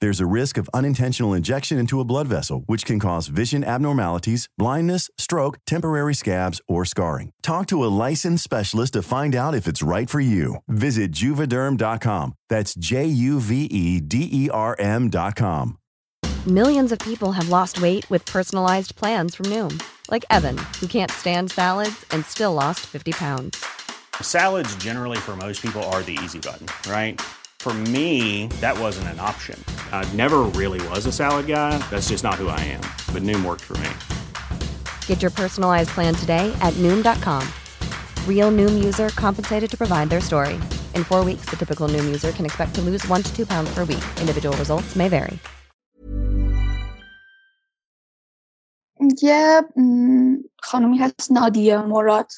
There's 0.00 0.20
a 0.20 0.26
risk 0.26 0.58
of 0.58 0.70
unintentional 0.72 1.34
injection 1.34 1.78
into 1.78 2.00
a 2.00 2.04
blood 2.04 2.28
vessel, 2.28 2.62
which 2.66 2.84
can 2.84 3.00
cause 3.00 3.26
vision 3.26 3.64
abnormalities, 3.64 4.48
blindness, 4.56 5.10
stroke, 5.18 5.58
temporary 5.66 6.14
scabs, 6.14 6.60
or 6.68 6.84
scarring. 6.84 7.32
Talk 7.42 7.66
to 7.68 7.84
a 7.84 7.90
licensed 8.06 8.44
specialist 8.44 8.92
to 8.92 9.02
find 9.02 9.34
out 9.34 9.56
if 9.56 9.66
it's 9.66 9.82
right 9.82 10.08
for 10.08 10.20
you. 10.20 10.56
Visit 10.68 11.10
juvederm.com. 11.10 12.34
That's 12.48 12.74
J 12.74 13.06
U 13.06 13.40
V 13.40 13.64
E 13.64 14.00
D 14.00 14.28
E 14.30 14.50
R 14.50 14.76
M.com. 14.78 15.78
Millions 16.46 16.92
of 16.92 16.98
people 17.00 17.32
have 17.32 17.48
lost 17.48 17.82
weight 17.82 18.08
with 18.08 18.24
personalized 18.24 18.94
plans 18.94 19.34
from 19.34 19.46
Noom, 19.46 19.82
like 20.10 20.24
Evan, 20.30 20.56
who 20.80 20.86
can't 20.86 21.10
stand 21.10 21.50
salads 21.50 22.06
and 22.12 22.24
still 22.24 22.54
lost 22.54 22.80
50 22.86 23.12
pounds. 23.12 23.62
Salads, 24.22 24.74
generally, 24.76 25.18
for 25.18 25.36
most 25.36 25.60
people, 25.60 25.82
are 25.84 26.02
the 26.02 26.18
easy 26.22 26.38
button, 26.38 26.66
right? 26.90 27.20
For 27.59 27.73
me, 27.73 28.47
that 28.59 28.77
wasn't 28.77 29.07
an 29.07 29.21
option. 29.21 29.57
I 29.93 30.03
never 30.15 30.39
really 30.41 30.85
was 30.89 31.05
a 31.05 31.13
salad 31.13 31.47
guy. 31.47 31.77
That's 31.89 32.09
just 32.09 32.21
not 32.21 32.33
who 32.35 32.49
I 32.49 32.59
am. 32.59 32.81
But 33.13 33.23
Noom 33.23 33.45
worked 33.45 33.61
for 33.61 33.77
me. 33.77 33.89
Get 35.07 35.21
your 35.21 35.31
personalized 35.31 35.91
plan 35.91 36.13
today 36.13 36.53
at 36.61 36.73
Noom.com. 36.73 37.47
Real 38.27 38.51
Noom 38.51 38.83
user 38.83 39.09
compensated 39.15 39.71
to 39.71 39.77
provide 39.77 40.09
their 40.09 40.19
story. 40.19 40.55
In 40.93 41.05
four 41.05 41.23
weeks, 41.23 41.45
the 41.49 41.55
typical 41.55 41.87
Noom 41.87 42.03
user 42.05 42.33
can 42.33 42.45
expect 42.45 42.75
to 42.75 42.81
lose 42.81 43.07
one 43.07 43.23
to 43.23 43.33
two 43.33 43.45
pounds 43.45 43.73
per 43.73 43.85
week. 43.85 44.03
Individual 44.19 44.57
results 44.57 44.97
may 44.97 45.07
vary. 45.07 45.39
یه 49.21 49.61
خانومی 50.63 50.97
هست 50.97 51.31
نادیه 51.31 51.77
مراد 51.77 52.31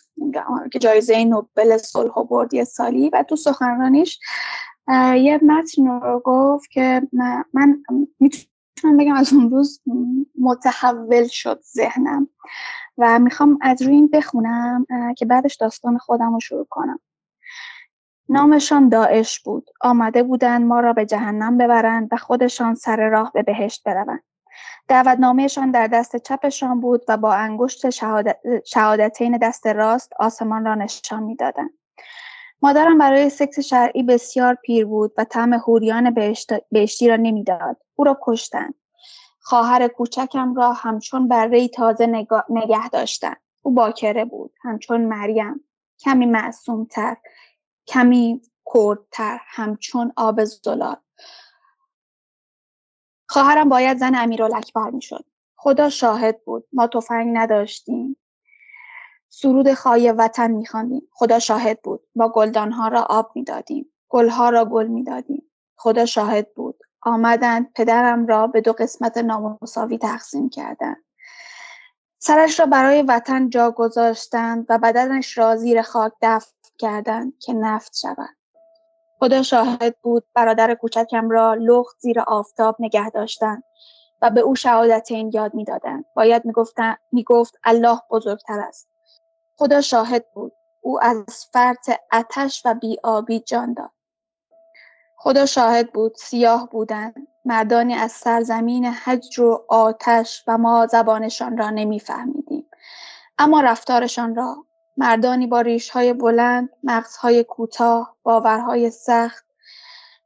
که 0.73 0.80
جایزه 0.80 1.25
نوبل 1.25 1.77
صلح 1.77 2.13
برد 2.30 2.53
یه 2.53 2.63
سالی 2.63 3.09
و 3.09 3.23
تو 3.30 3.35
سخنرانیش 3.35 4.19
یه 5.16 5.41
متن 5.42 5.86
رو 5.86 6.22
گفت 6.24 6.70
که 6.70 7.02
من 7.52 7.83
می‌تونم 8.20 8.96
بگم 8.98 9.14
از 9.14 9.33
اون 9.33 9.50
روز 9.50 9.80
متحول 10.41 11.27
شد 11.27 11.60
ذهنم 11.74 12.28
و 12.98 13.18
می‌خوام 13.18 13.58
از 13.61 13.83
روی 13.83 13.94
این 13.94 14.08
بخونم 14.08 14.86
که 15.17 15.27
بعدش 15.27 15.56
داستان 15.56 15.98
خودم 15.98 16.34
رو 16.34 16.40
شروع 16.40 16.67
کنم. 16.70 16.98
نامشان 18.28 18.89
داعش 18.89 19.40
بود. 19.40 19.70
آمده 19.80 20.23
بودند 20.23 20.67
ما 20.67 20.80
را 20.80 20.92
به 20.92 21.07
جهنم 21.07 21.58
ببرند 21.58 22.08
و 22.12 22.17
خودشان 22.17 22.74
سر 22.74 23.08
راه 23.08 23.33
به 23.34 23.42
بهشت 23.42 23.83
بروند. 23.84 24.22
دعوتنامهشان 24.89 25.70
در 25.70 25.86
دست 25.86 26.17
چپشان 26.17 26.80
بود 26.80 27.05
و 27.08 27.17
با 27.17 27.34
انگشت 27.34 27.90
شهادت، 27.90 28.39
شهادتین 28.64 29.36
دست 29.36 29.67
راست 29.67 30.12
آسمان 30.18 30.64
را 30.64 30.74
نشان 30.74 31.22
می‌دادند. 31.22 31.70
مادرم 32.62 32.98
برای 32.98 33.30
سکس 33.30 33.60
شرعی 33.60 34.02
بسیار 34.02 34.54
پیر 34.54 34.86
بود 34.86 35.12
و 35.18 35.24
طعم 35.24 35.52
هوریان 35.52 36.14
بهشتی 36.70 37.08
را 37.08 37.16
نمی‌داد. 37.16 37.76
او 37.96 38.04
را 38.04 38.18
کشتند. 38.22 38.74
خواهر 39.40 39.88
کوچکم 39.88 40.54
را 40.54 40.72
همچون 40.72 41.28
بره 41.28 41.68
تازه 41.68 42.06
نگه 42.50 42.88
داشتند. 42.88 43.36
او 43.62 43.74
باکره 43.74 44.24
بود. 44.24 44.52
همچون 44.62 45.00
مریم. 45.00 45.64
کمی 46.00 46.26
معصومتر 46.26 47.16
کمی 47.86 48.42
کردتر 48.74 49.38
همچون 49.46 50.12
آب 50.16 50.44
زلال. 50.44 50.96
خواهرم 53.28 53.68
باید 53.68 53.98
زن 53.98 54.14
امیرالکبر 54.14 54.90
می‌شد. 54.90 55.24
خدا 55.56 55.88
شاهد 55.88 56.44
بود. 56.44 56.68
ما 56.72 56.86
تفنگ 56.86 57.30
نداشتیم. 57.36 58.16
سرود 59.33 59.74
خواهی 59.74 60.13
وطن 60.13 60.51
میخواندیم 60.51 61.08
خدا 61.13 61.39
شاهد 61.39 61.83
بود. 61.83 62.07
با 62.14 62.29
گلدانها 62.29 62.89
را 62.89 63.02
آب 63.02 63.33
می‌دادیم. 63.35 63.92
گلها 64.08 64.51
را 64.51 64.64
گل 64.64 64.86
می‌دادیم. 64.86 65.51
خدا 65.77 66.07
شاهد 66.07 66.55
بود. 66.55 66.79
آمدند. 67.02 67.73
پدرم 67.73 68.27
را 68.27 68.46
به 68.46 68.61
دو 68.61 68.73
قسمت 68.73 69.19
نامساوی 69.19 69.98
تقسیم 69.98 70.48
کردند. 70.48 71.05
سرش 72.19 72.61
را 72.61 72.67
برای 72.67 73.02
وطن 73.02 73.48
جا 73.51 73.70
گذاشتند 73.70 74.67
و 74.69 74.79
بدنش 74.79 75.39
را 75.39 75.57
زیر 75.57 75.83
خاک 75.83 76.13
دفن 76.23 76.52
کردند 76.79 77.39
که 77.39 77.52
نفت 77.52 77.96
شود. 77.96 78.36
خدا 79.19 79.42
شاهد 79.42 79.96
بود. 80.02 80.24
برادر 80.35 80.74
کوچکم 80.74 81.30
را 81.30 81.55
لخت 81.55 81.96
زیر 81.98 82.20
آفتاب 82.20 82.77
نگه 82.79 83.11
داشتند 83.11 83.63
و 84.23 84.30
به 84.30 84.40
او 84.40 84.55
شهادتین 84.55 85.30
یاد 85.35 85.55
می‌دادند. 85.55 86.05
باید 86.17 86.42
می‌گفت 87.13 87.57
الله 87.64 87.98
بزرگتر 88.11 88.61
است. 88.61 88.89
خدا 89.60 89.80
شاهد 89.80 90.24
بود. 90.34 90.52
او 90.80 91.04
از 91.04 91.46
فرط 91.52 91.90
اتش 92.12 92.62
و 92.64 92.74
بیابی 92.74 93.40
جان 93.40 93.74
داد. 93.74 93.90
خدا 95.16 95.46
شاهد 95.46 95.92
بود 95.92 96.14
سیاه 96.16 96.70
بودند 96.70 97.14
مردانی 97.44 97.94
از 97.94 98.12
سرزمین 98.12 98.84
حجر 98.84 99.42
و 99.42 99.64
آتش 99.68 100.44
و 100.46 100.58
ما 100.58 100.86
زبانشان 100.86 101.58
را 101.58 101.70
نمیفهمیدیم. 101.70 102.66
اما 103.38 103.60
رفتارشان 103.60 104.34
را. 104.34 104.64
مردانی 104.96 105.46
با 105.46 105.60
ریشهای 105.60 106.12
بلند 106.12 106.68
مغزهای 106.82 107.44
کوتاه 107.44 108.16
باورهای 108.22 108.90
سخت. 108.90 109.44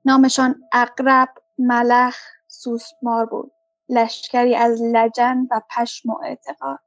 نامشان 0.04 0.62
اقرب 0.72 1.28
ملخ 1.58 2.18
سوسمار 2.48 3.26
بود. 3.26 3.52
لشکری 3.88 4.56
از 4.56 4.82
لجن 4.82 5.48
و 5.50 5.60
پشم 5.70 6.10
و 6.10 6.18
اعتقاد. 6.24 6.78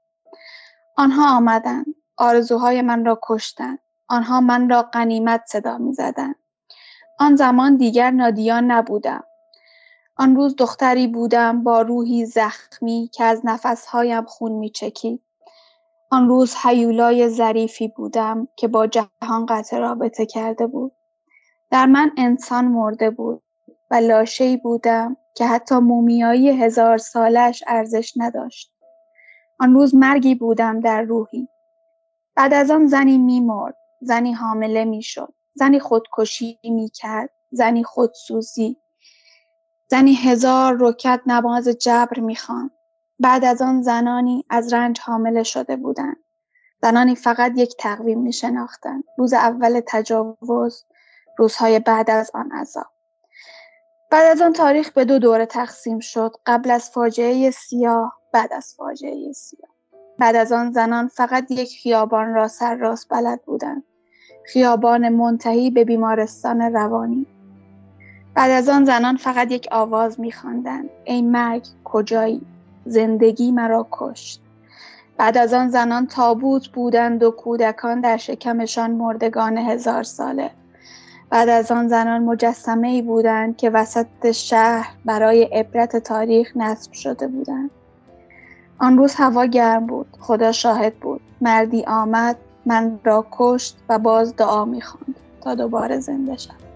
آنها 0.98 1.38
آمدند. 1.38 1.86
آرزوهای 2.18 2.82
من 2.82 3.06
را 3.06 3.20
کشتند 3.24 3.80
آنها 4.08 4.42
من 4.42 4.70
را 4.70 4.82
قنیمت 4.82 5.42
صدا 5.48 5.78
می‌زدند 5.78 6.36
آن 7.20 7.36
زمان 7.36 7.78
دیگر 7.78 8.12
نادیان 8.12 8.72
نبودم. 8.72 9.24
آن 10.18 10.36
روز 10.36 10.56
دختری 10.56 11.08
بودم 11.08 11.64
با 11.64 11.82
روحی 11.82 12.26
زخمی 12.26 13.10
که 13.14 13.24
از 13.24 13.42
نفسهایم 13.44 14.26
خون 14.26 14.52
میچکید. 14.52 15.24
آن 16.12 16.28
روز 16.28 16.56
حیولای 16.56 17.30
ظریفی 17.30 17.88
بودم 17.88 18.48
که 18.56 18.68
با 18.68 18.88
جهان 18.88 19.46
قطع 19.50 19.78
رابطه 19.78 20.26
کرده 20.26 20.68
بود. 20.68 20.92
در 21.72 21.86
من 21.86 22.12
انسان 22.18 22.66
مرده 22.66 23.10
بود 23.10 23.44
و 23.92 23.96
لاشه‌ای 23.96 24.58
بودم 24.58 25.18
که 25.36 25.46
حتی 25.46 25.76
مومیایی 25.76 26.50
هزار 26.50 26.98
سالش 26.98 27.64
ارزش 27.68 28.14
نداشت. 28.18 28.74
آن 29.60 29.74
روز 29.74 29.96
مرگی 29.96 30.36
بودم 30.36 30.80
در 30.80 31.02
روحی. 31.02 31.48
بعد 32.38 32.54
از 32.54 32.72
آن 32.72 32.88
زنی 32.88 33.18
میمرد 33.18 33.78
زنی 34.02 34.34
حامله 34.34 34.86
می‌شد 34.86 35.34
زنی 35.54 35.80
خودکشی 35.80 36.60
می‌کرد 36.64 37.30
زنی 37.52 37.84
خودسوزی 37.84 38.78
زنی 39.88 40.14
هزار 40.14 40.78
رکت 40.80 41.22
نماز 41.26 41.68
جبر 41.68 42.20
می‌خواند. 42.20 42.72
بعد 43.20 43.46
از 43.46 43.62
آن 43.62 43.82
زنانی 43.82 44.46
از 44.50 44.74
رنج 44.74 45.00
حامله 45.00 45.44
شده 45.44 45.76
بودند. 45.76 46.24
زنانی 46.82 47.16
فقط 47.16 47.52
یک 47.56 47.76
تقویم 47.80 48.20
می 48.20 48.34
شناختند 48.34 49.04
روز 49.18 49.34
اول 49.34 49.82
تجاوز 49.88 50.86
روزهای 51.38 51.80
بعد 51.80 52.10
از 52.10 52.32
آن 52.34 52.52
عذاب. 52.52 52.88
بعد 54.12 54.32
از 54.32 54.42
آن 54.42 54.54
تاریخ 54.54 54.92
به 54.92 55.06
دو 55.06 55.20
دوره 55.20 55.46
تقسیم 55.46 56.00
شد. 56.00 56.36
قبل 56.46 56.72
از 56.72 56.90
فاجعه 56.90 57.52
سیاه 57.52 58.22
بعد 58.34 58.54
از 58.54 58.74
فاجعه 58.78 59.32
سیاه. 59.32 59.77
بعد 60.20 60.36
از 60.36 60.52
آن 60.52 60.72
زنان 60.72 61.08
فقط 61.08 61.52
یک 61.52 61.80
خیابان 61.84 62.34
را 62.34 62.48
سر 62.48 62.76
راست 62.76 63.08
بلد 63.10 63.42
بودند. 63.46 63.84
خیابان 64.46 65.10
منتهی 65.10 65.70
به 65.70 65.86
بیمارستان 65.86 66.62
روانی. 66.62 67.26
بعد 68.36 68.52
از 68.52 68.70
آن 68.70 68.86
زنان 68.86 69.18
فقط 69.18 69.52
یک 69.52 69.68
آواز 69.72 70.20
میخواندند. 70.20 70.90
ای 71.06 71.22
مرگ 71.22 71.68
کجایی؟ 71.84 72.42
زندگی 72.86 73.52
مرا 73.52 73.88
کشت. 73.92 74.42
بعد 75.18 75.38
از 75.38 75.54
آن 75.54 75.70
زنان 75.70 76.08
تابوت 76.08 76.68
بودند 76.68 77.24
و 77.24 77.32
کودکان 77.32 78.02
در 78.02 78.18
شکمشان 78.18 78.92
مردگان 78.92 79.58
هزار 79.58 80.04
ساله. 80.04 80.52
بعد 81.30 81.50
از 81.50 81.72
آن 81.72 81.88
زنان 81.88 82.24
مجسمه 82.24 82.88
ای 82.88 83.02
بودند 83.02 83.58
که 83.58 83.70
وسط 83.70 84.32
شهر 84.32 84.90
برای 85.06 85.44
عبرت 85.44 85.98
تاریخ 85.98 86.52
نصب 86.56 86.92
شده 86.92 87.28
بودند. 87.28 87.72
آن 88.80 88.98
روز 88.98 89.16
هوا 89.16 89.46
گرم 89.46 89.88
بود. 89.88 90.08
خدا 90.20 90.52
شاهد 90.52 90.96
بود. 90.96 91.22
مردی 91.42 91.86
آمد 91.86 92.38
من 92.66 93.00
را 93.04 93.26
کشت 93.32 93.78
و 93.90 94.00
باز 94.00 94.36
دعا 94.36 94.66
می‌خواند 94.66 95.16
تا 95.42 95.56
دوباره 95.56 96.00
زنده 96.00 96.38
شد 96.38 96.67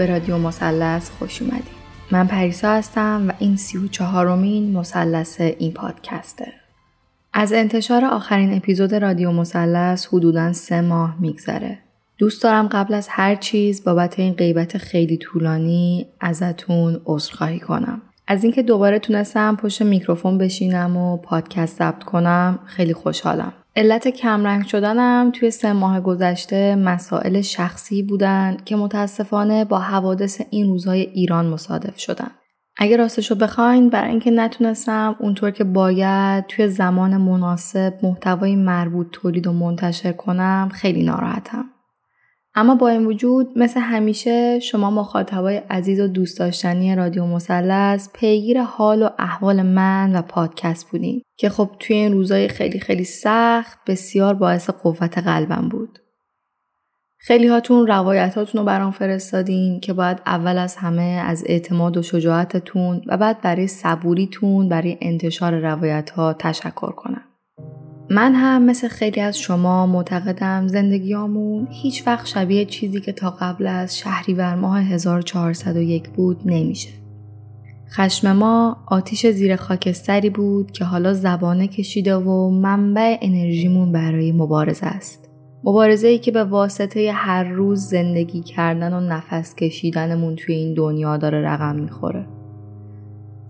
به 0.00 0.06
رادیو 0.06 0.38
مثلث 0.38 1.10
خوش 1.10 1.42
اومدید 1.42 1.80
من 2.10 2.26
پریسا 2.26 2.72
هستم 2.72 3.24
و 3.28 3.32
این 3.38 3.56
سی 3.56 3.78
و 3.78 3.88
چهارمین 3.88 4.72
مثلث 4.72 5.40
این 5.40 5.72
پادکسته. 5.72 6.52
از 7.32 7.52
انتشار 7.52 8.04
آخرین 8.04 8.54
اپیزود 8.56 8.94
رادیو 8.94 9.32
مثلث 9.32 10.06
حدودا 10.06 10.52
سه 10.52 10.80
ماه 10.80 11.16
میگذره. 11.20 11.78
دوست 12.18 12.42
دارم 12.42 12.68
قبل 12.68 12.94
از 12.94 13.08
هر 13.10 13.34
چیز 13.34 13.84
بابت 13.84 14.18
این 14.18 14.32
غیبت 14.32 14.78
خیلی 14.78 15.16
طولانی 15.16 16.06
ازتون 16.20 17.00
عذرخواهی 17.06 17.60
کنم. 17.60 18.02
از 18.26 18.44
اینکه 18.44 18.62
دوباره 18.62 18.98
تونستم 18.98 19.56
پشت 19.56 19.82
میکروفون 19.82 20.38
بشینم 20.38 20.96
و 20.96 21.16
پادکست 21.16 21.78
ضبط 21.78 22.02
کنم 22.02 22.58
خیلی 22.66 22.92
خوشحالم. 22.94 23.52
علت 23.76 24.08
کمرنگ 24.08 24.66
شدنم 24.66 25.30
توی 25.34 25.50
سه 25.50 25.72
ماه 25.72 26.00
گذشته 26.00 26.76
مسائل 26.76 27.40
شخصی 27.40 28.02
بودن 28.02 28.56
که 28.64 28.76
متاسفانه 28.76 29.64
با 29.64 29.78
حوادث 29.78 30.40
این 30.50 30.66
روزهای 30.66 31.00
ایران 31.00 31.46
مصادف 31.46 31.98
شدن. 31.98 32.30
اگه 32.76 32.96
راستشو 32.96 33.34
بخواین 33.34 33.88
برای 33.88 34.10
اینکه 34.10 34.30
نتونستم 34.30 35.16
اونطور 35.18 35.50
که 35.50 35.64
باید 35.64 36.46
توی 36.46 36.68
زمان 36.68 37.16
مناسب 37.16 37.94
محتوای 38.02 38.56
مربوط 38.56 39.06
تولید 39.12 39.46
و 39.46 39.52
منتشر 39.52 40.12
کنم 40.12 40.70
خیلی 40.72 41.02
ناراحتم. 41.02 41.64
اما 42.54 42.74
با 42.74 42.88
این 42.88 43.06
وجود 43.06 43.58
مثل 43.58 43.80
همیشه 43.80 44.58
شما 44.58 44.90
مخاطبای 44.90 45.56
عزیز 45.56 46.00
و 46.00 46.08
دوست 46.08 46.38
داشتنی 46.38 46.96
رادیو 46.96 47.26
مثلث 47.26 48.08
پیگیر 48.12 48.62
حال 48.62 49.02
و 49.02 49.08
احوال 49.18 49.62
من 49.62 50.16
و 50.16 50.22
پادکست 50.22 50.90
بودین 50.90 51.22
که 51.38 51.48
خب 51.48 51.70
توی 51.78 51.96
این 51.96 52.12
روزای 52.12 52.48
خیلی 52.48 52.80
خیلی 52.80 53.04
سخت 53.04 53.78
بسیار 53.86 54.34
باعث 54.34 54.70
قوت 54.70 55.18
قلبم 55.18 55.68
بود. 55.68 55.98
خیلی 57.22 57.46
هاتون 57.46 57.86
روایتاتون 57.86 58.60
رو 58.60 58.66
برام 58.66 58.90
فرستادین 58.90 59.80
که 59.80 59.92
باید 59.92 60.22
اول 60.26 60.58
از 60.58 60.76
همه 60.76 61.02
از 61.02 61.44
اعتماد 61.46 61.96
و 61.96 62.02
شجاعتتون 62.02 63.02
و 63.06 63.16
بعد 63.16 63.40
برای 63.40 63.66
صبوریتون 63.66 64.68
برای 64.68 64.98
انتشار 65.00 65.58
روایت 65.58 66.10
ها 66.10 66.32
تشکر 66.32 66.92
کنم. 66.92 67.19
من 68.12 68.34
هم 68.34 68.62
مثل 68.62 68.88
خیلی 68.88 69.20
از 69.20 69.38
شما 69.38 69.86
معتقدم 69.86 70.66
زندگیامون 70.66 71.68
هیچ 71.70 72.06
وقت 72.06 72.26
شبیه 72.26 72.64
چیزی 72.64 73.00
که 73.00 73.12
تا 73.12 73.30
قبل 73.30 73.66
از 73.66 73.98
شهریور 73.98 74.54
ماه 74.54 74.80
1401 74.80 76.10
بود 76.10 76.40
نمیشه. 76.44 76.90
خشم 77.90 78.32
ما 78.32 78.76
آتیش 78.86 79.26
زیر 79.26 79.56
خاکستری 79.56 80.30
بود 80.30 80.70
که 80.70 80.84
حالا 80.84 81.14
زبانه 81.14 81.68
کشیده 81.68 82.16
و 82.16 82.50
منبع 82.50 83.16
انرژیمون 83.20 83.92
برای 83.92 84.32
مبارزه 84.32 84.86
است. 84.86 85.28
مبارزه 85.64 86.08
ای 86.08 86.18
که 86.18 86.30
به 86.30 86.44
واسطه 86.44 87.12
هر 87.12 87.44
روز 87.44 87.80
زندگی 87.80 88.40
کردن 88.40 88.92
و 88.92 89.00
نفس 89.00 89.54
کشیدنمون 89.54 90.36
توی 90.36 90.54
این 90.54 90.74
دنیا 90.74 91.16
داره 91.16 91.42
رقم 91.42 91.76
می‌خوره. 91.76 92.26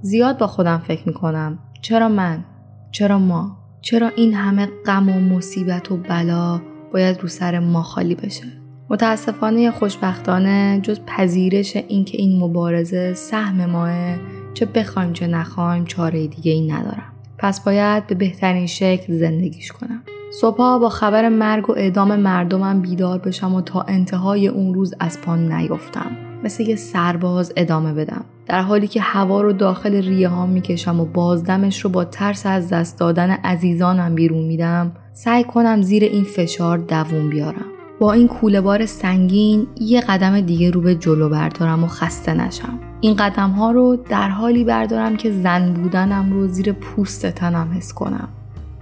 زیاد 0.03 0.39
با 0.39 0.47
خودم 0.47 0.79
فکر 0.79 1.09
می‌کنم 1.09 1.59
چرا 1.83 2.09
من؟ 2.09 2.45
چرا 2.93 3.19
ما؟ 3.19 3.60
چرا 3.83 4.09
این 4.17 4.35
همه 4.35 4.69
غم 4.87 5.09
و 5.09 5.21
مصیبت 5.21 5.93
و 5.93 5.97
بلا 5.97 6.61
باید 6.93 7.21
رو 7.21 7.29
سر 7.29 7.59
ما 7.59 7.83
خالی 7.83 8.15
بشه؟ 8.15 8.45
متاسفانه 8.91 9.71
خوشبختانه 9.71 10.81
جز 10.83 11.01
پذیرش 11.07 11.77
اینکه 11.77 12.19
این 12.19 12.43
مبارزه 12.43 13.15
سهم 13.15 13.67
ماه 13.67 14.17
چه 14.55 14.67
بخوایم 14.67 15.13
چه 15.13 15.27
نخوایم 15.27 15.85
چاره 15.85 16.27
دیگه 16.27 16.53
ای 16.53 16.69
ندارم. 16.69 17.13
پس 17.39 17.65
باید 17.65 18.07
به 18.07 18.15
بهترین 18.15 18.67
شکل 18.67 19.19
زندگیش 19.19 19.73
کنم. 19.73 20.03
صبحها 20.41 20.79
با 20.79 20.89
خبر 20.89 21.29
مرگ 21.29 21.71
و 21.71 21.73
اعدام 21.73 22.17
مردمم 22.17 22.81
بیدار 22.81 23.19
بشم 23.19 23.55
و 23.55 23.61
تا 23.61 23.81
انتهای 23.81 24.49
اون 24.49 24.75
روز 24.75 24.95
از 25.01 25.21
پان 25.21 25.53
نیفتم. 25.53 26.30
مثل 26.45 26.63
یه 26.63 26.77
سرباز 26.77 27.53
ادامه 27.57 27.93
بدم. 27.93 28.25
در 28.47 28.63
حالی 28.63 28.87
که 28.87 29.01
هوا 29.01 29.41
رو 29.41 29.53
داخل 29.53 29.95
ریه 29.95 30.29
ها 30.29 30.47
می‌کشم 30.47 31.01
و 31.01 31.05
بازدمش 31.05 31.81
رو 31.81 31.91
با 31.91 32.05
ترس 32.05 32.47
از 32.47 32.69
دست 32.69 32.99
دادن 32.99 33.31
عزیزانم 33.31 34.15
بیرون 34.15 34.45
میدم 34.45 34.93
سعی 35.13 35.45
کنم 35.45 35.83
زیر 35.83 36.05
این 36.05 36.25
فشار 36.25 36.79
دووم 36.79 37.31
بیارم. 37.31 37.65
با 37.99 38.13
این 38.13 38.29
کوله 38.29 38.61
بار 38.61 38.87
سنگین 38.87 39.67
یه 39.81 40.01
قدم 40.01 40.41
دیگه 40.41 40.71
رو 40.71 40.81
به 40.81 40.95
جلو 40.95 41.29
بردارم 41.29 41.85
و 41.85 41.87
خسته 41.87 42.35
نشم. 42.35 42.79
این 43.01 43.17
قدم 43.17 43.51
ها 43.51 43.71
رو 43.71 43.97
در 43.97 44.29
حالی 44.29 44.65
بردارم 44.65 45.17
که 45.17 45.33
زن 45.33 45.73
بودنم 45.75 46.33
رو 46.33 46.49
زیر 46.49 46.73
پوست 46.73 47.27
تنم 47.27 47.73
حس 47.77 47.93
کنم. 47.93 48.29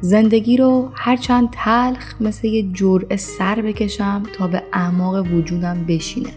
زندگی 0.01 0.57
رو 0.57 0.91
هرچند 0.95 1.49
تلخ 1.53 2.15
مثل 2.21 2.47
یه 2.47 2.73
جرعه 2.73 3.17
سر 3.17 3.55
بکشم 3.55 4.23
تا 4.39 4.47
به 4.47 4.63
اعماق 4.73 5.27
وجودم 5.33 5.85
بشینه. 5.89 6.31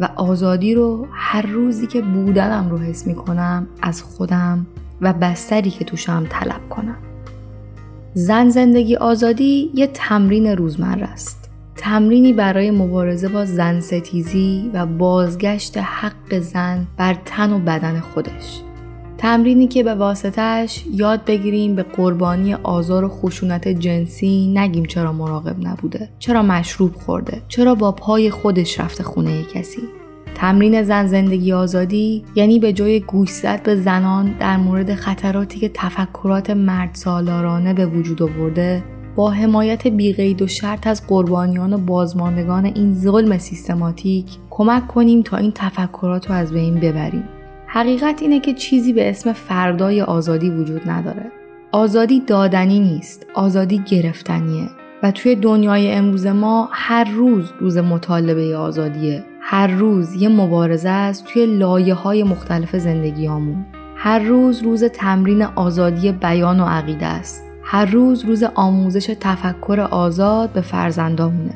و 0.00 0.08
آزادی 0.16 0.74
رو 0.74 1.06
هر 1.12 1.46
روزی 1.46 1.86
که 1.86 2.02
بودنم 2.02 2.70
رو 2.70 2.78
حس 2.78 3.06
می 3.06 3.14
کنم 3.14 3.66
از 3.82 4.02
خودم 4.02 4.66
و 5.00 5.12
بستری 5.12 5.70
که 5.70 5.84
توشم 5.84 6.26
طلب 6.30 6.68
کنم. 6.70 6.96
زن 8.14 8.48
زندگی 8.48 8.96
آزادی 8.96 9.70
یه 9.74 9.86
تمرین 9.86 10.46
روزمره 10.46 11.06
است. 11.06 11.50
تمرینی 11.76 12.32
برای 12.32 12.70
مبارزه 12.70 13.28
با 13.28 13.44
زن 13.44 13.80
ستیزی 13.80 14.70
و 14.74 14.86
بازگشت 14.86 15.78
حق 15.78 16.38
زن 16.38 16.86
بر 16.96 17.16
تن 17.24 17.52
و 17.52 17.58
بدن 17.58 18.00
خودش. 18.00 18.60
تمرینی 19.20 19.66
که 19.66 19.82
به 19.82 19.94
واسطش 19.94 20.84
یاد 20.92 21.24
بگیریم 21.24 21.74
به 21.74 21.82
قربانی 21.82 22.54
آزار 22.54 23.04
و 23.04 23.08
خشونت 23.08 23.68
جنسی 23.68 24.52
نگیم 24.56 24.84
چرا 24.84 25.12
مراقب 25.12 25.56
نبوده 25.66 26.08
چرا 26.18 26.42
مشروب 26.42 26.94
خورده 26.94 27.42
چرا 27.48 27.74
با 27.74 27.92
پای 27.92 28.30
خودش 28.30 28.80
رفته 28.80 29.04
خونه 29.04 29.42
کسی. 29.54 29.80
تمرین 30.34 30.82
زن 30.82 31.06
زندگی 31.06 31.52
آزادی 31.52 32.24
یعنی 32.34 32.58
به 32.58 32.72
جای 32.72 33.00
گوشزد 33.00 33.62
به 33.62 33.76
زنان 33.76 34.36
در 34.38 34.56
مورد 34.56 34.94
خطراتی 34.94 35.58
که 35.58 35.70
تفکرات 35.74 36.50
مرد 36.50 36.90
سالارانه 36.94 37.74
به 37.74 37.86
وجود 37.86 38.22
آورده 38.22 38.82
با 39.16 39.30
حمایت 39.30 39.86
بیقید 39.86 40.42
و 40.42 40.46
شرط 40.46 40.86
از 40.86 41.06
قربانیان 41.06 41.72
و 41.72 41.78
بازماندگان 41.78 42.64
این 42.64 42.94
ظلم 42.94 43.38
سیستماتیک 43.38 44.26
کمک 44.50 44.88
کنیم 44.88 45.22
تا 45.22 45.36
این 45.36 45.52
تفکرات 45.54 46.28
رو 46.28 46.34
از 46.34 46.52
بین 46.52 46.74
ببریم. 46.74 47.39
حقیقت 47.72 48.22
اینه 48.22 48.40
که 48.40 48.54
چیزی 48.54 48.92
به 48.92 49.10
اسم 49.10 49.32
فردای 49.32 50.02
آزادی 50.02 50.50
وجود 50.50 50.90
نداره. 50.90 51.32
آزادی 51.72 52.20
دادنی 52.20 52.80
نیست، 52.80 53.26
آزادی 53.34 53.78
گرفتنیه 53.78 54.68
و 55.02 55.10
توی 55.10 55.34
دنیای 55.34 55.92
امروز 55.92 56.26
ما 56.26 56.68
هر 56.72 57.04
روز 57.04 57.52
روز 57.60 57.78
مطالبه 57.78 58.56
آزادیه. 58.56 59.24
هر 59.40 59.66
روز 59.66 60.14
یه 60.14 60.28
مبارزه 60.28 60.88
است 60.88 61.24
توی 61.24 61.46
لایه 61.46 61.94
های 61.94 62.22
مختلف 62.22 62.76
زندگیامون. 62.76 63.66
هر 63.96 64.18
روز 64.18 64.62
روز 64.62 64.84
تمرین 64.84 65.42
آزادی 65.42 66.12
بیان 66.12 66.60
و 66.60 66.64
عقیده 66.64 67.06
است. 67.06 67.44
هر 67.62 67.86
روز 67.86 68.24
روز 68.24 68.42
آموزش 68.54 69.16
تفکر 69.20 69.80
آزاد 69.90 70.50
به 70.50 70.60
فرزندامونه. 70.60 71.54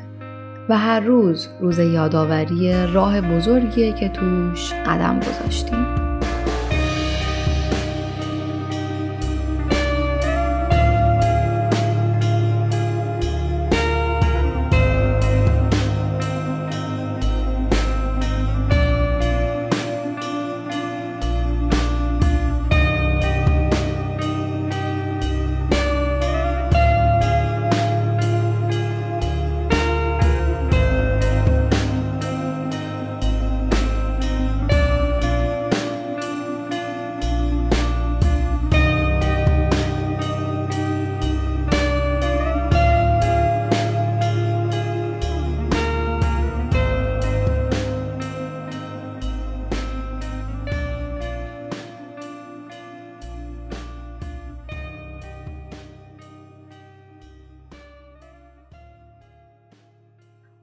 و 0.69 0.77
هر 0.77 0.99
روز 0.99 1.47
روز 1.59 1.79
یادآوری 1.79 2.87
راه 2.93 3.21
بزرگیه 3.21 3.93
که 3.93 4.09
توش 4.09 4.73
قدم 4.73 5.19
گذاشتیم. 5.19 6.14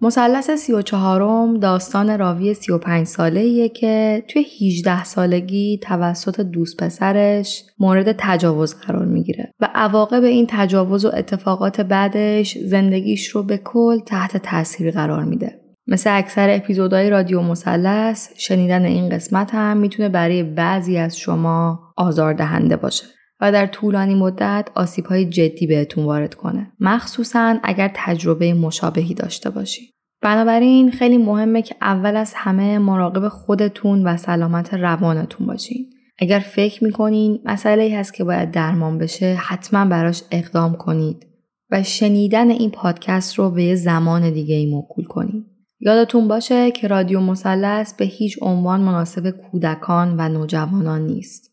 مثلث 0.05 0.51
سی 0.51 0.73
و 0.73 0.83
چهارم 0.83 1.59
داستان 1.59 2.19
راوی 2.19 2.55
سی 2.55 2.73
و 2.73 2.79
پنج 2.79 3.07
ساله 3.07 3.69
که 3.69 4.25
توی 4.29 4.45
18 4.61 5.05
سالگی 5.05 5.79
توسط 5.83 6.41
دوست 6.41 6.77
پسرش 6.77 7.65
مورد 7.79 8.15
تجاوز 8.19 8.75
قرار 8.75 9.05
می‌گیره 9.05 9.53
و 9.61 9.69
عواقب 9.75 10.23
این 10.23 10.47
تجاوز 10.51 11.05
و 11.05 11.11
اتفاقات 11.15 11.81
بعدش 11.81 12.59
زندگیش 12.59 13.29
رو 13.29 13.43
به 13.43 13.61
کل 13.65 13.99
تحت 13.99 14.37
تاثیر 14.37 14.91
قرار 14.91 15.25
میده. 15.25 15.61
مثل 15.87 16.19
اکثر 16.19 16.51
اپیزودهای 16.51 17.11
رادیو 17.11 17.43
مثلث 17.43 18.29
شنیدن 18.37 18.85
این 18.85 19.09
قسمت 19.09 19.55
هم 19.55 19.77
می‌تونه 19.77 20.09
برای 20.09 20.43
بعضی 20.43 20.97
از 20.99 21.19
شما 21.19 21.81
آزاردهنده 21.97 22.77
باشه. 22.77 23.05
و 23.43 23.53
در 23.53 23.67
طولانی 23.67 24.15
مدت 24.15 24.69
آسیب 24.75 25.07
های 25.07 25.25
جدی 25.25 25.67
بهتون 25.67 26.05
وارد 26.05 26.35
کنه. 26.35 26.73
مخصوصا 26.81 27.59
اگر 27.63 27.91
تجربه 27.95 28.55
مشابهی 28.55 29.15
داشته 29.15 29.51
باشید 29.51 29.91
بنابراین 30.23 30.91
خیلی 30.91 31.19
مهمه 31.19 31.63
که 31.63 31.75
اول 31.81 32.17
از 32.17 32.33
همه 32.37 32.79
مراقب 32.79 33.29
خودتون 33.29 34.07
و 34.07 34.17
سلامت 34.17 34.75
روانتون 34.75 35.47
باشین. 35.47 35.91
اگر 36.19 36.39
فکر 36.39 36.85
می‌کنین 36.85 37.41
مسئله 37.45 37.97
هست 37.99 38.15
که 38.15 38.25
باید 38.25 38.51
درمان 38.51 38.99
بشه 38.99 39.35
حتما 39.35 39.85
براش 39.85 40.23
اقدام 40.31 40.77
کنید 40.77 41.27
و 41.71 41.83
شنیدن 41.83 42.51
این 42.51 42.71
پادکست 42.71 43.35
رو 43.35 43.51
به 43.51 43.63
یه 43.63 43.75
زمان 43.75 44.31
دیگه 44.31 44.55
ای 44.55 44.67
موکول 44.67 45.05
کنید. 45.05 45.47
یادتون 45.81 46.29
باشه 46.29 46.71
که 46.71 46.89
رادیو 46.89 47.21
مثلث 47.21 47.95
به 47.95 48.05
هیچ 48.05 48.39
عنوان 48.43 48.81
مناسب 48.81 49.31
کودکان 49.31 50.15
و 50.19 50.29
نوجوانان 50.29 51.07
نیست. 51.07 51.52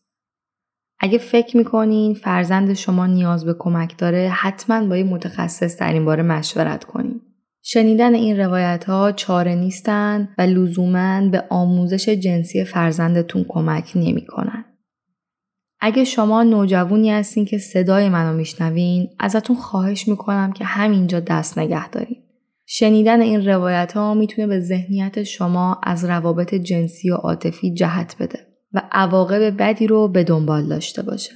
اگه 1.00 1.18
فکر 1.18 1.56
می‌کنین 1.56 2.14
فرزند 2.14 2.72
شما 2.72 3.06
نیاز 3.06 3.44
به 3.44 3.54
کمک 3.58 3.98
داره 3.98 4.28
حتما 4.28 4.86
با 4.86 4.96
یه 4.96 5.04
متخصص 5.04 5.78
در 5.78 5.92
این 5.92 6.04
باره 6.04 6.22
مشورت 6.22 6.84
کنین. 6.84 7.20
شنیدن 7.62 8.14
این 8.14 8.40
روایت 8.40 8.84
ها 8.84 9.12
چاره 9.12 9.54
نیستن 9.54 10.28
و 10.38 10.42
لزوما 10.42 11.28
به 11.28 11.44
آموزش 11.50 12.08
جنسی 12.08 12.64
فرزندتون 12.64 13.44
کمک 13.48 13.92
نمی‌کنن. 13.94 14.64
اگه 15.80 16.04
شما 16.04 16.42
نوجوانی 16.42 17.10
هستین 17.10 17.44
که 17.44 17.58
صدای 17.58 18.08
منو 18.08 18.36
میشنوین 18.36 19.08
ازتون 19.18 19.56
خواهش 19.56 20.08
می‌کنم 20.08 20.52
که 20.52 20.64
همینجا 20.64 21.20
دست 21.20 21.58
نگه 21.58 21.88
دارین. 21.88 22.22
شنیدن 22.66 23.20
این 23.20 23.46
روایت 23.46 23.92
ها 23.92 24.14
می‌تونه 24.14 24.46
به 24.46 24.60
ذهنیت 24.60 25.22
شما 25.22 25.80
از 25.82 26.04
روابط 26.04 26.54
جنسی 26.54 27.10
و 27.10 27.14
عاطفی 27.14 27.74
جهت 27.74 28.16
بده. 28.20 28.49
و 28.72 28.82
عواقب 28.92 29.62
بدی 29.62 29.86
رو 29.86 30.08
به 30.08 30.24
دنبال 30.24 30.68
داشته 30.68 31.02
باشه. 31.02 31.32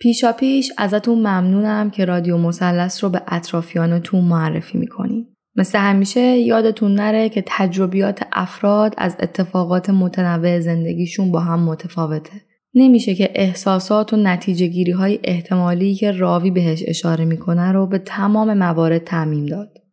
پیشا 0.00 0.32
پیش 0.32 0.72
ازتون 0.78 1.18
ممنونم 1.18 1.90
که 1.90 2.04
رادیو 2.04 2.38
مثلث 2.38 3.04
رو 3.04 3.10
به 3.10 3.22
اطرافیانتون 3.28 4.24
معرفی 4.24 4.78
می‌کنید. 4.78 5.26
مثل 5.56 5.78
همیشه 5.78 6.20
یادتون 6.20 6.94
نره 6.94 7.28
که 7.28 7.44
تجربیات 7.46 8.26
افراد 8.32 8.94
از 8.98 9.16
اتفاقات 9.20 9.90
متنوع 9.90 10.60
زندگیشون 10.60 11.32
با 11.32 11.40
هم 11.40 11.60
متفاوته. 11.60 12.40
نمیشه 12.74 13.14
که 13.14 13.30
احساسات 13.34 14.12
و 14.12 14.16
نتیجه 14.16 14.66
گیری 14.66 14.92
های 14.92 15.18
احتمالی 15.24 15.94
که 15.94 16.12
راوی 16.12 16.50
بهش 16.50 16.82
اشاره 16.86 17.24
می‌کنه 17.24 17.72
رو 17.72 17.86
به 17.86 17.98
تمام 17.98 18.54
موارد 18.54 19.04
تعمیم 19.04 19.46
داد. 19.46 19.87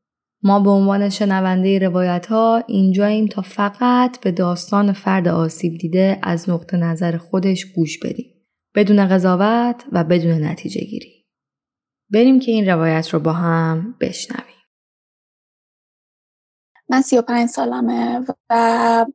ما 0.45 0.59
به 0.59 0.69
عنوان 0.69 1.09
شنونده 1.09 1.79
روایت 1.79 2.25
ها 2.25 2.63
اینجاییم 2.67 3.27
تا 3.27 3.41
فقط 3.41 4.19
به 4.19 4.31
داستان 4.31 4.93
فرد 4.93 5.27
آسیب 5.27 5.77
دیده 5.77 6.19
از 6.23 6.49
نقطه 6.49 6.77
نظر 6.77 7.17
خودش 7.17 7.65
گوش 7.75 7.99
بدیم. 7.99 8.47
بدون 8.75 9.07
قضاوت 9.07 9.85
و 9.91 10.03
بدون 10.03 10.43
نتیجه 10.43 10.81
گیری. 10.81 11.25
بریم 12.13 12.39
که 12.39 12.51
این 12.51 12.69
روایت 12.69 13.09
رو 13.13 13.19
با 13.19 13.33
هم 13.33 13.97
بشنویم. 14.01 14.55
من 16.89 17.01
سی 17.01 17.17
و 17.17 17.21
پنج 17.21 17.49
سالمه 17.49 18.25
و 18.49 19.05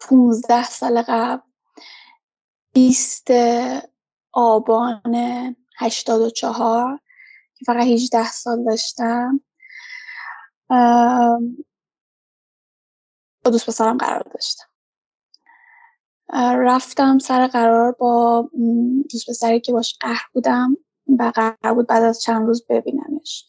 15 0.00 0.62
سال 0.62 1.02
قبل 1.08 1.42
20 2.74 3.28
آبان 4.32 5.14
84 5.78 7.00
که 7.58 7.64
فقط 7.66 7.86
18 7.86 8.30
سال 8.30 8.64
داشتم. 8.64 9.40
با 13.44 13.50
دوست 13.50 13.66
پسرم 13.66 13.96
قرار 13.98 14.22
داشتم. 14.34 14.64
رفتم 16.58 17.18
سر 17.18 17.46
قرار 17.46 17.92
با 17.92 18.50
دوست 19.10 19.30
پسری 19.30 19.60
که 19.60 19.72
باش 19.72 19.98
قهر 20.00 20.26
بودم 20.32 20.76
و 21.18 21.32
قرار 21.34 21.74
بود 21.74 21.86
بعد 21.86 22.02
از 22.02 22.20
چند 22.22 22.46
روز 22.46 22.66
ببینمش. 22.68 23.44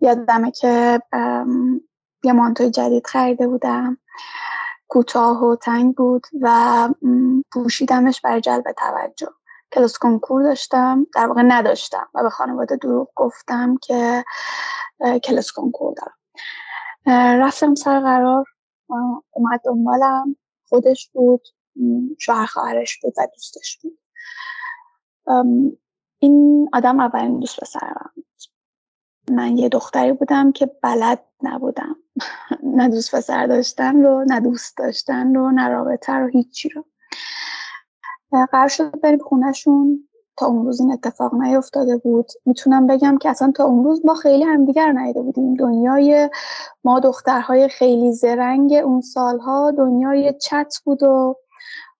یادمه 0.00 0.50
که 0.50 1.02
یه 2.24 2.32
مانتوی 2.32 2.70
جدید 2.70 3.06
خریده 3.06 3.46
بودم. 3.46 3.98
کوتاه 4.88 5.44
و 5.44 5.56
تنگ 5.56 5.94
بود 5.94 6.26
و 6.40 6.88
پوشیدمش 7.52 8.20
برای 8.20 8.40
جلب 8.40 8.64
توجه. 8.72 9.32
کلاس 9.72 9.98
کنکور 9.98 10.42
داشتم 10.42 11.06
در 11.14 11.26
واقع 11.26 11.42
نداشتم 11.42 12.08
و 12.14 12.22
به 12.22 12.30
خانواده 12.30 12.76
دروغ 12.76 13.08
گفتم 13.16 13.76
که 13.76 14.24
کلاس 15.24 15.52
کنکور 15.52 15.94
دارم. 15.94 16.18
رفتم 17.42 17.74
سر 17.74 18.00
قرار 18.00 18.44
اومد 19.30 19.60
دنبالم 19.64 20.36
خودش 20.68 21.10
بود 21.12 21.42
شوهر 22.18 22.46
خواهرش 22.46 22.98
بود 23.02 23.14
و 23.18 23.28
دوستش 23.34 23.78
بود. 23.78 23.98
این 26.18 26.68
آدم 26.72 27.00
اولین 27.00 27.40
دوست 27.40 27.60
پسرم 27.60 28.12
من 29.30 29.58
یه 29.58 29.68
دختری 29.68 30.12
بودم 30.12 30.52
که 30.52 30.66
بلد 30.82 31.24
نبودم. 31.42 31.96
نه 32.76 32.88
دوست 32.88 33.14
پسر 33.14 33.46
داشتن 33.46 34.02
رو 34.02 34.24
نه 34.24 34.40
دوست 34.40 34.76
داشتن 34.76 35.34
رو 35.34 35.50
نه 35.50 35.68
رابطه 35.68 36.12
رو 36.12 36.28
هیچی 36.28 36.68
رو. 36.68 36.84
قرار 38.30 38.68
شد 38.68 39.00
بریم 39.00 39.18
خونهشون. 39.18 40.08
تا 40.36 40.46
اون 40.46 40.66
روز 40.66 40.80
این 40.80 40.92
اتفاق 40.92 41.34
نیفتاده 41.34 41.96
بود. 41.96 42.26
می‌تونم 42.46 42.86
بگم 42.86 43.18
که 43.18 43.28
اصلا 43.28 43.52
تا 43.56 43.64
اون 43.64 43.84
روز 43.84 44.06
ما 44.06 44.14
خیلی 44.14 44.44
همدیگر 44.44 44.92
نیده 44.92 45.22
بودیم. 45.22 45.54
دنیای 45.54 46.30
ما 46.84 47.00
دخترهای 47.00 47.68
خیلی 47.68 48.12
زرنگ 48.12 48.72
اون 48.72 49.00
سالها 49.00 49.70
دنیای 49.70 50.34
چت 50.40 50.74
بود 50.84 51.02
و 51.02 51.36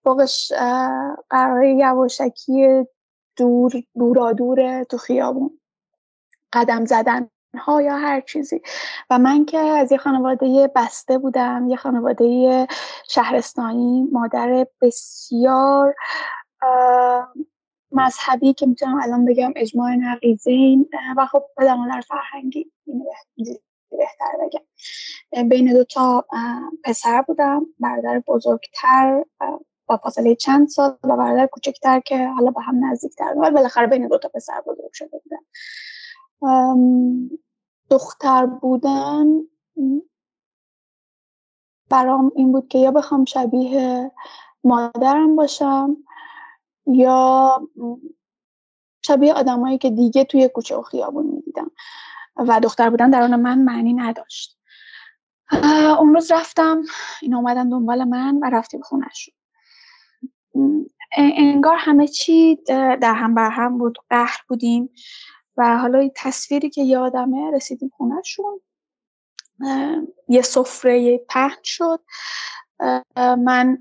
فوقش 0.05 0.53
قرار 1.31 1.65
یواشکی 1.65 2.85
دور 3.37 3.73
دورا 3.99 4.33
دوره 4.33 4.85
تو 4.85 4.97
خیابون. 4.97 5.61
قدم 6.53 6.85
زدن 6.85 7.31
ها 7.55 7.83
یا 7.83 7.97
هر 7.97 8.21
چیزی. 8.21 8.63
و 9.11 9.19
من 9.19 9.45
که 9.45 9.59
از 9.59 9.93
یه 9.93 9.99
خانواده 9.99 10.71
بسته 10.77 11.19
بودم 11.19 11.67
یه 11.69 11.77
خانواده 11.77 12.67
شهرستانی 13.09 14.09
مادر 14.13 14.67
بسیار 14.81 15.95
مذهبی 17.93 18.53
که 18.53 18.67
می‌تونم 18.67 19.01
الان 19.03 19.25
بگم 19.25 19.53
اجماع 19.57 19.95
نقیزین 19.95 20.89
و 21.17 21.27
خب 21.27 21.45
به 21.57 21.75
مادر 21.75 22.01
فرهنگی 22.01 22.73
بهتر 23.91 24.33
بگم. 24.41 25.49
بین 25.49 25.73
دو 25.73 25.85
تا 25.85 26.27
پسر 26.85 27.23
بودم 27.23 27.67
برادر 27.81 28.23
بزرگتر 28.27 29.25
با 29.87 29.97
فاصله 29.97 30.35
چند 30.35 30.69
سال 30.69 30.99
و 31.05 31.17
برادر 31.17 31.47
کوچکتر 31.47 32.01
که 32.01 32.29
حالا 32.29 32.51
به 32.51 32.61
هم 32.61 32.85
نزدیکتر. 32.85 33.35
ولی 33.37 33.51
بالاخره 33.51 33.87
بین 33.87 34.09
دو 34.09 34.19
تا 34.19 34.29
پسر 34.29 34.61
بزرگ 34.61 34.93
شده 34.93 35.21
بودن 35.25 35.43
دختر 37.91 38.47
بودن 38.47 39.27
برام 41.91 42.33
این 42.37 42.53
بود 42.53 42.69
که 42.69 42.79
یا 42.79 42.91
بخوام 42.91 43.25
شبیه 43.25 44.13
مادرم 44.65 45.37
باشم 45.37 45.97
یا 46.87 47.69
شبیه 49.03 49.35
آدمایی 49.35 49.79
که 49.79 49.91
دیگه 49.91 50.25
توی 50.25 50.49
کوچه 50.49 50.77
و 50.77 50.83
خیابون 50.83 51.27
می‌دیدم 51.27 51.71
و 52.37 52.61
دختر 52.61 52.91
بودن 52.91 53.11
در 53.11 53.23
آن 53.23 53.41
من 53.41 53.59
معنی 53.59 53.93
نداشت. 53.93 54.59
اون 55.99 56.15
روز 56.15 56.33
رفتم 56.33 56.83
این 57.23 57.35
اومدن 57.35 57.69
دنبال 57.69 58.05
من 58.05 58.39
و 58.43 58.51
رفتیم 58.53 58.81
خونش 58.81 59.31
انگار 61.17 61.77
همه 61.79 62.09
چی 62.09 62.57
در 62.67 63.15
هم 63.15 63.35
بر 63.35 63.51
هم 63.51 63.79
بود 63.79 63.99
قهر 64.11 64.39
بودیم. 64.49 64.91
و 65.59 65.79
حالا 65.79 66.09
تصویری 66.15 66.71
که 66.71 66.83
یادمه 66.83 67.51
رسیدیم 67.51 67.93
خونهشون. 67.97 68.61
یه 70.29 70.43
سفره 70.43 71.19
پهن 71.19 71.63
شد. 71.63 72.01
من 73.17 73.79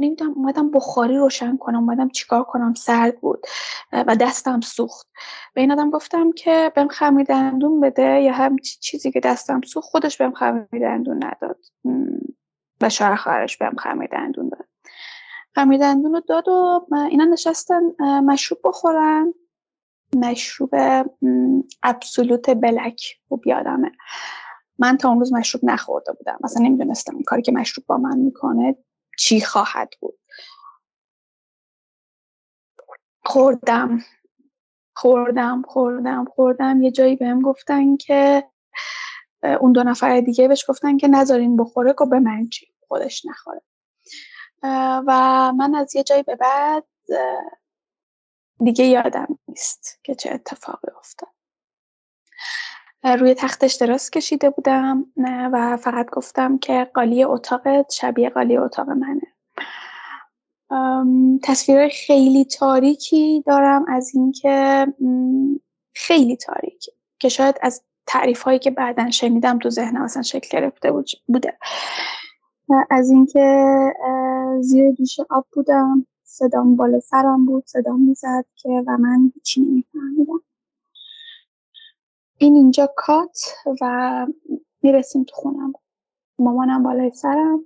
نمی‌دونم 0.00 0.32
اومدم 0.32 0.70
بخاری 0.70 1.16
روشن 1.16 1.56
کنم 1.56 1.78
اومدم 1.78 2.08
چیکار 2.08 2.44
کنم 2.44 2.74
سرد 2.74 3.20
بود 3.20 3.46
و 3.92 4.16
دستم 4.16 4.60
سوخت. 4.60 5.08
به 5.54 5.60
این 5.60 5.72
آدم 5.72 5.90
گفتم 5.90 6.32
که 6.32 6.72
بهم 6.74 6.88
خمیر 6.88 7.26
دندون 7.26 7.80
بده 7.80 8.20
یا 8.20 8.32
هم 8.32 8.56
چیزی 8.58 9.12
که 9.12 9.20
دستم 9.20 9.60
سوخت 9.60 9.88
خودش 9.88 10.16
بهم 10.16 10.32
خمیر 10.32 10.80
دندون 10.80 11.24
نداد. 11.24 11.58
و 12.80 12.88
شوهر 12.88 13.16
خواهرش 13.16 13.56
بهم 13.56 13.76
خمیر 13.76 14.08
دندون 14.12 14.48
داد. 14.48 14.66
خمیر 15.54 15.80
دندون 15.80 16.12
رو 16.12 16.20
داد 16.20 16.48
و 16.48 16.86
اینا 17.10 17.24
نشستن 17.24 17.82
مشروب 18.00 18.60
بخورن. 18.64 19.34
مشروب 20.16 20.70
ابسولوت 21.82 22.50
بلک 22.50 23.20
خوب 23.28 23.46
یادمه 23.46 23.92
من 24.78 24.96
تا 24.96 25.08
اون 25.08 25.18
روز 25.18 25.32
مشروب 25.32 25.64
نخورده 25.64 26.12
بودم. 26.12 26.38
مثلا 26.40 26.62
نمی‌دونستم 26.62 27.14
این 27.14 27.24
کاری 27.24 27.42
که 27.42 27.52
مشروب 27.52 27.86
با 27.86 27.96
من 27.96 28.18
می‌کنه 28.18 28.76
چی 29.18 29.40
خواهد 29.40 29.88
بود. 30.00 30.18
خوردم. 33.24 33.98
خوردم 34.96 35.62
خوردم 35.62 36.24
خوردم. 36.24 36.82
یه 36.82 36.90
جایی 36.90 37.16
بهم 37.16 37.42
گفتن 37.42 37.96
که 37.96 38.48
اون 39.60 39.72
دو 39.72 39.82
نفر 39.82 40.20
دیگه 40.20 40.48
بهش 40.48 40.70
گفتن 40.70 40.96
که 40.96 41.08
نذارین 41.08 41.56
بخوره 41.56 41.94
که 41.98 42.04
به 42.04 42.18
من 42.18 42.48
چی؟ 42.48 42.66
خودش 42.88 43.26
نخوره. 43.26 43.62
و 45.06 45.52
من 45.56 45.74
از 45.74 45.96
یه 45.96 46.02
جایی 46.02 46.22
به 46.22 46.36
بعد 46.36 46.84
دیگه 48.64 48.84
یادم 48.84 49.38
نیست 49.48 50.00
که 50.02 50.14
چه 50.14 50.30
اتفاقی 50.30 50.88
افتاد. 50.98 51.28
روی 53.04 53.34
تختش 53.34 53.74
دراز 53.74 54.10
کشیده 54.10 54.50
بودم 54.50 55.06
و 55.52 55.76
فقط 55.76 56.10
گفتم 56.10 56.58
که 56.58 56.90
قالی 56.94 57.24
اتاقت 57.24 57.92
شبیه 57.92 58.30
قالی 58.30 58.56
اتاق 58.56 58.90
منه. 58.90 59.32
تصویر 61.42 61.88
خیلی 61.88 62.44
تاریکی 62.44 63.42
دارم 63.46 63.84
از 63.88 64.10
اینکه 64.14 64.86
خیلی 65.94 66.36
تاریکی. 66.36 66.92
که 67.18 67.28
شاید 67.28 67.56
از 67.62 67.82
تعریف 68.06 68.42
هایی 68.42 68.58
که 68.58 68.70
بعدا 68.70 69.10
شنیدم 69.10 69.58
تو 69.58 69.70
ذهنم 69.70 70.02
اصلا 70.02 70.22
شکل 70.22 70.58
گرفته 70.58 70.92
بوده. 71.26 71.58
از 72.90 73.10
اینکه 73.10 73.76
زیر 74.60 74.90
دوش 74.90 75.20
آب 75.30 75.46
بودم. 75.52 76.06
صدام 76.32 76.76
بالا 76.76 77.00
سرم 77.00 77.46
بود 77.46 77.66
صدام 77.66 78.00
می‌زد 78.00 78.44
که 78.56 78.68
و 78.86 78.96
من 78.98 79.30
هیچی 79.34 79.60
نمیفهمیدم. 79.60 80.40
این 82.38 82.56
اینجا 82.56 82.92
کات 82.96 83.38
و 83.80 84.26
می‌رسیم 84.82 85.24
تو 85.24 85.36
خونم. 85.36 85.72
مامانم 86.38 86.82
بالای 86.82 87.10
سرم 87.10 87.64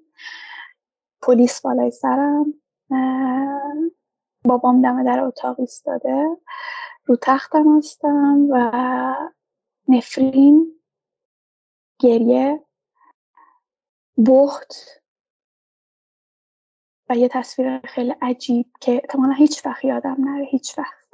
پلیس 1.22 1.60
بالای 1.60 1.90
سرم 1.90 2.54
بابام 4.44 4.82
دم 4.82 5.04
در 5.04 5.20
اتاق 5.20 5.60
ایستاده 5.60 6.36
رو 7.06 7.16
تختم 7.22 7.78
هستم 7.78 8.46
و 8.50 8.72
نفرین 9.88 10.80
گریه 12.00 12.64
بخت 14.26 14.74
و 17.08 17.16
یه 17.16 17.28
تصویر 17.28 17.78
خیلی 17.78 18.14
عجیب 18.22 18.66
که 18.80 18.92
احتمالا 18.92 19.32
هیچ 19.32 19.66
وقت 19.66 19.84
یادم 19.84 20.16
نره 20.18 20.44
هیچ 20.44 20.78
وقت. 20.78 21.06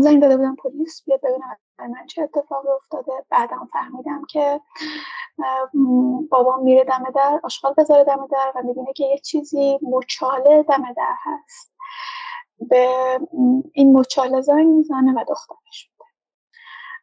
زنگ 0.00 0.22
داده 0.22 0.36
بودم 0.36 0.56
پلیس 0.56 1.02
بیاد 1.06 1.20
ببینم 1.20 1.56
من 1.78 2.06
چه 2.06 2.22
اتفاقی 2.22 2.68
افتاده. 2.68 3.12
بعدم 3.30 3.68
فهمیدم 3.72 4.24
که 4.24 4.60
بابام 6.30 6.62
میره 6.62 6.84
دم 6.84 7.04
در 7.14 7.40
آشغال 7.42 7.74
بذاره 7.78 8.04
دم 8.04 8.26
در 8.26 8.52
و 8.54 8.62
می‌بینه 8.62 8.92
که 8.92 9.04
یه 9.04 9.18
چیزی 9.18 9.78
مچاله 9.82 10.62
دم 10.62 10.92
در 10.96 11.14
هست. 11.22 11.72
به 12.60 12.88
این 13.72 13.92
مچاله 13.98 14.40
زنگ 14.40 14.66
می‌زنه 14.66 15.12
و 15.12 15.24
دخترش 15.28 15.90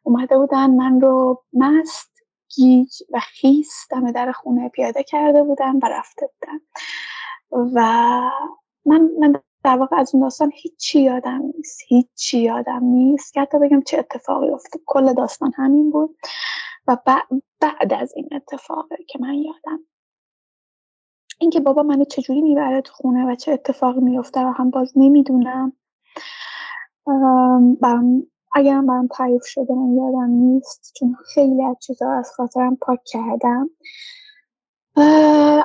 اومده 0.02 0.38
بودن 0.38 0.70
من 0.70 1.00
رو 1.00 1.44
مست 1.52 2.15
گیج 2.54 3.02
و 3.12 3.20
خیس 3.20 3.86
دم 3.90 4.12
در 4.12 4.32
خونه 4.32 4.68
پیاده 4.68 5.02
کرده 5.02 5.42
بودن 5.42 5.76
و 5.76 5.88
رفته 5.90 6.26
بودن. 6.26 6.60
و 7.74 7.80
من, 8.84 9.10
من 9.18 9.34
در 9.64 9.78
واقع 9.78 9.96
از 9.96 10.14
اون 10.14 10.22
داستان 10.22 10.52
هیچی 10.54 11.00
یادم 11.00 11.42
نیست 11.56 11.80
هیچی 11.86 12.38
یادم 12.38 12.84
نیست 12.84 13.32
که 13.32 13.40
حتی 13.40 13.58
بگم 13.58 13.82
چه 13.82 13.98
اتفاقی 13.98 14.48
افتاد. 14.48 14.82
کل 14.86 15.14
داستان 15.14 15.52
همین 15.56 15.90
بود 15.90 16.16
و 16.86 16.96
بعد 17.04 17.92
از 17.92 18.12
این 18.16 18.28
اتفاقه 18.32 18.96
که 19.08 19.18
من 19.18 19.34
یادم. 19.34 19.80
اینکه 21.38 21.60
بابا 21.60 21.82
منو 21.82 22.04
چجوری 22.04 22.42
می‌بره 22.42 22.80
تو 22.80 22.92
خونه 22.92 23.32
و 23.32 23.34
چه 23.34 23.52
اتفاقی 23.52 24.00
میفته 24.00 24.40
و 24.40 24.52
هم 24.56 24.70
باز 24.70 24.92
نمی‌دونم. 24.96 25.72
برام 27.80 28.26
اگرم 28.58 28.86
برام 28.86 29.06
تعریف 29.06 29.44
شده 29.44 29.74
من 29.74 29.96
یادم 29.96 30.30
نیست 30.30 30.92
چون 30.96 31.16
خیلی 31.34 31.64
از 31.64 31.76
چیزها 31.80 32.18
از 32.18 32.30
خاطرم 32.30 32.76
پاک 32.76 33.00
کردم. 33.04 33.70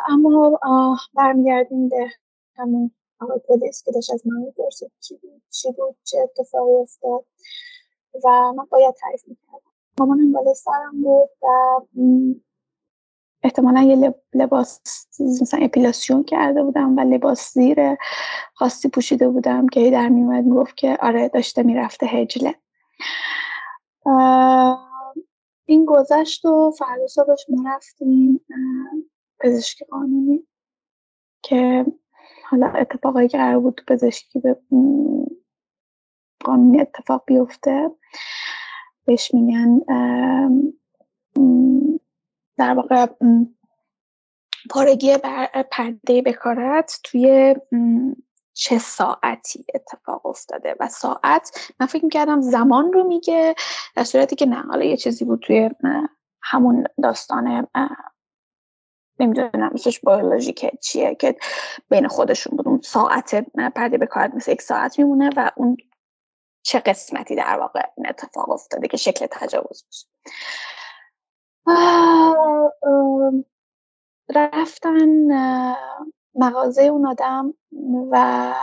اما 0.10 0.60
برمیگردیم 1.13 1.89
به 1.89 2.08
همون 2.56 2.91
آقای 3.19 3.39
پلیس 3.49 3.84
که 3.84 3.91
داشت 3.91 4.13
از 4.13 4.27
من 4.27 4.41
می‌پرسید 4.41 4.91
چی 4.99 5.15
بود 5.17 5.41
چی 5.49 5.71
بود 5.71 5.95
چه 6.04 6.17
اتفاقی 6.19 6.73
افتاد. 6.73 7.25
و 8.25 8.54
من 8.54 8.65
باید 8.71 8.95
تعریف 8.95 9.27
می‌کردم. 9.27 9.71
مامانم 9.99 10.32
بالا 10.32 10.54
سرم 10.54 11.01
بود 11.04 11.30
و 11.41 11.47
احتمالا 13.43 13.82
یه 13.82 14.15
لباس 14.34 14.82
مثلا 15.41 15.60
اپیلاسیون 15.63 16.23
کرده 16.23 16.63
بودم 16.63 16.97
و 16.97 16.99
لباس 16.99 17.54
زیر 17.54 17.77
خاصی 18.54 18.89
پوشیده 18.89 19.30
بودم 19.30 19.67
که 19.67 19.91
در 19.91 20.10
میومد 20.10 20.45
می‌گفت 20.45 20.77
که 20.77 20.97
آره 21.01 21.30
داشته 21.30 21.63
می‌رفته 21.63 22.06
هجله. 22.06 22.56
این 25.66 25.86
گذشت 25.86 26.46
و 26.46 26.72
فردا 26.72 27.08
صبحش 27.08 27.46
ما 27.50 27.70
رفتیم 27.76 28.46
پزشکی 29.40 29.86
قانونی 29.86 30.48
که 31.44 31.86
حالا 32.50 32.68
اتفاقایی 32.68 33.28
که 33.28 33.38
قرار 33.38 33.60
بود 33.60 33.82
پزشکی 33.88 34.40
به 34.40 34.58
قانونی 36.44 36.82
اتفاق 36.82 37.24
بیفته 37.26 37.92
بهش 39.06 39.34
میگن 39.34 39.80
در 42.58 42.74
واقع 42.74 43.06
پارگی 44.70 45.18
بر 45.18 45.66
پرده 45.72 46.22
بکارت 46.22 47.00
توی 47.04 47.56
چه 48.62 48.78
ساعتی 48.78 49.65
اتفاق 49.76 50.26
افتاده 50.26 50.76
و 50.80 50.88
ساعت 50.88 51.71
من 51.80 51.88
فکر 51.88 52.06
می‌کردم 52.06 52.41
زمان 52.41 52.93
رو 52.93 53.04
میگه 53.04 53.56
در 53.95 54.04
صورتی 54.04 54.36
که 54.36 54.45
نه 54.45 54.62
حالا 54.62 54.86
یه 54.86 54.97
چیزی 54.97 55.26
بود 55.26 55.39
توی 55.39 55.69
همون 56.41 56.88
داستان 57.04 57.67
نمی‌دونم 59.19 59.71
اسمش 59.74 60.00
بیولوژیکه 60.00 60.71
چیه 60.82 61.15
که 61.15 61.36
بین 61.89 62.08
خودشون 62.08 62.58
بود. 62.58 62.67
اون 62.67 62.82
ساعت 62.82 63.45
پرده 63.76 63.97
به 63.97 64.06
کارت 64.06 64.36
مثل 64.36 64.52
یک 64.52 64.62
ساعت 64.62 65.00
میمونه 65.00 65.30
و 65.38 65.52
اون 65.56 65.78
چه 66.63 66.80
قسمتی 66.80 67.36
در 67.36 67.60
واقع 67.60 67.82
این 67.97 68.08
اتفاق 68.10 68.50
افتاده 68.50 68.88
که 68.88 68.97
شکل 68.97 69.28
تجاوز 69.32 69.86
میشه. 69.88 70.08
رفتن 74.36 75.32
مغازه 76.36 76.84
اون 76.84 77.08
آدم 77.08 77.54
و 78.12 78.54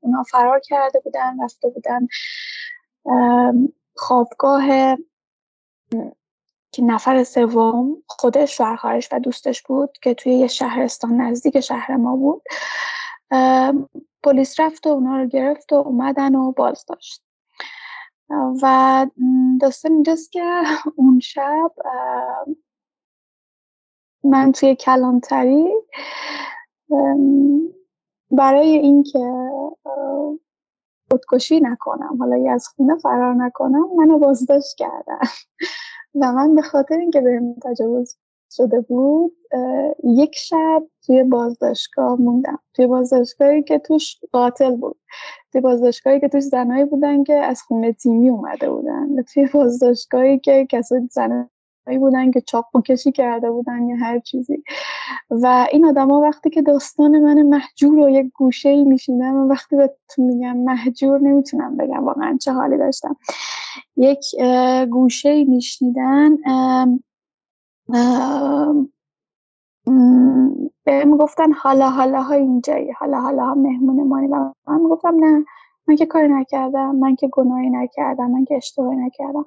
اونا 0.00 0.22
فرار 0.22 0.60
کرده 0.60 1.00
بودن 1.00 1.44
رفته 1.44 1.68
بودن 1.68 2.06
خوابگاه 3.96 4.96
که 6.72 6.82
نفر 6.82 7.24
سوم 7.24 8.02
خودش 8.06 8.56
شوهر 8.56 9.08
و 9.12 9.20
دوستش 9.20 9.62
بود 9.62 9.98
که 10.02 10.14
توی 10.14 10.32
یه 10.32 10.46
شهرستان 10.46 11.20
نزدیک 11.20 11.60
شهر 11.60 11.96
ما 11.96 12.16
بود. 12.16 12.42
پلیس 14.22 14.60
رفت 14.60 14.86
و 14.86 14.90
اونا 14.90 15.16
رو 15.16 15.26
گرفت 15.26 15.72
و 15.72 15.76
اومدن 15.76 16.34
و 16.34 16.52
باز 16.52 16.84
داشت. 16.88 17.22
و 18.62 19.06
داستان 19.60 19.92
اینجاست 19.92 20.32
که 20.32 20.62
اون 20.96 21.20
شب 21.20 21.72
من 24.24 24.52
توی 24.52 24.76
کلانتری 24.76 25.68
برای 28.30 28.68
اینکه 28.68 29.32
خودکشی 31.10 31.60
نکنم 31.60 32.16
حالا 32.18 32.52
از 32.52 32.68
خونه 32.68 32.96
فرار 32.98 33.34
نکنم 33.34 33.88
منو 33.96 34.18
بازداشت 34.18 34.76
کردم 34.76 35.20
و 36.14 36.32
من 36.32 36.54
به 36.54 36.62
خاطر 36.62 36.94
اینکه 36.94 37.20
بهم 37.20 37.54
تجاوز 37.62 38.16
شده 38.50 38.80
بود 38.80 39.32
یک 40.04 40.36
شب 40.36 40.82
توی 41.06 41.22
بازداشتگاه 41.22 42.20
موندم. 42.20 42.58
توی 42.74 42.86
بازداشتگاهی 42.86 43.62
که 43.62 43.78
توش 43.78 44.16
قاتل 44.32 44.76
بود. 44.76 44.96
توی 45.52 45.60
بازداشتگاهی 45.60 46.20
که 46.20 46.28
توش 46.28 46.42
زنایی 46.42 46.84
بودن 46.84 47.24
که 47.24 47.34
از 47.34 47.62
خونه 47.62 47.92
تیمی 47.92 48.30
اومده 48.30 48.70
بودن. 48.70 49.18
و 49.18 49.22
توی 49.22 49.48
بازداشتگاهی 49.54 50.38
که 50.38 50.66
کسایی 50.70 51.08
زن 51.10 51.50
بودن 51.96 52.30
که 52.30 52.40
چاقو 52.40 52.80
کشی 52.80 53.12
کرده 53.12 53.50
بودن 53.50 53.88
یا 53.88 53.96
هر 53.96 54.18
چیزی. 54.18 54.62
و 55.30 55.66
این 55.72 55.84
آدما 55.84 56.20
وقتی 56.20 56.50
که 56.50 56.62
داستان 56.62 57.18
من 57.18 57.42
محجور 57.42 58.04
رو 58.04 58.10
یک 58.10 58.32
گوشه 58.34 58.68
ای 58.68 58.84
میشیدم 58.84 59.34
و 59.34 59.48
وقتی 59.48 59.76
بهتون 59.76 60.24
میگم 60.24 60.56
محجور 60.56 61.20
نمی‌تونم 61.20 61.76
بگم 61.76 62.04
واقعا 62.04 62.38
چه 62.40 62.52
حالی 62.52 62.76
داشتم. 62.76 63.16
یک 63.96 64.24
گوشه 64.90 65.28
ای 65.28 65.44
میشنیدن 65.44 66.36
بهم 70.84 71.16
گفتن 71.16 71.52
حالا 71.52 71.90
حالا 71.90 72.22
ها 72.22 72.34
اینجایی 72.34 72.90
حالا 72.90 73.20
حالا 73.20 73.44
ها 73.44 73.54
مهمون 73.54 74.08
مانی. 74.08 74.26
و 74.26 74.52
من 74.66 74.78
گفتم 74.78 75.16
نه 75.24 75.44
من 75.86 75.96
که 75.96 76.06
کاری 76.06 76.28
نکردم 76.28 76.96
من 76.96 77.16
که 77.16 77.28
گناهی 77.28 77.70
نکردم 77.70 78.30
من 78.30 78.44
که 78.44 78.56
اشتباهی 78.56 78.96
نکردم. 78.96 79.44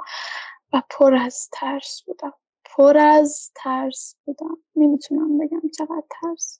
و 0.73 0.81
پر 0.89 1.15
از 1.15 1.49
ترس 1.51 2.03
بودم. 2.05 2.33
پر 2.65 2.97
از 2.97 3.51
ترس 3.55 4.15
بودم. 4.25 4.57
نمی‌تونم 4.75 5.37
بگم 5.37 5.61
چقدر 5.77 6.03
ترس 6.09 6.59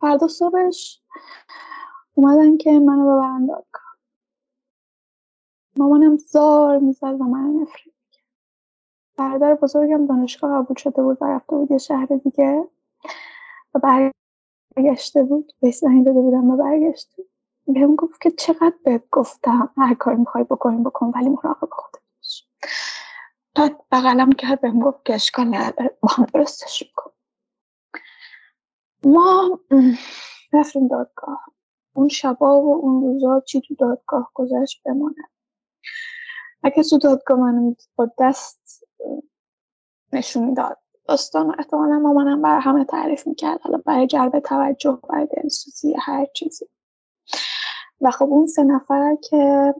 فردا 0.00 0.28
صبحش 0.28 1.02
اومدن 2.14 2.56
که 2.56 2.70
منو 2.70 3.16
ببرن 3.16 3.46
دادگاه 3.46 3.96
مامانم 5.76 6.16
زار 6.16 6.78
می‌زد 6.78 7.20
و 7.20 7.24
من 7.24 7.62
نفرین 7.62 7.94
برادر 9.16 9.54
بزرگم 9.54 10.06
دانشگاه 10.06 10.62
قبول 10.62 10.76
شده 10.76 11.02
بود 11.02 11.18
و 11.20 11.24
رفته 11.24 11.56
بود 11.56 11.70
یه 11.70 11.78
شهر 11.78 12.06
دیگه 12.06 12.68
و 13.74 13.78
برگشته 14.76 15.22
بود. 15.22 15.52
به 15.60 15.70
زنگ 15.70 16.06
داده 16.06 16.20
بودم 16.20 16.50
و 16.50 16.56
برگشته 16.56 17.24
بهم 17.72 17.96
گفت 17.96 18.20
که 18.20 18.30
چقدر 18.30 18.74
بهت 18.84 19.04
گفتم 19.12 19.72
هر 19.76 19.94
کاری 19.94 20.16
می‌خوای 20.16 20.44
بکنیم 20.44 20.84
بکن 20.84 21.12
ولی 21.14 21.28
مراقب 21.28 21.68
خودت 21.72 22.02
باش. 22.16 22.48
تا 23.54 23.70
بغلم 23.92 24.32
کرد 24.32 24.60
بهم 24.60 24.80
گفت 24.80 25.04
که 25.04 25.14
اشکال 25.14 25.54
نداره 25.54 25.98
با 26.00 26.08
هم 26.08 26.26
درستش 26.34 26.82
میکن 26.82 27.10
ما 29.04 29.60
رفتیم 30.52 30.88
دادگاه. 30.88 31.44
اون 31.92 32.08
شبا 32.08 32.62
و 32.62 32.74
اون 32.74 33.02
روزا 33.02 33.40
چی 33.40 33.60
تو 33.60 33.74
دادگاه 33.74 34.30
گذشت 34.34 34.82
بماند 34.84 35.14
اگه 36.62 36.82
تو 36.82 36.98
دادگاه 36.98 37.38
منو 37.38 37.74
با 37.96 38.10
دست 38.18 38.84
نشون 40.12 40.44
می‌داد. 40.44 40.78
داستان 41.04 41.54
احتمالا 41.58 41.98
مامانم 41.98 42.42
برای 42.42 42.60
همه 42.60 42.84
تعریف 42.84 43.26
می‌کرد. 43.26 43.60
حالا 43.60 43.78
برای 43.78 44.06
جلب 44.06 44.40
توجه 44.40 44.98
برای 45.08 45.28
دلسوزی 45.36 45.94
هر 46.00 46.26
چیزی. 46.34 46.66
و 48.00 48.10
خب 48.10 48.24
اون 48.24 48.46
سه 48.46 48.64
نفر 48.64 49.16
که 49.22 49.74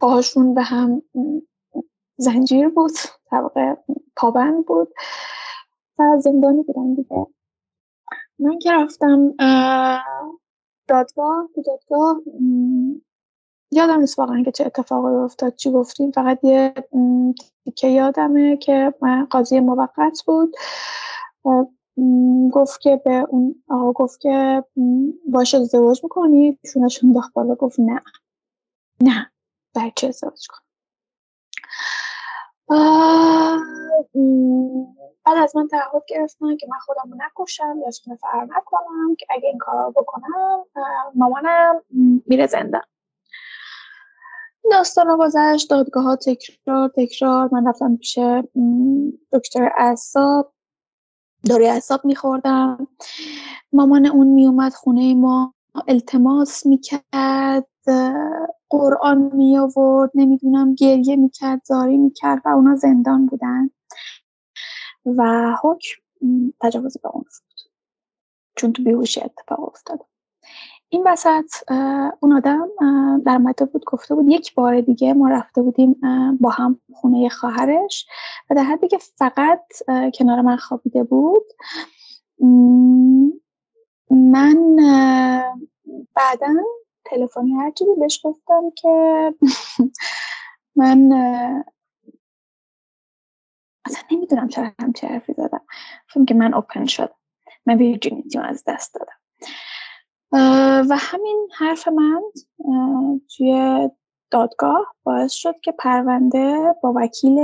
باهاشون 0.00 0.54
به 0.54 0.62
هم 0.62 1.02
زنجیر 2.16 2.68
بود 2.68 2.92
طبقه 3.30 3.76
پابند 4.16 4.66
بود 4.66 4.88
و 5.98 6.18
زندانی 6.18 6.62
بودن 6.62 6.94
دیگه. 6.94 7.26
من 8.38 8.58
که 8.58 8.72
رفتم 8.72 9.34
دادگاه 10.88 11.48
تو 11.54 11.62
دادگاه 11.62 12.20
یادم 13.72 14.00
نیست 14.00 14.18
واقعا 14.18 14.42
که 14.42 14.52
چه 14.52 14.66
اتفاقی 14.66 15.14
افتاد 15.14 15.54
چی 15.56 15.70
گفتیم. 15.70 16.10
فقط 16.10 16.44
یه 16.44 16.74
که 17.76 17.88
یادمه 17.88 18.56
که 18.56 18.94
من 19.02 19.24
قاضی 19.24 19.60
موقت 19.60 20.22
بود. 20.26 20.56
گفت 22.52 22.80
که 22.80 22.96
به 23.04 23.26
اون 23.28 23.62
آقا 23.68 23.92
گفت 23.92 24.20
که 24.20 24.64
باش 25.28 25.54
ازدواج 25.54 26.00
می‌کنی 26.02 26.58
شونش 26.72 27.04
انداخت 27.04 27.32
بالا 27.32 27.54
گفت 27.54 27.80
نه. 27.80 28.00
نه. 29.00 29.30
بچه 29.74 30.08
ازدواج 30.08 30.46
کن 30.48 30.60
بعد 35.24 35.38
از 35.38 35.56
من 35.56 35.68
تعهد 35.68 36.02
گرفتن 36.08 36.56
که 36.56 36.66
من 36.70 36.78
خودم 36.78 37.10
رو 37.10 37.16
نکشم 37.16 37.78
یا 37.80 37.86
از 37.86 38.00
فرار 38.20 38.44
نکنم 38.44 39.14
که 39.18 39.26
اگه 39.30 39.48
این 39.48 39.58
کار 39.58 39.90
بکنم 39.90 40.64
مامانم 41.14 41.82
میره 42.26 42.46
زنده 42.46 42.80
داستان 44.70 45.16
گذشت 45.16 45.70
دادگاه 45.70 46.04
ها 46.04 46.16
تکرار 46.16 46.88
تکرار. 46.96 47.48
من 47.52 47.68
رفتم 47.68 47.96
پیش 47.96 48.18
دکتر 49.32 49.72
اعصاب. 49.76 50.52
داره 51.48 51.66
اعصاب 51.68 52.04
میخوردم. 52.04 52.86
مامان 53.72 54.06
اون 54.06 54.26
میومد 54.26 54.72
خونه 54.74 55.14
ما 55.14 55.54
التماس 55.88 56.66
می‌کرد 56.66 57.66
قرآن 58.70 59.18
می 59.34 59.58
آورد 59.58 60.10
نمی‌دونم 60.14 60.74
گریه 60.74 61.16
می‌کرد 61.16 61.60
زاری 61.64 61.96
می‌کرد 61.96 62.42
و 62.44 62.48
اونا 62.48 62.76
زندان 62.76 63.26
بودن. 63.26 63.70
و 65.06 65.52
حکم 65.62 66.02
تجاوز 66.60 66.96
به 67.02 67.08
اون 67.08 67.22
بود 67.22 67.60
چون 68.56 68.72
تو 68.72 68.82
بیهوشی 68.84 69.20
اتفاق 69.20 69.60
افتاد. 69.68 70.00
این 70.92 71.02
وسط 71.06 71.70
اون 72.20 72.32
آدم 72.32 72.68
در 73.26 73.38
مده 73.38 73.64
بود 73.64 73.84
گفته 73.84 74.14
بود 74.14 74.24
یک 74.28 74.54
بار 74.54 74.80
دیگه 74.80 75.14
ما 75.14 75.28
رفته 75.28 75.62
بودیم 75.62 76.00
با 76.40 76.50
هم 76.50 76.80
خونه 76.92 77.28
خواهرش 77.28 78.06
و 78.50 78.54
در 78.54 78.62
حدی 78.62 78.88
که 78.88 78.98
فقط 78.98 79.62
کنار 80.14 80.40
من 80.40 80.56
خوابیده 80.56 81.04
بود. 81.04 81.42
من 84.10 84.76
بعدا 86.14 86.54
تلفنی 87.04 87.52
هرچی 87.52 87.84
بهش 87.98 88.20
گفتم 88.24 88.62
که 88.76 89.34
من 90.76 91.12
اصلا 93.84 94.02
نمی‌دونم 94.10 94.48
چرا 94.48 94.72
همچه 94.80 95.06
حرفی 95.06 95.32
زدم. 95.32 95.62
فهم 96.08 96.24
که 96.24 96.34
من 96.34 96.54
اوپن 96.54 96.86
شدم. 96.86 97.14
من 97.66 97.76
ویرجینیتیم 97.76 98.40
از 98.42 98.64
دست 98.66 98.94
دادم. 98.94 99.19
و 100.32 100.96
همین 100.98 101.48
حرف 101.58 101.88
من 101.88 102.22
توی 103.36 103.90
دادگاه 104.30 104.94
باعث 105.04 105.32
شد 105.32 105.60
که 105.60 105.72
پرونده 105.72 106.74
با 106.82 106.92
وکیل 106.96 107.38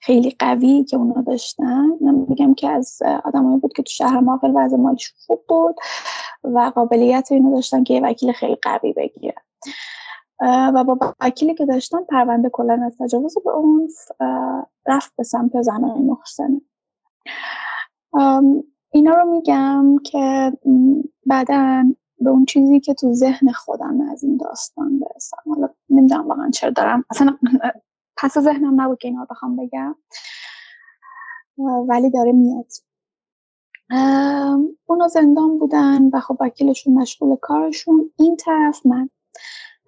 خیلی 0.00 0.36
قوی 0.38 0.84
که 0.84 0.96
اونا 0.96 1.22
داشتن 1.22 1.98
بگم 2.30 2.54
که 2.54 2.68
از 2.68 2.98
آدمایی 3.24 3.58
بود 3.58 3.72
که 3.72 3.82
تو 3.82 3.90
شهر 3.90 4.20
ما 4.20 4.38
خیلی 4.38 4.52
وضع 4.52 4.76
مالیش 4.76 5.14
خوب 5.26 5.44
بود 5.48 5.76
و 6.44 6.72
قابلیت 6.74 7.28
اینو 7.30 7.54
داشتن 7.54 7.84
که 7.84 7.94
یه 7.94 8.00
وکیل 8.00 8.32
خیلی 8.32 8.56
قوی 8.62 8.92
بگیرن 8.92 9.42
و 10.74 10.84
با 10.84 11.14
وکیلی 11.20 11.54
که 11.54 11.66
داشتن 11.66 12.04
پرونده 12.04 12.48
کلا 12.48 12.82
از 12.86 12.96
تجاوز 13.00 13.34
به 13.44 13.50
اون 13.50 13.88
رفت 14.86 15.12
به 15.16 15.22
سمت 15.24 15.62
زنان 15.62 16.02
محسنه 16.02 16.60
اینا 18.92 19.14
رو 19.14 19.30
میگم 19.30 19.98
که 19.98 20.52
بعدا 21.26 21.84
به 22.18 22.30
اون 22.30 22.44
چیزی 22.44 22.80
که 22.80 22.94
تو 22.94 23.12
ذهن 23.12 23.52
خودم 23.52 24.00
از 24.12 24.24
این 24.24 24.36
داستان 24.36 24.98
برسم. 24.98 25.36
حالا 25.46 25.68
نمی‌دونم 25.90 26.28
واقعا 26.28 26.50
چرا 26.50 26.70
دارم. 26.70 27.04
اصلا 27.10 27.38
پس 28.16 28.38
ذهنم 28.38 28.80
نبود 28.80 28.98
که 28.98 29.08
اینا 29.08 29.20
رو 29.20 29.26
بخوام 29.30 29.56
بگم. 29.56 29.96
ولی 31.88 32.10
داره 32.10 32.32
میاد. 32.32 32.66
اونا 34.86 35.08
زندان 35.08 35.58
بودن 35.58 36.08
و 36.12 36.20
خب 36.20 36.36
وکیلشون 36.40 36.94
مشغول 36.94 37.36
کارشون. 37.36 38.10
این 38.16 38.36
طرف 38.36 38.86
من 38.86 39.10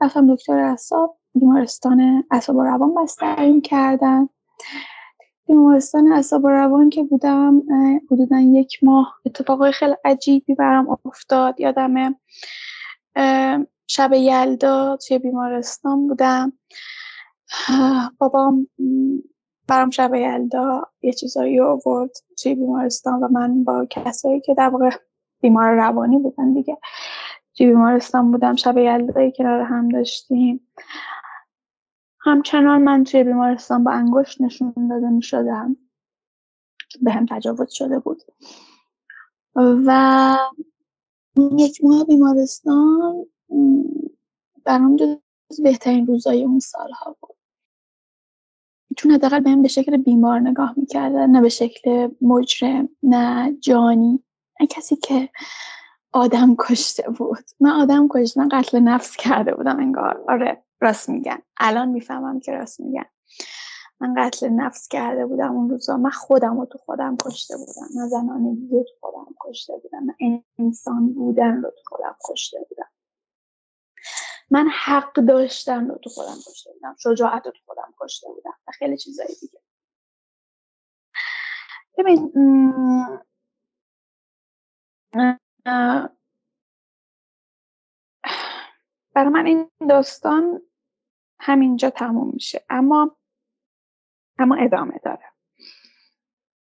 رفتم 0.01 0.35
دکتر 0.35 0.59
اعصاب 0.59 1.19
بیمارستان 1.35 2.25
اعصاب 2.31 2.57
و 2.57 2.63
روان 2.63 2.95
بستریم 2.95 3.61
کردن. 3.61 4.29
بیمارستان 5.47 6.13
اعصاب 6.13 6.45
و 6.45 6.49
روان 6.49 6.91
که 6.91 7.03
بودم 7.03 7.63
حدودا 8.11 8.39
یک 8.39 8.85
ماه 8.85 9.15
اتفاقای 9.27 9.73
خیلی 9.73 9.95
عجیبی 10.05 10.55
برام 10.55 10.99
افتاد. 11.05 11.61
یادمه 11.61 12.15
شب 13.87 14.13
یلدا 14.13 14.97
توی 14.97 15.19
بیمارستان 15.19 16.09
بودم. 16.09 16.53
بابام 18.19 18.69
برام 19.69 19.91
شب 19.91 20.15
یلدا 20.15 20.83
یه 21.03 21.13
چیزایی 21.13 21.61
آورد 21.61 22.11
توی 22.43 22.55
بیمارستان 22.55 23.21
و 23.21 23.29
من 23.29 23.65
با 23.65 23.87
کسایی 23.91 24.41
که 24.41 24.55
در 24.55 24.69
واقع 24.69 24.91
بیمار 25.41 25.75
روانی 25.75 26.19
بودن 26.19 26.53
دیگه 26.53 26.79
توی 27.57 27.67
بیمارستان 27.67 28.31
بودم. 28.31 28.57
شب 28.57 28.79
یلدایی 28.79 29.33
کنار 29.33 29.61
هم 29.61 29.89
داشتیم. 29.89 30.61
همچنان 32.25 32.83
من 32.83 33.05
توی 33.05 33.25
بیمارستان 33.25 33.85
با 33.85 33.91
انگشت 33.91 34.41
نشون 34.41 34.89
داده 34.91 35.09
می 35.09 35.23
شدم 35.23 35.77
به 37.03 37.13
هم 37.13 37.27
تجاوز 37.31 37.73
شده 37.73 37.99
بود. 37.99 38.23
و 39.57 40.39
یک 41.59 41.85
ماه 41.85 42.05
بیمارستان 42.05 43.27
برام 44.65 44.97
جز 44.97 45.17
بهترین 45.63 46.07
روزای 46.07 46.45
اون 46.45 46.59
سالها 46.59 47.17
بود. 47.21 47.37
چون 48.97 49.13
حداقل 49.13 49.41
بهم 49.41 49.63
به 49.63 49.69
شکل 49.69 49.97
بیمار 49.97 50.41
نگاه 50.41 50.75
می‌کردن 50.77 51.31
نه 51.31 51.41
به 51.41 51.49
شکل 51.49 52.09
مجرم 52.21 52.89
نه 53.03 53.57
جانی. 53.61 54.25
نه 54.61 54.67
کسی 54.67 54.97
که 54.97 55.29
آدم 56.13 56.57
کشته 56.59 57.11
بود. 57.11 57.45
من 57.61 57.71
آدم 57.71 58.09
کشته 58.11 58.41
من 58.41 58.49
قتل 58.53 58.81
نفس 58.81 59.17
کرده 59.17 59.55
بودم 59.55 59.79
انگار. 59.79 60.25
آره. 60.29 60.65
راست 60.85 61.11
میگن. 61.11 61.43
الان 61.59 61.89
می‌فهمم 61.91 62.41
که 62.41 62.53
راست 62.53 62.81
میگن. 62.81 63.07
من 64.01 64.15
قتل 64.19 64.49
نفس 64.51 64.89
کرده 64.89 65.27
بودم 65.27 65.53
اون 65.53 65.71
روزا. 65.71 65.99
من 65.99 66.11
خودم 66.11 66.61
رو 66.61 66.67
تو 66.67 66.79
خودم 66.79 67.19
کشته 67.27 67.57
بودم. 67.59 67.89
من 67.97 68.09
زنانه 68.09 68.55
دیگه 68.57 68.85
تو 68.85 68.95
خودم 69.01 69.27
کشته 69.41 69.75
بودم. 69.83 70.05
من 70.05 70.15
انسان 70.59 71.15
بودن 71.15 71.63
رو 71.63 71.71
تو 71.71 71.83
خودم 71.87 72.17
کشته 72.31 72.59
بودم. 72.69 72.91
من 74.51 74.69
حق 74.85 75.15
داشتن 75.15 75.89
رو 75.89 75.99
تو 75.99 76.11
خودم 76.11 76.37
کشته 76.49 76.73
بودم. 76.73 76.97
شجاعت 76.99 77.47
رو 77.47 77.53
تو 77.53 77.61
خودم 77.67 77.95
کشته 78.01 78.29
بودم. 78.29 78.55
و 78.69 78.73
خیلی 78.73 78.99
چیزایی 78.99 79.37
دیگه. 79.41 79.61
ببین 81.99 82.33
برای 89.15 89.31
من 89.33 89.47
این 89.47 89.71
داستان 89.91 90.63
همینجا 91.47 91.91
تموم 91.91 92.31
میشه. 92.33 92.65
اما 92.71 93.17
اما 94.39 94.57
ادامه 94.57 95.01
داره. 95.05 95.33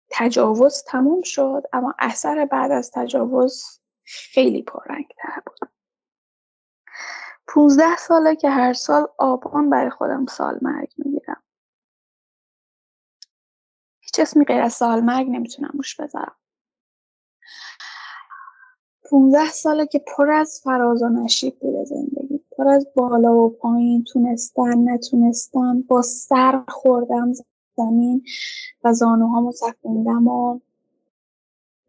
تجاوز 0.10 0.84
تموم 0.84 1.22
شد 1.22 1.64
اما 1.74 1.96
اثر 2.00 2.46
بعد 2.46 2.72
از 2.72 2.92
تجاوز 2.92 3.82
خیلی 4.04 4.64
پررنگتر 4.64 5.42
بود. 5.46 5.70
پونزده 7.48 7.98
ساله 7.98 8.36
که 8.36 8.50
هر 8.50 8.74
سال 8.74 9.08
آبان 9.18 9.70
برای 9.70 9.90
خودم 9.90 10.26
سال 10.26 10.60
مرگ 10.62 10.94
می‌گیرم. 10.98 11.44
هیچ 14.00 14.20
اسمی 14.20 14.46
غیر 14.46 14.62
از 14.62 14.74
سال 14.74 15.02
مرگ 15.02 15.28
نمی‌تونم 15.28 15.72
روش 15.74 15.96
بذارم. 15.96 16.36
پونزده 19.10 19.50
ساله 19.50 19.88
که 19.88 20.00
پر 20.00 20.32
از 20.32 20.62
فراز 20.64 21.04
و 21.04 21.10
نشیب 21.10 21.60
بوده 21.60 21.86
زندگی. 21.86 22.37
پر 22.58 22.68
از 22.68 22.88
بالا 22.96 23.36
و 23.36 23.50
پایین 23.50 24.04
تونستن 24.04 24.94
نتونستن 24.94 25.82
با 25.82 26.02
سر 26.02 26.64
خوردم 26.68 27.34
زمین 27.78 28.24
و 28.84 28.94
زانوهامو 28.94 29.52
سکوندم 29.52 30.28
و 30.28 30.60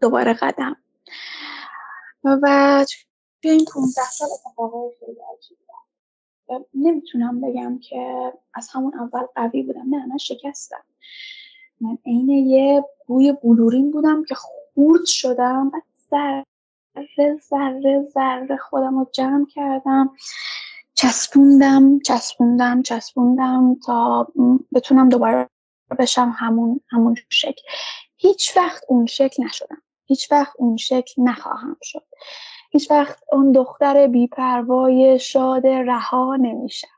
دوباره 0.01 0.35
قدم. 0.35 0.77
و 2.25 2.87
توی 3.43 3.51
این 3.51 3.65
15 3.75 4.03
سال 4.11 4.29
اتفاقای 4.33 4.91
خیلی 5.01 5.19
عجیب 5.37 5.59
نمی‌تونم 6.75 7.41
بگم 7.41 7.79
که 7.79 8.33
از 8.55 8.69
همون 8.73 8.95
اول 8.95 9.27
قوی 9.35 9.63
بودم. 9.63 9.87
نه 9.91 10.07
من 10.07 10.17
شکستم. 10.17 10.85
من 11.81 11.99
عین 12.07 12.29
یه 12.29 12.85
بوی 13.07 13.33
بلورین 13.33 13.91
بودم 13.91 14.25
که 14.25 14.35
خورد 14.35 15.05
شدم. 15.05 15.73
ذره 17.17 17.37
ذره 17.51 18.07
ذره 18.15 18.57
خودم 18.57 18.99
رو 18.99 19.11
جمع 19.13 19.47
کردم 19.47 20.11
چسبوندم 20.95 21.99
چسبوندم 21.99 22.83
چسبوندم 22.83 23.75
تا 23.87 24.27
بتونم 24.73 25.09
دوباره 25.09 25.49
بشم 25.99 26.35
همون 26.39 26.81
همون 26.91 27.15
شکل. 27.29 27.63
هیچ 28.17 28.57
وقت 28.57 28.85
اون 28.89 29.07
شکل 29.07 29.45
نشدم. 29.45 29.83
هیچ 30.05 30.33
وقت 30.33 30.53
اون 30.59 30.77
شکل 30.77 31.23
نخواهم 31.23 31.77
شد. 31.83 32.05
هیچ 32.71 32.91
وقت 32.91 33.23
اون 33.33 33.53
دختر 33.53 34.07
بیپروای 34.07 35.19
شاد 35.19 35.67
رها 35.67 36.37
نمیشم. 36.37 36.89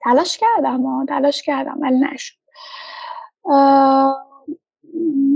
تلاش 0.00 0.38
کردم 0.38 0.86
ها 0.86 1.06
تلاش 1.08 1.42
کردم 1.42 1.78
ولی 1.80 1.98
نشد. 1.98 2.36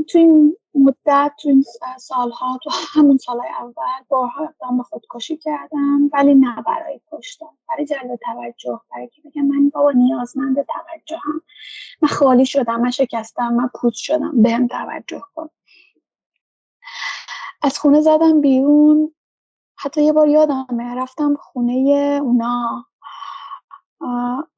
تو 0.08 0.18
این 0.18 0.56
مدت 0.74 1.32
تو 1.42 1.48
این 1.48 1.64
سالها 1.98 2.58
تو 2.62 2.70
همون 2.94 3.18
سالهای 3.18 3.48
اول 3.60 4.04
بارها 4.08 4.44
اقدام 4.44 4.76
به 4.78 4.82
خودکشی 4.82 5.36
کردم 5.36 6.10
ولی 6.12 6.34
نه 6.34 6.62
برای 6.66 7.00
کشتن 7.12 7.46
برای 7.68 7.86
جلب 7.86 8.16
توجه 8.16 8.80
برای 8.90 9.08
که 9.08 9.22
بگم 9.24 9.42
من 9.42 9.68
بابا 9.68 9.90
نیازمند 9.90 10.54
توجهم. 10.54 11.42
من 12.02 12.08
خالی 12.08 12.46
شدم 12.46 12.80
من 12.80 12.90
شکستم 12.90 13.52
من 13.52 13.70
پوچ 13.74 13.94
شدم 13.96 14.42
بهم 14.42 14.66
توجه 14.66 15.22
کن. 15.34 15.48
از 17.62 17.78
خونه 17.78 18.00
زدم 18.00 18.40
بیرون. 18.40 19.14
حتی 19.76 20.04
یه 20.04 20.12
بار 20.12 20.28
یادمه 20.28 20.94
رفتم 20.94 21.34
خونه 21.34 21.72
اونا. 22.22 22.86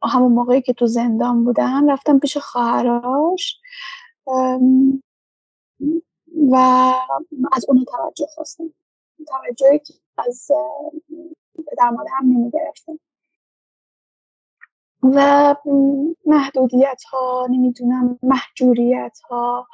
همون 0.03 0.33
موقعی 0.33 0.63
که 0.63 0.73
تو 0.73 0.87
زندان 0.87 1.45
بودم 1.45 1.91
رفتم 1.91 2.19
پیش 2.19 2.37
خواهراش 2.37 3.61
و 6.51 6.57
از 7.53 7.65
اون 7.69 7.85
توجه 7.85 8.27
خواستم. 8.35 8.75
توجهی 9.29 9.79
که 9.79 9.95
از 10.19 10.51
پدر 11.67 11.91
مادرم 11.91 12.23
نمی‌گرفتم. 12.25 12.99
و 15.03 15.57
محدودیت 16.27 17.03
ها 17.13 17.49
نمی‌دونم 17.51 18.19
محجوریت 18.23 19.19
ها 19.31 19.69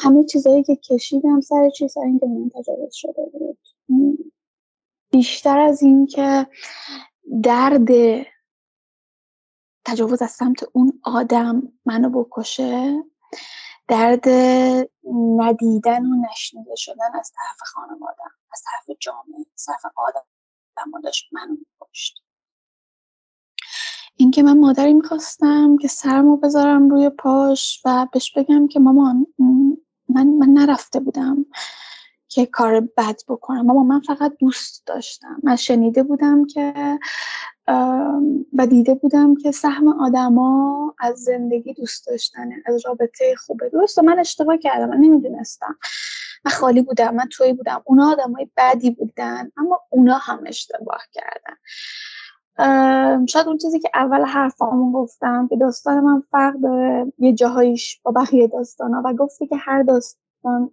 همه 0.00 0.24
چیزهایی 0.24 0.62
که 0.62 0.76
کشیدم 0.76 1.40
سر 1.40 1.70
چیز 1.70 1.92
سر 1.92 2.00
اینکه 2.00 2.26
من 2.26 2.48
تجاوز 2.48 2.94
شده 2.94 3.22
بود. 3.32 3.58
بیشتر 5.10 5.58
از 5.58 5.82
این 5.82 6.06
که 6.06 6.46
درد 7.42 7.88
تجاوز 9.84 10.22
از 10.22 10.30
سمت 10.30 10.64
اون 10.72 11.00
آدم 11.04 11.62
منو 11.86 12.24
بکشه 12.24 13.04
درد 13.88 14.28
ندیدن 15.38 16.06
و 16.06 16.26
نشنیده 16.30 16.74
شدن 16.76 17.18
از 17.18 17.32
طرف 17.36 17.68
خانوادم 17.68 18.30
از 18.52 18.62
طرف 18.62 18.96
جامعه 19.00 19.46
از 19.54 19.64
طرف 19.64 19.92
آدم 19.96 21.00
داشت 21.02 21.28
منو 21.32 21.56
میکشت. 21.56 22.22
اینکه 24.16 24.42
من 24.42 24.58
مادری 24.58 24.94
می‌خواستم 24.94 25.76
که 25.76 25.88
سرمو 25.88 26.36
بذارم 26.36 26.90
روی 26.90 27.10
پاش 27.10 27.82
و 27.84 28.06
بهش 28.12 28.32
بگم 28.32 28.68
که 28.68 28.80
مامان 28.80 29.26
من 30.08 30.26
من 30.26 30.48
نرفته 30.48 31.00
بودم. 31.00 31.46
که 32.38 32.46
کار 32.46 32.80
بد 32.80 33.20
بکنم. 33.28 33.66
مامان 33.66 33.86
من 33.86 34.00
فقط 34.00 34.32
دوست 34.38 34.86
داشتم. 34.86 35.36
من 35.42 35.56
شنیده 35.56 36.02
بودم 36.02 36.46
که 36.46 36.98
و 38.52 38.66
دیده 38.66 38.94
بودم 38.94 39.34
که 39.34 39.52
سهم 39.52 39.88
آدما 39.88 40.94
از 40.98 41.18
زندگی 41.18 41.74
دوست 41.74 42.06
داشتنه 42.06 42.62
از 42.66 42.86
رابطه 42.86 43.34
خوبه. 43.46 43.68
درست 43.68 43.98
من 43.98 44.18
اشتباه 44.18 44.56
کردم 44.56 44.88
من 44.88 44.96
نمی‌دونستم. 44.96 45.78
من 46.44 46.52
خالی 46.52 46.82
بودم 46.82 47.14
من 47.14 47.28
توی 47.32 47.52
بودم. 47.52 47.82
اونا 47.84 48.10
آدمای 48.12 48.50
بدی 48.56 48.90
بودن 48.90 49.52
اما 49.56 49.80
اونا 49.90 50.18
هم 50.18 50.40
اشتباه 50.46 51.02
کردن. 51.12 51.56
شاید 53.26 53.46
اون 53.46 53.58
چیزی 53.58 53.80
که 53.80 53.90
اول 53.94 54.24
حرفامون 54.24 54.92
گفتم 54.92 55.48
که 55.48 55.56
داستان 55.56 56.00
من 56.00 56.22
فرق 56.30 56.54
داره 56.54 57.12
یه 57.18 57.32
جاهایش 57.32 58.00
با 58.02 58.12
بقیه 58.12 58.46
داستانا 58.46 59.02
و 59.04 59.12
گفتی 59.12 59.46
که 59.46 59.56
هر 59.56 59.82
داستان 60.48 60.70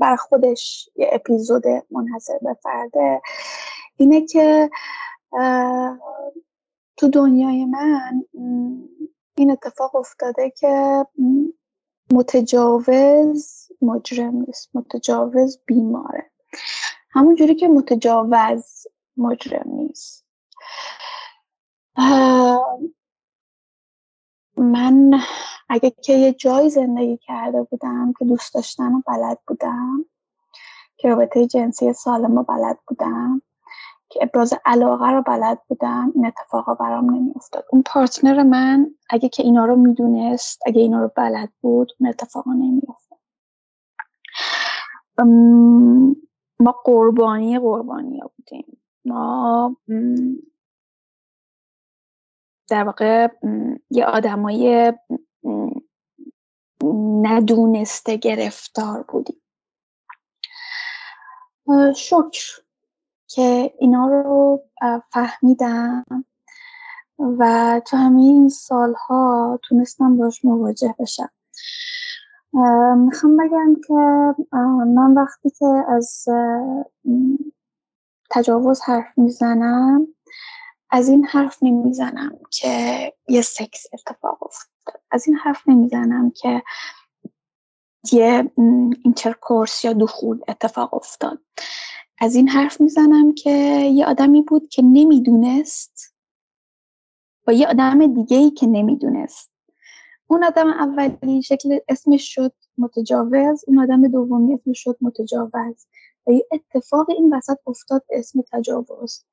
بر 0.00 0.16
خودش 0.16 0.90
یه 0.96 1.10
اپیزود 1.12 1.64
منحصر 1.90 2.38
به 2.42 2.54
فرده 2.62 3.22
اینه 3.96 4.26
که 4.26 4.70
تو 6.96 7.08
دنیای 7.12 7.64
من 7.64 8.24
این 9.36 9.50
اتفاق 9.50 9.96
افتاده 9.96 10.50
که 10.50 11.06
متجاوز 12.12 13.68
مجرم 13.82 14.36
نیست 14.36 14.70
متجاوز 14.74 15.60
بیماره. 15.66 16.30
همون 17.10 17.34
جوری 17.34 17.54
که 17.54 17.68
متجاوز 17.68 18.86
مجرم 19.16 19.70
نیست. 19.72 20.26
من 24.60 25.20
اگه 25.68 25.90
که 25.90 26.12
یه 26.12 26.32
جای 26.32 26.70
زندگی 26.70 27.16
کرده 27.16 27.62
بودم 27.62 28.12
که 28.18 28.24
دوست 28.24 28.54
داشتن 28.54 28.92
و 28.92 29.02
بلد 29.06 29.38
بودم 29.46 30.04
که 30.96 31.08
رابطه 31.08 31.46
جنسی 31.46 31.92
سالم 31.92 32.38
و 32.38 32.42
بلد 32.42 32.78
بودم 32.86 33.42
که 34.08 34.20
ابراز 34.22 34.54
علاقه 34.64 35.10
رو 35.10 35.22
بلد 35.22 35.58
بودم 35.68 36.12
این 36.14 36.26
اتفاقا 36.26 36.74
برام 36.74 37.14
نمیافتاد. 37.14 37.64
اون 37.72 37.82
پارتنر 37.82 38.42
من 38.42 38.90
اگه 39.10 39.28
که 39.28 39.42
اینا 39.42 39.64
رو 39.64 39.76
می‌دونست 39.76 40.62
اگه 40.66 40.80
اینا 40.80 41.00
رو 41.00 41.10
بلد 41.16 41.48
بود 41.60 41.92
اون 42.00 42.08
اتفاقا 42.08 42.52
نمیافتاد. 42.52 43.18
ما 46.60 46.72
قربانی 46.84 47.58
قربانی 47.58 48.20
بودیم. 48.36 48.78
ما 49.04 49.76
در 52.70 52.84
واقع 52.84 53.28
یه 53.90 54.04
آدمای 54.04 54.92
ندونسته 57.22 58.16
گرفتار 58.16 59.04
بودیم 59.08 59.42
شکر 61.96 62.62
که 63.26 63.74
اینا 63.78 64.06
رو 64.06 64.62
فهمیدم 65.12 66.04
و 67.18 67.80
تو 67.86 67.96
همین 67.96 68.48
سالها 68.48 69.58
تونستم 69.62 70.16
باش 70.16 70.44
مواجه 70.44 70.94
بشم. 70.98 71.30
می‌خوام 72.96 73.36
بگم 73.36 73.74
که 73.86 73.94
من 74.86 75.14
وقتی 75.16 75.50
که 75.50 75.66
از 75.88 76.24
تجاوز 78.30 78.80
حرف 78.80 79.18
می‌زنم 79.18 80.06
از 80.90 81.08
این 81.08 81.24
حرف 81.24 81.58
نمی‌زنم 81.62 82.38
که 82.50 83.12
یه 83.28 83.42
سکس 83.42 83.86
اتفاق 83.92 84.42
افتاد. 84.42 85.00
از 85.10 85.26
این 85.26 85.36
حرف 85.36 85.68
نمی‌زنم 85.68 86.30
که 86.30 86.62
یه 88.12 88.50
intercourse 89.04 89.84
یا 89.84 89.92
دخول 89.92 90.40
اتفاق 90.48 90.94
افتاد. 90.94 91.38
از 92.20 92.34
این 92.34 92.48
حرف 92.48 92.80
می‌زنم 92.80 93.34
که 93.34 93.50
یه 93.94 94.06
آدمی 94.06 94.42
بود 94.42 94.68
که 94.68 94.82
نمی‌دونست 94.82 96.14
با 97.46 97.52
یه 97.52 97.68
آدم 97.68 98.14
دیگه 98.14 98.36
ای 98.36 98.50
که 98.50 98.66
نمی‌دونست. 98.66 99.50
اون 100.26 100.44
آدم 100.44 100.66
اولی 100.68 101.42
شکل 101.42 101.78
اسمش 101.88 102.34
شد 102.34 102.52
متجاوز 102.78 103.64
اون 103.66 103.78
آدم 103.78 104.08
دومی 104.08 104.54
اسمش 104.54 104.82
شد 104.82 104.96
متجاوز. 105.00 105.86
و 106.26 106.32
یه 106.32 106.46
اتفاق 106.52 107.10
این 107.10 107.34
وسط 107.34 107.58
افتاد 107.66 108.04
اسم 108.10 108.42
تجاوز. 108.52 109.24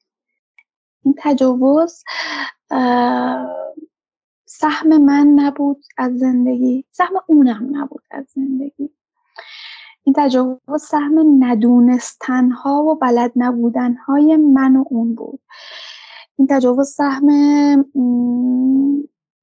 این 1.08 1.16
تجاوز 1.18 2.04
سهم 4.46 4.98
من 4.98 5.28
نبود 5.28 5.86
از 5.98 6.18
زندگی 6.18 6.86
سهم 6.92 7.14
اونم 7.28 7.70
نبود 7.72 8.04
از 8.12 8.26
زندگی. 8.36 8.90
این 10.04 10.16
تجاوز 10.18 10.82
سهم 10.82 11.44
ندونستنها 11.44 12.84
و 12.84 12.96
بلد 12.96 13.32
نبودنهای 13.36 14.38
من 14.38 14.76
و 14.76 14.84
اون 14.90 15.16
بود. 15.16 15.40
این 16.38 16.48
تجاوز 16.48 16.90
سهم 16.90 17.30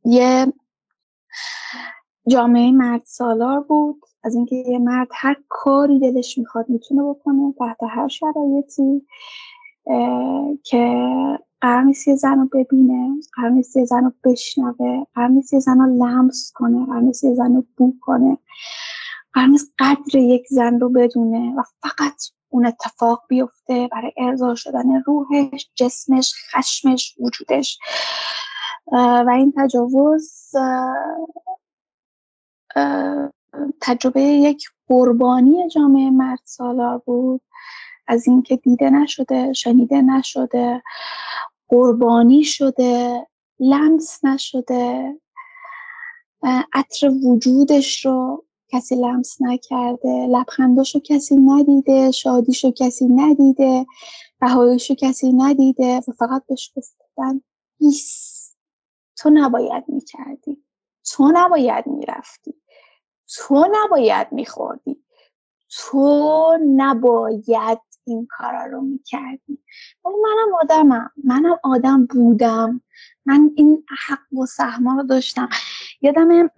یه 0.05 0.53
جامعه 2.29 2.73
مرد 2.73 3.03
سالار 3.05 3.61
بود. 3.61 4.01
از 4.25 4.35
اینکه 4.35 4.57
یه 4.57 4.79
مرد 4.79 5.09
هر 5.13 5.37
کاری 5.49 5.99
دلش 5.99 6.39
می‌خواد 6.39 6.69
می‌تونه 6.69 7.03
بکنه 7.03 7.55
تحت 7.59 7.79
هر 7.83 8.09
شرایطی 8.09 9.07
که 10.63 11.15
قرار 11.65 11.83
نیست 11.83 12.09
یه 12.09 12.17
زن 12.17 12.39
رو 12.39 12.49
ببینه 12.53 13.17
قرار 13.35 13.51
نیست 13.51 13.77
یه 13.77 13.85
زن 13.85 14.05
رو 14.05 14.13
بشنوه 14.25 15.05
قرار 15.15 15.29
نیست 15.29 15.53
یه 15.53 15.61
زن 15.61 15.79
رو 15.79 16.05
لمس 16.05 16.53
کنه 16.55 16.87
قرار 16.87 17.01
نیست 17.01 17.25
یه 17.25 17.35
زن 17.35 17.55
رو 17.55 17.65
بو 17.77 17.95
کنه. 18.01 18.39
قرار 19.33 19.49
نیست 19.49 19.73
قدر 19.79 20.17
یک 20.19 20.47
زن 20.51 20.81
رو 20.81 20.89
بدونه 20.89 21.55
و 21.57 21.63
فقط 21.83 22.23
اون 22.49 22.67
اتفاق 22.67 23.23
بیفته 23.29 23.89
برای 23.93 24.13
ارضا 24.17 24.55
شدن 24.55 25.03
روحش 25.07 25.71
جسمش 25.75 26.35
خشمش 26.53 27.15
وجودش. 27.21 27.79
و 28.93 29.31
این 29.35 29.53
تجاوز 29.57 30.51
تجربه 33.81 34.21
یک 34.23 34.65
قربانی 34.89 35.69
جامعه 35.69 36.11
مرد 36.11 36.41
سالار 36.45 36.99
بود. 36.99 37.41
از 38.07 38.29
اینکه 38.29 38.57
دیده 38.57 38.91
نشده 38.91 39.53
شنیده 39.53 40.03
نشده. 40.03 40.83
قربانی 41.75 42.45
شده 42.45 43.27
لمس 43.61 44.25
نشده. 44.25 45.15
عطر 46.73 47.11
وجودش 47.25 48.07
رو 48.07 48.45
کسی 48.69 48.95
لمس 48.95 49.37
نکرده 49.41 50.27
لبخنداشو 50.27 51.01
کسی 51.01 51.37
ندیده 51.37 52.11
شادیشو 52.11 52.71
کسی 52.71 53.05
ندیده 53.09 53.87
بهایشو 54.41 54.95
کسی 54.95 55.33
ندیده 55.33 55.97
و 56.09 56.13
فقط 56.19 56.43
بهش 56.49 56.73
گفتن 56.77 57.41
ایس 57.81 58.55
تو 59.17 59.31
نباید 59.31 59.85
می‌کردی. 59.89 60.65
تو 61.11 61.33
نباید 61.35 61.87
می‌رفتی. 61.87 62.55
تو 63.37 63.67
نباید 63.73 64.33
میخوردی. 64.33 65.05
تو 65.71 66.59
نباید 66.77 67.81
این 68.07 68.27
کارا 68.31 68.67
رو 68.67 68.81
می‌کردی. 68.81 69.59
منم 70.05 70.55
آدمم. 70.63 71.11
منم 71.25 71.59
آدم 71.63 72.07
بودم. 72.07 72.81
من 73.27 73.51
این 73.57 73.85
حق 74.07 74.39
و 74.39 74.47
سهما 74.47 74.95
رو 74.95 75.03
داشتم. 75.03 75.49
یادم 76.01 76.51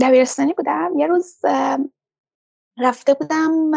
دبیرستانی 0.00 0.52
بودم. 0.52 0.92
یه 0.96 1.06
روز 1.06 1.40
رفته 2.78 3.14
بودم 3.14 3.70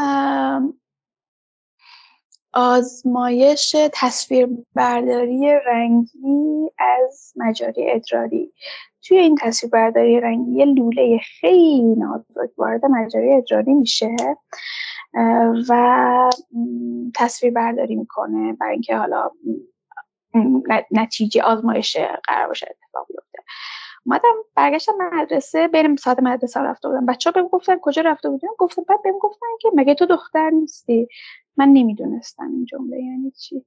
آزمایش 2.54 3.76
تصویر 3.94 4.48
برداری 4.76 5.52
رنگی 5.66 6.72
از 6.80 7.34
مجاری 7.36 7.92
ادراری. 7.92 8.54
توی 9.04 9.18
این 9.18 9.38
تصویر 9.42 9.72
برداری 9.72 10.20
رنگی 10.20 10.52
یه 10.52 10.66
لوله 10.66 11.20
خیلی 11.40 11.96
نازک 11.96 12.52
وارد 12.58 12.86
مجاری 12.86 13.34
ادراری 13.34 13.74
میشه. 13.74 14.16
و 15.70 16.30
تصویر 17.16 17.54
برداری 17.54 17.96
می‌کنه 17.96 18.54
برای 18.54 18.74
اینکه 18.74 18.98
حالا 18.98 19.30
نتیجه 20.92 21.44
آزمایش 21.44 21.98
قرار 21.98 22.48
باشه 22.48 22.68
اتفاق 22.70 23.08
بیفته. 23.08 23.40
اومدم 24.06 24.34
برگشتم 24.56 24.94
مدرسه 25.14 25.68
بریم 25.68 25.96
ساعت 25.96 26.20
مدرسه 26.20 26.60
رفته 26.60 26.88
بودم. 26.88 27.06
بچه 27.06 27.30
ها 27.30 27.42
بهم 27.42 27.48
گفتن 27.48 27.78
کجا 27.82 28.02
رفته 28.02 28.30
بودیم؟ 28.30 28.50
گفتم 28.58 28.84
بعد 28.88 29.02
بهم 29.04 29.20
گفتن 29.20 29.48
که 29.62 29.70
مگه 29.76 29.94
تو 29.94 30.06
دختر 30.06 30.50
نیستی؟ 30.50 31.08
من 31.58 31.70
نمی‌دونستم 31.70 32.48
این 32.52 32.66
جمله 32.66 33.02
یعنی 33.04 33.32
چی. 33.32 33.66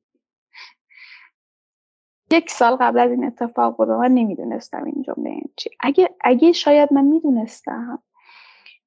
یک 2.33 2.51
سال 2.51 2.77
قبل 2.77 2.99
از 2.99 3.11
این 3.11 3.25
اتفاق 3.25 3.77
بود 3.77 3.89
من 3.89 4.11
نمی‌دونستم 4.11 4.85
این 4.85 5.03
جمله 5.03 5.31
یعنی 5.31 5.51
چی. 5.57 5.71
اگه 5.81 6.11
اگه 6.21 6.53
شاید 6.53 6.93
من 6.93 7.05
می‌دونستم 7.05 8.03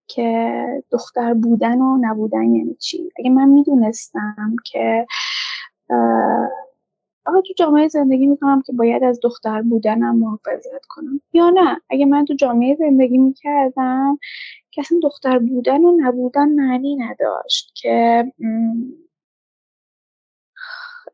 که 0.08 0.66
دختر 0.92 1.34
بودن 1.34 1.82
و 1.82 1.98
نبودن 2.02 2.56
یعنی 2.56 2.74
چی؟ 2.76 3.12
اگه 3.20 3.30
من 3.30 3.50
می‌دونستم 3.50 4.56
که 4.66 5.08
آقا 7.26 7.42
تو 7.42 7.54
جامعه 7.58 7.88
زندگی 7.88 8.28
می‌کنم 8.28 8.62
که 8.62 8.74
باید 8.74 9.04
از 9.04 9.20
دختر 9.24 9.62
بودنم 9.62 10.20
محافظت 10.20 10.86
کنم. 10.90 11.22
یا 11.34 11.50
نه؟ 11.50 11.82
اگه 11.90 12.06
من 12.06 12.26
تو 12.26 12.34
جامعه 12.34 12.76
زندگی 12.76 13.18
می‌کردم 13.18 14.18
که 14.72 14.82
اصلا 14.82 15.00
دختر 15.04 15.40
بودن 15.40 15.86
و 15.86 15.98
نبودن 15.98 16.50
معنی 16.50 16.96
نداشت 16.96 17.72
که 17.76 18.26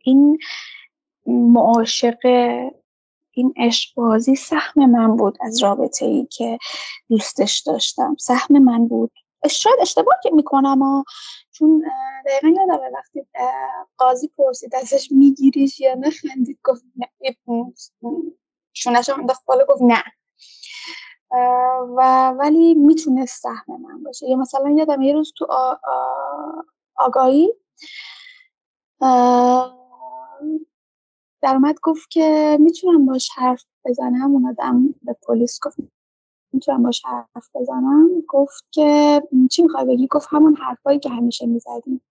این 0.04 0.38
معاشقه 1.28 2.72
این 3.34 3.54
عشقبازی 3.58 4.36
سهم 4.36 4.86
من 4.86 5.16
بود 5.16 5.38
از 5.42 5.64
رابطه 5.64 6.06
ای 6.06 6.26
که 6.26 6.58
دوستش 7.10 7.60
داشتم. 7.60 8.16
سهم 8.20 8.60
من 8.64 8.88
بود. 8.88 9.12
شاید 9.52 9.80
اشتباه 9.82 10.16
که 10.24 10.32
می‌کنم 10.32 11.04
چون 11.52 11.84
دقیقا 12.26 12.62
یادم 12.62 12.80
وقتی 12.94 13.26
قاضی 13.98 14.28
پرسید 14.28 14.76
ازش 14.76 15.08
میگیریش 15.12 15.80
یا 15.80 15.94
نه 15.94 16.10
خندید 16.10 16.60
گفت 16.64 16.84
نه. 16.96 17.10
شونش 18.74 19.10
انداخت 19.10 19.46
بالا 19.46 19.66
گفت 19.70 19.82
نه. 19.82 20.04
و 21.98 22.30
ولی 22.30 22.74
می‌تونست 22.74 23.42
سهم 23.42 23.82
من 23.82 24.04
باشه. 24.04 24.30
یا 24.30 24.36
مثلا 24.36 24.70
یادم 24.70 25.02
یه 25.02 25.14
روز 25.14 25.34
تو 25.38 25.48
آگاهی 26.96 27.54
در 31.44 31.56
اومد 31.56 31.80
گفت 31.84 32.10
که 32.10 32.58
می‌تونم 32.60 33.06
باش 33.06 33.30
حرف 33.36 33.64
بزنم. 33.86 34.32
اون 34.32 34.48
آدم 34.48 34.96
به 35.02 35.16
پلیس 35.28 35.60
گفت 35.64 35.78
می‌تونم 36.54 36.84
باش 36.84 37.02
حرف 37.06 37.50
بزنم. 37.56 38.10
گفت 38.28 38.66
که 38.72 39.22
چی 39.52 39.62
می‌خوای 39.62 39.86
بگی؟ 39.86 40.08
گفت 40.08 40.28
همون 40.32 40.56
حرفایی 40.56 41.00
که 41.00 41.10
همیشه 41.10 41.46
می‌زدیم. 41.46 42.02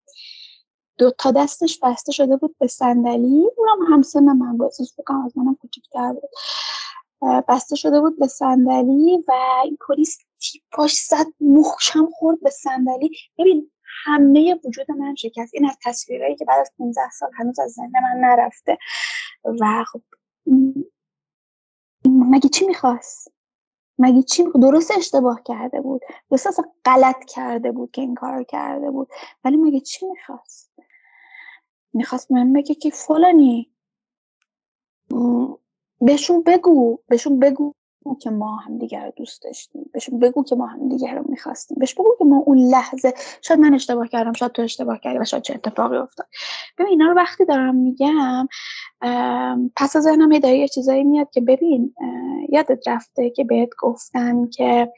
دو 0.97 1.11
تا 1.11 1.31
دستش 1.31 1.79
بسته 1.83 2.11
شده 2.11 2.37
بود 2.37 2.55
به 2.59 2.67
صندلی. 2.67 3.49
اونم 3.57 3.93
همسن 3.93 4.23
من 4.23 4.57
بود 4.57 4.71
بکنم 4.97 5.25
از 5.25 5.37
منم 5.37 5.55
کوچیک‌تر 5.55 6.13
بود. 6.13 6.29
بسته 7.47 7.75
شده 7.75 8.01
بود 8.01 8.19
به 8.19 8.27
صندلی 8.27 9.23
و 9.27 9.33
این 9.63 9.77
پلیس 9.87 10.17
تیپاش 10.41 10.93
زد 10.93 11.25
مخشم 11.41 12.09
خورد 12.13 12.41
به 12.41 12.49
صندلی. 12.49 13.09
ببین 13.37 13.71
همه 14.03 14.59
وجود 14.65 14.91
من 14.91 15.15
شکست. 15.15 15.53
این 15.53 15.65
از 15.65 15.77
تصویرهایی 15.83 16.35
که 16.35 16.45
بعد 16.45 16.59
از 16.59 16.71
15 16.77 17.09
سال 17.09 17.31
هنوز 17.37 17.59
از 17.59 17.71
ذهن 17.71 17.91
من 17.93 18.29
نرفته. 18.29 18.77
و 19.61 19.83
خب 19.83 20.01
مگه 22.05 22.49
چی 22.49 22.65
می‌خواست؟ 22.67 23.33
مگه 23.99 24.23
چی 24.23 24.43
درست 24.61 24.91
اشتباه 24.97 25.41
کرده 25.45 25.81
بود؟ 25.81 26.01
درست 26.29 26.47
اصلا 26.47 26.65
غلط 26.85 27.25
کرده 27.25 27.71
بود 27.71 27.91
که 27.91 28.01
این 28.01 28.15
کار 28.15 28.43
کرده 28.43 28.91
بود. 28.91 29.07
ولی 29.43 29.57
مگه 29.57 29.79
چی 29.79 30.05
می‌خواست؟ 30.05 30.71
می‌خواست 31.93 32.31
من 32.31 32.53
بگه 32.53 32.75
که 32.75 32.89
فلانی 32.89 33.71
بهشون 36.01 36.43
بگو 36.43 36.99
بهشون 37.07 37.39
بگو 37.39 37.73
که 38.21 38.29
ما 38.29 38.55
هم 38.55 38.77
دیگر 38.77 39.05
رو 39.05 39.11
دوست 39.15 39.43
داشتیم. 39.43 39.89
بهشون 39.93 40.19
بگو 40.19 40.43
که 40.43 40.55
ما 40.55 40.65
هم 40.65 40.89
دیگر 40.89 41.15
رو 41.15 41.23
می‌خواستیم. 41.29 41.77
بهش 41.79 41.93
بگو 41.93 42.15
که 42.19 42.25
ما 42.25 42.43
اون 42.45 42.57
لحظه 42.57 43.13
شاید 43.41 43.59
من 43.59 43.73
اشتباه 43.73 44.07
کردم 44.07 44.33
شاید 44.33 44.51
تو 44.51 44.61
اشتباه 44.61 44.99
کردی 44.99 45.19
و 45.19 45.25
شاید 45.25 45.43
چه 45.43 45.53
اتفاقی 45.53 45.97
افتاد. 45.97 46.27
ببین 46.77 46.87
اینا 46.87 47.07
رو 47.07 47.15
وقتی 47.15 47.45
دارم 47.45 47.75
میگم 47.75 48.47
پس 49.75 49.95
از 49.95 50.03
ذهنم 50.03 50.31
یه 50.31 50.67
چیزایی 50.67 51.03
میاد 51.03 51.29
که 51.29 51.41
ببین 51.41 51.95
یادت 52.49 52.87
رفته 52.87 53.29
که 53.29 53.43
بهت 53.43 53.69
گفتن 53.79 54.49
که 54.49 54.91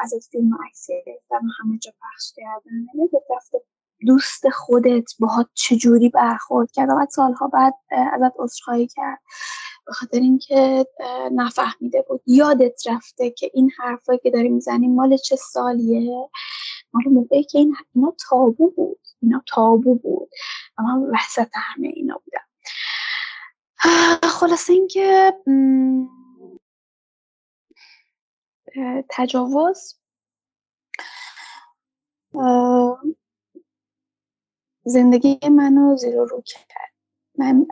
از 0.00 0.28
فیلم 0.30 0.50
عکسی 0.66 0.92
همه 1.30 1.78
جا 1.78 1.90
پخش 1.90 2.32
کردن. 2.36 2.86
یادت 2.94 3.24
رفته 3.36 3.58
دوست 4.06 4.48
خودت 4.48 5.04
باهات 5.20 5.46
چجوری 5.54 6.08
برخورد 6.08 6.70
کرد 6.70 6.88
و 6.90 7.06
سالها 7.10 7.48
بعد 7.48 7.74
ازت 7.90 8.34
عذرخواهی 8.38 8.86
کرد. 8.86 9.18
به 9.88 9.94
خاطر 9.94 10.18
اینکه 10.18 10.86
نفهمیده 11.32 12.02
بود. 12.08 12.22
یادت 12.26 12.86
رفته 12.86 13.30
که 13.30 13.50
این 13.54 13.70
حرفایی 13.78 14.18
که 14.18 14.30
داری 14.30 14.48
می‌زنی 14.48 14.88
مال 14.88 15.16
چه 15.16 15.36
سالیه؟ 15.36 16.30
مال 16.92 17.04
موقعی 17.04 17.44
که 17.44 17.58
این 17.58 17.76
اینا 17.94 18.14
تابو 18.28 18.70
بود. 18.70 19.00
اینا 19.22 19.42
تابو 19.48 19.94
بود. 19.94 20.30
و 20.78 20.82
من 20.82 21.10
وسط 21.14 21.50
همه 21.54 21.88
اینا 21.88 22.20
بودم. 22.24 22.40
خلاصه 24.28 24.72
اینکه 24.72 25.34
تجاوز 29.10 29.94
زندگی 34.84 35.38
منو 35.50 35.96
زیر 35.96 36.16
رو 36.16 36.42
کرد. 36.46 36.92
من 37.38 37.66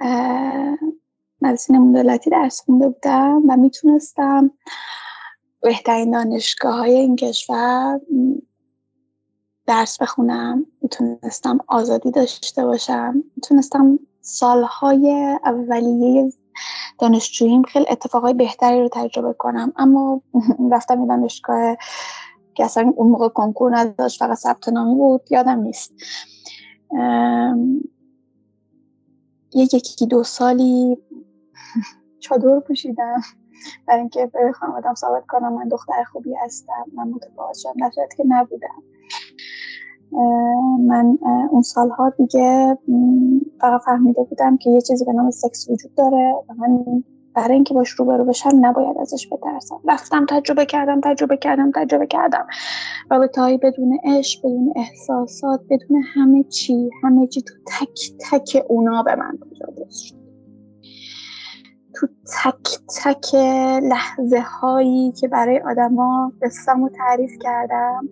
مدرسه 1.43 1.79
دولتی 1.79 2.31
درس 2.31 2.61
خونده 2.61 2.89
بودم 2.89 3.43
و 3.49 3.57
می‌تونستم 3.57 4.51
بهترین 5.63 6.11
دانشگاه 6.11 6.75
های 6.77 6.95
این 6.97 7.17
کشور 7.17 8.01
درس 9.67 10.03
بخونم. 10.03 10.67
می‌تونستم 10.83 11.59
آزادی 11.69 12.11
داشته 12.11 12.65
باشم. 12.65 13.25
می‌تونستم 13.37 13.99
سالهای 14.21 15.37
اولیه 15.45 16.33
دانشجوییم 16.99 17.63
خیلی 17.63 17.87
اتفاقای 17.91 18.35
بهتری 18.35 18.81
رو 18.81 18.89
تجربه 18.93 19.33
کنم. 19.33 19.73
اما 19.77 20.23
رفتم 20.73 20.99
این 20.99 21.07
دانشگاه 21.07 21.77
که 22.55 22.65
اصلا 22.65 22.93
اون 22.97 23.11
موقع 23.11 23.29
کنکور 23.29 23.79
نداشت 23.79 24.19
فقط 24.19 24.37
ثبت 24.37 24.69
نامی 24.69 24.95
بود. 24.95 25.23
یادم 25.31 25.61
نیست. 25.61 25.93
یک 29.57 29.75
یکی 29.75 30.07
دو 30.07 30.23
سالی 30.23 30.99
چادر 32.19 32.61
پوشیدم. 32.61 33.21
برای 33.87 34.01
اینکه 34.01 34.27
به 34.27 34.53
خانوادم 34.53 34.95
ثابت 34.95 35.27
کنم 35.27 35.53
من 35.53 35.69
دختر 35.69 36.05
خوبی 36.13 36.35
هستم 36.35 36.85
من 36.95 37.09
متفاوت 37.09 37.57
شدم 37.57 37.73
در 37.79 38.09
که 38.17 38.25
نبودم. 38.29 38.83
من 40.87 41.19
اون 41.51 41.63
سالها 41.63 42.11
دیگه 42.11 42.79
فقط 43.61 43.81
فهمیده 43.85 44.23
بودم 44.23 44.57
که 44.57 44.71
یه 44.71 44.81
چیزی 44.81 45.05
به 45.05 45.13
نام 45.13 45.31
سکس 45.31 45.71
وجود 45.71 45.95
داره 45.95 46.35
و 46.49 46.55
من 46.55 46.85
برای 47.37 47.55
اینکه 47.55 47.75
باش 47.75 47.91
روبرو 47.91 48.25
بشم 48.25 48.51
نباید 48.61 48.99
ازش 48.99 49.29
بترسم. 49.33 49.81
رفتم 49.89 50.27
تجربه 50.29 50.67
کردم 50.67 51.01
تجربه 51.01 51.37
کردم 51.37 51.71
تجربه 51.71 52.07
کردم. 52.07 52.47
رابطه 53.11 53.41
هایی 53.41 53.59
بدون 53.59 53.99
عشق 54.05 54.41
بدون 54.41 54.73
احساسات 54.77 55.61
بدون 55.71 56.03
همه 56.15 56.43
چی 56.43 56.91
همه 57.03 57.27
چی 57.27 57.43
تو 57.43 57.55
تک 57.67 58.13
تک 58.31 58.65
اونا 58.69 59.03
به 59.03 59.15
من 59.15 59.39
شد. 59.91 60.17
تو 61.95 62.07
تک 62.45 62.79
تک 63.03 63.35
لحظه 63.83 64.41
هایی 64.41 65.13
که 65.13 65.29
برای 65.29 65.61
آدما 65.61 66.33
قصم 66.43 66.83
رو 66.83 66.89
تعریف 66.89 67.33
کردم 67.41 68.09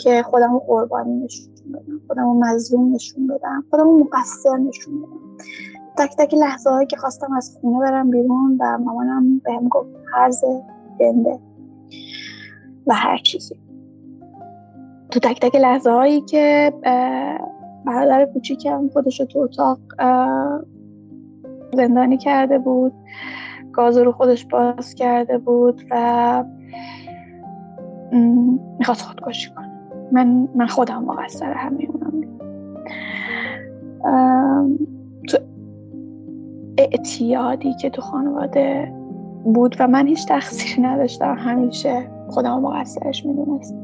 که 0.00 0.22
خودم 0.22 0.58
قربانی 0.58 1.24
نشون 1.24 1.54
بدم 1.74 2.00
خودم 2.06 2.36
مظلوم 2.36 2.94
نشون 2.94 3.26
بدم 3.26 3.64
خودم 3.70 3.86
مقصر 3.86 4.56
نشون 4.56 5.02
بدم. 5.02 5.36
تک 5.98 6.16
تک 6.18 6.34
لحظه 6.34 6.70
هایی 6.70 6.86
که 6.86 6.96
خواستم 6.96 7.32
از 7.32 7.58
خونه 7.60 7.78
برم 7.78 8.10
بیرون 8.10 8.56
و 8.60 8.78
مامانم 8.78 9.38
بهم 9.38 9.68
گفت 9.68 9.88
هرز 10.14 10.44
دنده 11.00 11.38
و 12.86 12.94
هر 12.94 13.18
چیزی. 13.18 13.56
تو 15.10 15.20
تک 15.20 15.40
تک 15.40 15.56
لحظه 15.56 15.90
هایی 15.90 16.20
که 16.20 16.72
برادر 17.86 18.24
کوچیکم 18.24 18.88
خودش 18.88 19.16
تو 19.18 19.38
اتاق 19.38 19.78
زندانی 21.72 22.16
کرده 22.16 22.58
بود 22.58 22.92
گاز 23.72 23.98
رو 23.98 24.12
خودش 24.12 24.46
باز 24.46 24.94
کرده 24.94 25.38
بود 25.38 25.82
و 25.90 26.44
می‌خواست 28.78 29.02
خودکشی 29.02 29.50
کنه. 29.50 29.70
من 30.12 30.48
من 30.54 30.66
خودم 30.66 31.04
مقصر 31.04 31.52
همه 31.52 31.88
اونم. 31.88 32.14
اعتیادی 36.78 37.74
که 37.74 37.90
تو 37.90 38.02
خانواده 38.02 38.92
بود 39.44 39.76
و 39.80 39.88
من 39.88 40.06
هیچ 40.06 40.28
تقصیری 40.28 40.82
نداشتم 40.82 41.36
همیشه 41.38 42.10
خودم 42.28 42.60
مقصرش 42.60 43.26
می‌دونست 43.26 43.74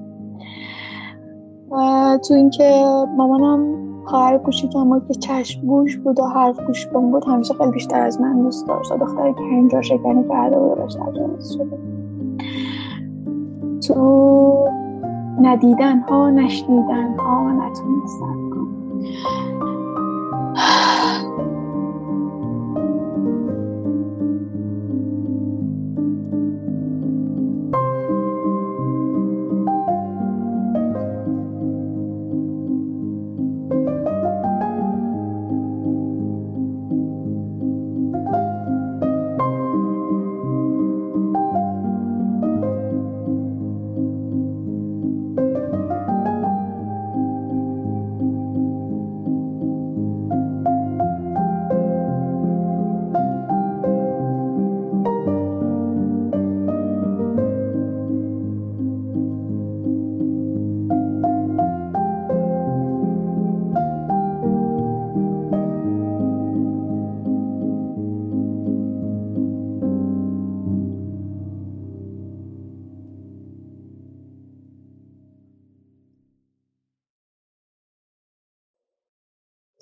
تو 2.29 2.35
اینکه 2.35 2.85
مامانم 3.17 3.81
خواهر 4.05 4.39
کوچیکم 4.39 5.01
که 5.09 5.15
چشم 5.15 5.67
گوش 5.67 5.97
بود 5.97 6.21
و 6.21 6.25
حرف 6.25 6.61
گوش 6.67 6.87
کن 6.87 7.11
بود 7.11 7.25
همیشه 7.27 7.55
خیلی 7.55 7.71
بیشتر 7.71 8.01
از 8.01 8.21
من 8.21 8.43
دوست 8.43 8.69
داشت. 8.69 8.93
و 8.93 8.97
دختری 8.97 9.35
که 9.35 9.41
اینجا 9.41 9.83
شکنی 9.83 10.29
کرده 10.29 10.59
بود 10.59 10.79
و 10.79 10.89
شده 10.89 11.79
تو 13.87 14.69
ندیدن 15.41 16.01
ها 16.01 16.31
نشنیدن 16.31 17.17
ها 17.19 17.53
نتونستن 17.53 18.41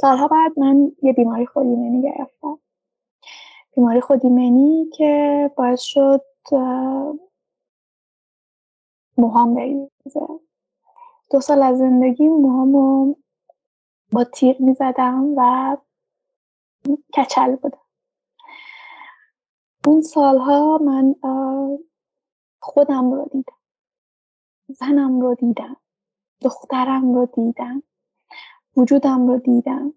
سالها 0.00 0.28
بعد 0.28 0.58
من 0.58 0.92
یه 1.02 1.12
بیماری 1.12 1.46
خودیمنی 1.46 2.02
گرفتم. 2.02 2.58
بیماری 3.76 4.00
خودیمنی 4.00 4.90
که 4.94 5.50
باعث 5.56 5.80
شد 5.82 6.22
موهام 9.18 9.54
بریزه. 9.54 10.28
دو 11.30 11.40
سال 11.40 11.62
از 11.62 11.78
زندگی 11.78 12.28
موهامو 12.28 13.14
با 14.12 14.24
تیغ 14.24 14.60
می‌زدم 14.60 15.34
و 15.36 15.76
کچل 17.16 17.56
بودم. 17.56 17.80
اون 19.86 20.02
سالها 20.02 20.78
من 20.78 21.14
خودم 22.62 23.12
رو 23.12 23.28
دیدم. 23.32 23.56
زنم 24.68 25.20
رو 25.20 25.34
دیدم. 25.34 25.76
دخترم 26.42 27.14
رو 27.14 27.26
دیدم. 27.26 27.82
وجودم 28.78 29.28
رو 29.28 29.38
دیدم. 29.38 29.94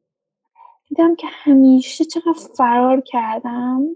دیدم 0.90 1.16
که 1.16 1.28
همیشه 1.30 2.06
چقدر 2.06 2.40
فرار 2.58 3.02
کردم 3.02 3.88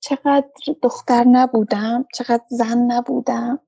چقدر 0.00 0.50
دختر 0.82 1.24
نبودم 1.24 2.04
چقدر 2.14 2.44
زن 2.48 2.78
نبودم. 2.78 3.60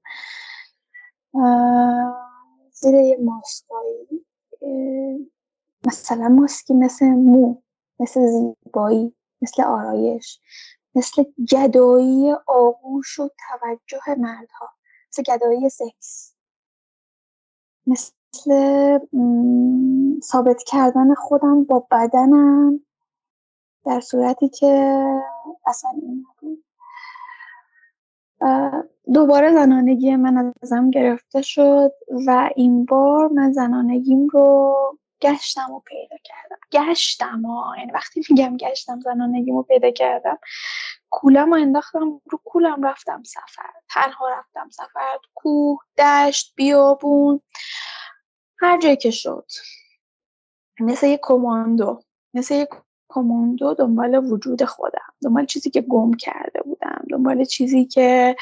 زیر 2.73 2.95
یه 2.95 3.19
ماسکایی 3.25 4.27
مثلا 5.87 6.29
ماسکی 6.29 6.75
مثل 6.75 7.07
مو 7.07 7.63
مثل 8.01 8.27
زیبایی 8.27 9.15
مثل 9.43 9.63
آرایش 9.63 10.41
مثل 10.95 11.25
گدایی 11.53 12.33
آغوش 12.47 13.19
و 13.19 13.29
توجه 13.49 14.15
مردها 14.19 14.69
مثل 15.09 15.23
گدایی 15.23 15.69
سکس 15.69 16.35
مثل 17.87 18.13
ثابت 20.23 20.63
کردن 20.67 21.15
خودم 21.15 21.65
با 21.65 21.87
بدنم 21.91 22.81
در 23.85 24.01
صورتی 24.01 24.49
که 24.49 25.05
اصلا 25.67 25.91
این 26.03 26.27
دوباره 29.15 29.53
زنانگی 29.53 30.17
من 30.17 30.55
ازم 30.63 30.91
گرفته 30.91 31.43
شد 31.43 31.93
و 32.27 32.51
این 32.57 32.85
بار 32.85 33.29
من 33.29 33.53
زنانگیم 33.53 34.29
رو 34.29 34.77
گشتم 35.21 35.71
و 35.71 35.81
پیدا 35.81 36.17
کردم. 36.25 36.57
گشتم 36.73 37.43
ها 37.43 37.75
یعنی 37.79 37.93
وقتی 37.93 38.23
میگم 38.31 38.57
گشتم 38.57 39.01
زنانگیم 39.01 39.57
رو 39.57 39.63
پیدا 39.63 39.91
کردم 39.91 40.39
کولم 41.11 41.55
رو 41.55 41.61
انداختم 41.61 42.21
رو 42.31 42.41
کولم 42.45 42.83
رفتم 42.83 43.23
سفر. 43.23 43.71
تنها 43.91 44.29
رفتم 44.29 44.69
سفر 44.71 45.19
کوه 45.35 45.81
دشت 45.99 46.53
بیابون. 46.57 47.41
هر 48.61 48.79
جایی 48.79 48.97
که 48.97 49.11
شد. 49.11 49.47
مثل 50.81 51.07
یک 51.07 51.21
کماندو. 51.23 52.01
مثل 52.35 52.55
یک 52.55 52.69
کماندو 53.09 53.75
دنبال 53.75 54.15
وجود 54.33 54.65
خودم. 54.65 55.15
دنبال 55.23 55.47
چیزی 55.47 55.71
که 55.71 55.81
گم 55.81 56.13
کرده 56.13 56.63
بودم. 56.63 57.05
دنبال 57.11 57.45
چیزی 57.45 57.85
که 57.85 58.37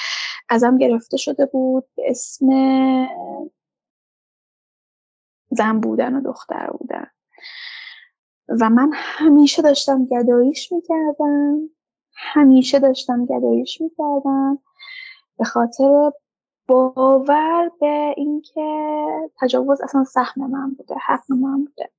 ازم 0.49 0.79
گرفته 0.79 1.17
شده 1.17 1.47
بود. 1.47 1.89
اسم 1.99 2.47
زن 5.51 5.81
بودن 5.81 6.15
و 6.15 6.21
دختر 6.21 6.71
بودن. 6.71 7.07
و 8.61 8.71
من 8.71 8.91
همیشه 8.95 9.63
داشتم 9.63 10.05
گداییش 10.05 10.73
می‌کردم. 10.73 11.71
همیشه 12.15 12.79
داشتم 12.79 13.27
گداییش 13.27 13.81
می‌کردم. 13.81 14.59
به 15.39 15.45
خاطر 15.45 16.13
باور 16.69 17.71
به 17.81 18.15
اینکه 18.17 19.07
تجاوز 19.41 19.81
اصلا 19.81 20.05
سهم 20.05 20.51
من 20.51 20.75
بوده 20.75 20.95
حق 21.07 21.33
من 21.33 21.65
بوده. 21.65 21.91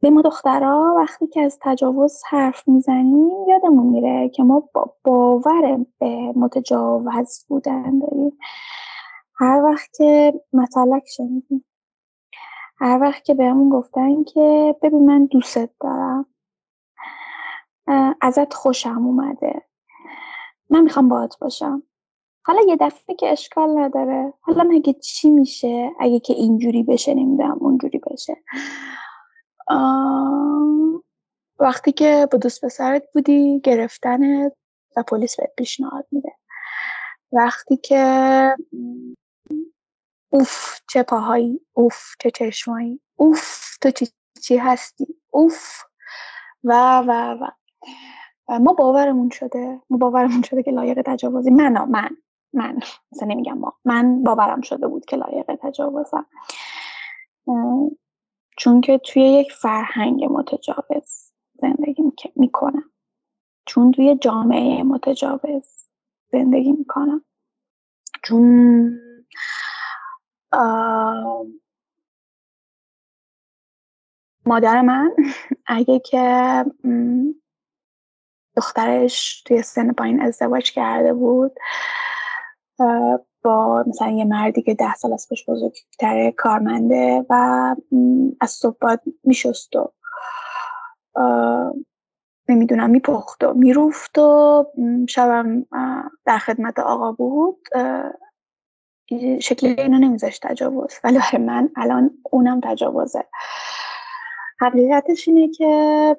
به 0.00 0.10
ما 0.10 0.22
دخترها 0.22 0.94
وقتی 0.96 1.26
که 1.26 1.40
از 1.42 1.58
تجاوز 1.62 2.22
حرف 2.28 2.68
می‌زنیم 2.68 3.48
یادمون 3.48 3.86
میره 3.86 4.28
که 4.28 4.42
ما 4.42 4.68
با 4.74 4.94
باور 5.04 5.86
به 5.98 6.32
متجاوز 6.36 7.44
بودن 7.48 7.98
داریم. 7.98 8.38
هر 9.36 9.62
وقت 9.62 9.96
که 9.96 10.40
مطلق 10.52 11.02
شنیدیم 11.16 11.64
هر 12.78 12.98
وقت 13.00 13.24
که 13.24 13.34
بهمون 13.34 13.70
گفتن 13.70 14.24
که 14.24 14.76
ببین 14.82 15.06
من 15.06 15.26
دوستت 15.26 15.70
دارم 15.80 16.26
ازت 18.20 18.54
خوشم 18.54 19.06
اومده. 19.06 19.62
من 20.70 20.80
می‌خوام 20.80 21.08
باهات 21.08 21.38
باشم. 21.40 21.82
حالا 22.46 22.60
یه 22.68 22.76
دفعه 22.80 23.16
که 23.16 23.28
اشکال 23.32 23.78
نداره. 23.78 24.32
حالا 24.40 24.64
مگه 24.64 24.92
چی 24.92 25.30
میشه؟ 25.30 25.90
اگه 26.00 26.20
که 26.20 26.32
اینجوری 26.32 26.82
بشه 26.82 27.14
نمی‌دونم 27.14 27.58
اونجوری 27.60 27.98
بشه. 27.98 28.36
وقتی 31.58 31.92
که 31.92 32.28
با 32.32 32.38
دوست 32.38 32.64
پسرت 32.64 33.04
بودی 33.14 33.60
گرفتنت 33.60 34.52
و 34.96 35.02
پلیس 35.02 35.36
بهت 35.36 35.50
پیشنهاد 35.56 36.06
میده. 36.12 36.32
وقتی 37.32 37.76
که 37.76 38.56
اوف 40.30 40.80
چه 40.90 41.02
پاهایی 41.02 41.60
اوف 41.72 42.14
چه 42.20 42.30
چشمایی 42.30 43.00
اوف 43.16 43.76
تو 43.82 43.90
چی, 43.90 44.08
چی 44.42 44.56
هستی 44.56 45.06
اوف 45.30 45.82
و 46.64 47.02
و. 47.08 47.50
و 48.48 48.58
ما 48.58 48.72
باورمون 48.72 49.30
شده 49.30 49.80
ما 49.90 49.98
باورمون 49.98 50.42
شده 50.42 50.62
که 50.62 50.70
لایق 50.70 51.02
تجاوزی. 51.06 51.50
من 51.50 51.88
من. 51.90 52.16
من. 52.54 52.78
مثلا 53.12 53.28
نمیگم 53.28 53.58
ما. 53.58 53.72
من 53.84 54.22
باورم 54.22 54.60
شده 54.60 54.88
بود 54.88 55.04
که 55.04 55.16
لایق 55.16 55.54
تجاوزم. 55.62 56.26
چون 58.58 58.80
که 58.80 58.98
توی 58.98 59.22
یک 59.22 59.52
فرهنگ 59.52 60.24
متجاوز 60.24 61.32
زندگی 61.54 62.02
می‌کنم. 62.36 62.90
چون 63.66 63.92
توی 63.92 64.16
جامعه 64.16 64.82
متجاوز 64.82 65.88
زندگی 66.32 66.72
می‌کنم. 66.72 67.24
چون 68.22 69.00
مادر 74.46 74.82
من 74.82 75.14
اگه 75.66 75.98
که 75.98 76.64
دخترش 78.56 79.42
توی 79.42 79.62
سن 79.62 79.92
پایین 79.92 80.20
ازدواج 80.20 80.72
کرده 80.72 81.14
بود 81.14 81.52
با 83.44 83.84
مثلا 83.86 84.10
یه 84.10 84.24
مردی 84.24 84.62
که 84.62 84.74
ده 84.74 84.94
سال 84.94 85.12
از 85.12 85.26
خوش 85.28 85.48
بزرگتره 85.48 86.32
کارمنده 86.32 87.26
و 87.30 87.34
از 88.40 88.50
صبح 88.50 88.96
میشست 89.24 89.76
و 89.76 89.92
نمی‌دونم 92.48 92.90
میپخت 92.90 93.44
و 93.44 93.54
میروفت 93.54 94.18
و 94.18 94.64
شبم 95.08 95.66
در 96.26 96.38
خدمت 96.38 96.78
آقا 96.78 97.12
بود. 97.12 97.58
شکلی 99.40 99.80
اینو 99.80 99.98
نمیذاشت 99.98 100.46
تجاوز 100.46 100.94
ولی 101.04 101.18
برای 101.18 101.44
من 101.44 101.70
الان 101.76 102.10
اونم 102.30 102.60
تجاوزه. 102.64 103.24
حقیقتش 104.60 105.28
اینه 105.28 105.48
که 105.48 106.16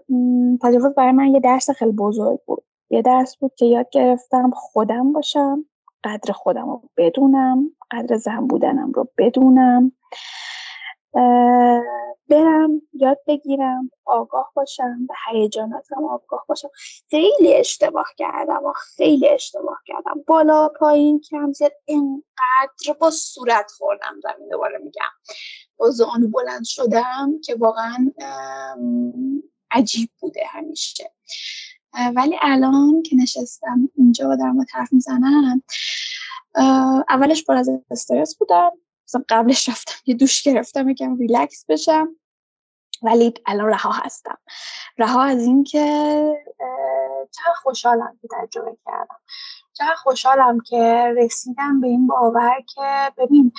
تجاوز 0.62 0.86
برای 0.86 1.12
من 1.12 1.28
یه 1.28 1.39
درس 1.39 1.70
خیلی 1.70 1.91
بزرگ 1.91 2.39
بود. 2.45 2.64
یه 2.89 3.01
درس 3.01 3.38
بود 3.38 3.53
که 3.56 3.66
یاد 3.66 3.89
گرفتم 3.89 4.51
خودم 4.53 5.14
باشم. 5.14 5.66
قدر 6.06 6.34
خودم 6.34 6.70
رو 6.70 6.89
بدونم 6.97 7.72
قدر 7.91 8.18
زن 8.18 8.47
بودنم 8.47 8.91
رو 8.91 9.10
بدونم. 9.18 9.91
برم 12.30 12.82
یاد 12.93 13.20
بگیرم 13.28 13.91
آگاه 14.06 14.51
باشم 14.56 15.08
به 15.08 15.14
هیجاناتم 15.32 16.06
آگاه 16.06 16.45
باشم. 16.47 16.70
خیلی 17.10 17.53
اشتباه 17.53 18.08
کردم 18.18 18.66
و 18.66 18.74
خیلی 18.74 19.30
اشتباه 19.30 19.82
کردم. 19.86 20.24
بالا 20.28 20.70
پایین 20.70 21.22
کم 21.30 21.51
زیر 21.51 21.70
اینقدر 21.86 22.99
با 22.99 23.12
صورت 23.12 23.72
خوردم 23.78 24.20
زمین 24.24 24.49
دوباره 24.49 24.78
میگم. 24.78 25.12
با 25.78 25.89
زانو 25.89 26.28
بلند 26.28 26.64
شدم 26.64 27.32
که 27.43 27.56
واقعا 27.56 28.12
عجیب 29.72 30.10
بوده 30.20 30.41
همیشه. 30.49 31.12
ولی 32.15 32.37
الان 32.41 33.01
که 33.01 33.15
نشستم 33.15 33.89
اینجا 33.95 34.35
در 34.35 34.51
ما 34.51 34.65
حرف 34.73 34.93
می‌زنم 34.93 35.63
اولش 37.09 37.43
پر 37.45 37.55
از 37.55 37.69
استرس 37.91 38.37
بودم. 38.37 38.71
مثلا 39.07 39.23
قبلش 39.29 39.69
رفتم 39.69 39.93
یه 40.05 40.15
دوش 40.15 40.43
گرفتم 40.43 40.89
یکم 40.89 41.17
ریلکس 41.17 41.65
بشم. 41.69 42.07
ولی 43.01 43.33
الان 43.45 43.67
رها 43.67 43.91
هستم. 43.91 44.37
رها 44.97 45.23
از 45.23 45.41
اینکه 45.41 45.79
چه 47.31 47.43
خوشحالم 47.63 48.17
که 48.21 48.27
تجربه 48.31 48.77
کردم. 48.85 49.17
چه 49.73 49.83
خوشحالم 49.97 50.59
که 50.59 51.13
رسیدم 51.17 51.81
به 51.81 51.87
این 51.87 52.07
باور 52.07 52.61
که 52.75 53.11
ببین 53.17 53.51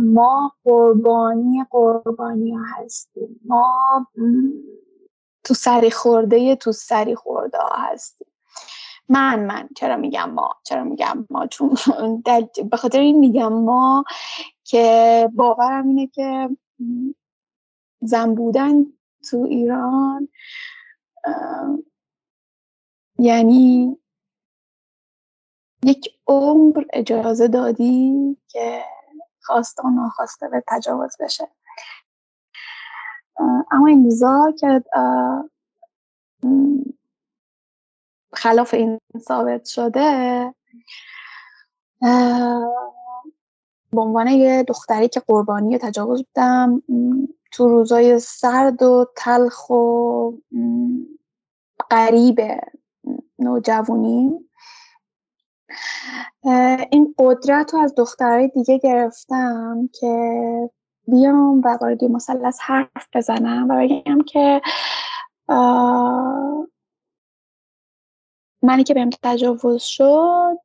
ما 0.00 0.52
قربانی 0.64 1.64
قربانی 1.70 2.54
هستیم. 2.76 3.40
ما 3.44 4.06
تو 5.48 5.54
سری 5.54 5.90
خورده 5.90 6.56
تو 6.56 6.72
سری 6.72 7.14
خورده 7.14 7.58
ها 7.58 7.76
هستیم 7.76 8.28
من 9.08 9.46
من. 9.46 9.68
چرا 9.76 9.96
میگم 9.96 10.30
ما؟ 10.30 10.50
چرا 10.64 10.84
میگم 10.84 11.26
ما؟ 11.30 11.46
چون 11.46 11.74
به 12.70 12.76
خاطر 12.76 13.00
این 13.00 13.18
میگم 13.18 13.52
ما 13.52 14.04
که 14.64 15.28
باورم 15.34 15.88
اینه 15.88 16.06
که 16.06 16.48
زن 18.00 18.34
بودن 18.34 18.84
تو 19.30 19.36
ایران 19.36 20.28
یعنی 23.18 23.98
یک 25.84 26.08
عمر 26.26 26.84
اجازه 26.92 27.48
دادی 27.48 28.36
که 28.48 28.84
خواسته 29.42 29.82
و 29.82 29.90
ناخواسته 29.90 30.48
به 30.48 30.64
تجاوز 30.68 31.16
بشه. 31.20 31.48
اما 33.70 33.86
این 33.86 34.04
روزا 34.04 34.52
که 34.58 34.84
خلاف 38.32 38.74
این 38.74 39.00
ثابت 39.18 39.64
شده 39.64 40.54
به 43.92 44.00
عنوان 44.00 44.26
یه 44.26 44.62
دختری 44.62 45.08
که 45.08 45.20
قربانی 45.20 45.78
تجاوز 45.78 46.24
بودم 46.24 46.82
تو 47.52 47.68
روزای 47.68 48.18
سرد 48.18 48.82
و 48.82 49.06
تلخ 49.16 49.70
و 49.70 50.30
غریب 51.90 52.40
نوجوانی. 53.38 54.48
این 56.90 57.14
قدرت 57.18 57.74
رو 57.74 57.80
از 57.80 57.94
دخترهای 57.96 58.48
دیگه 58.48 58.78
گرفتم 58.78 59.90
که 59.92 60.70
بیام 61.08 61.60
و 61.64 61.78
وارد 61.80 62.04
مثلث 62.04 62.60
حرف 62.60 63.08
بزنم 63.14 63.66
و 63.70 63.76
بگم 63.80 64.22
که 64.22 64.62
منی 68.62 68.84
که 68.84 68.94
بهم 68.94 69.10
تجاوز 69.22 69.82
شد 69.82 70.58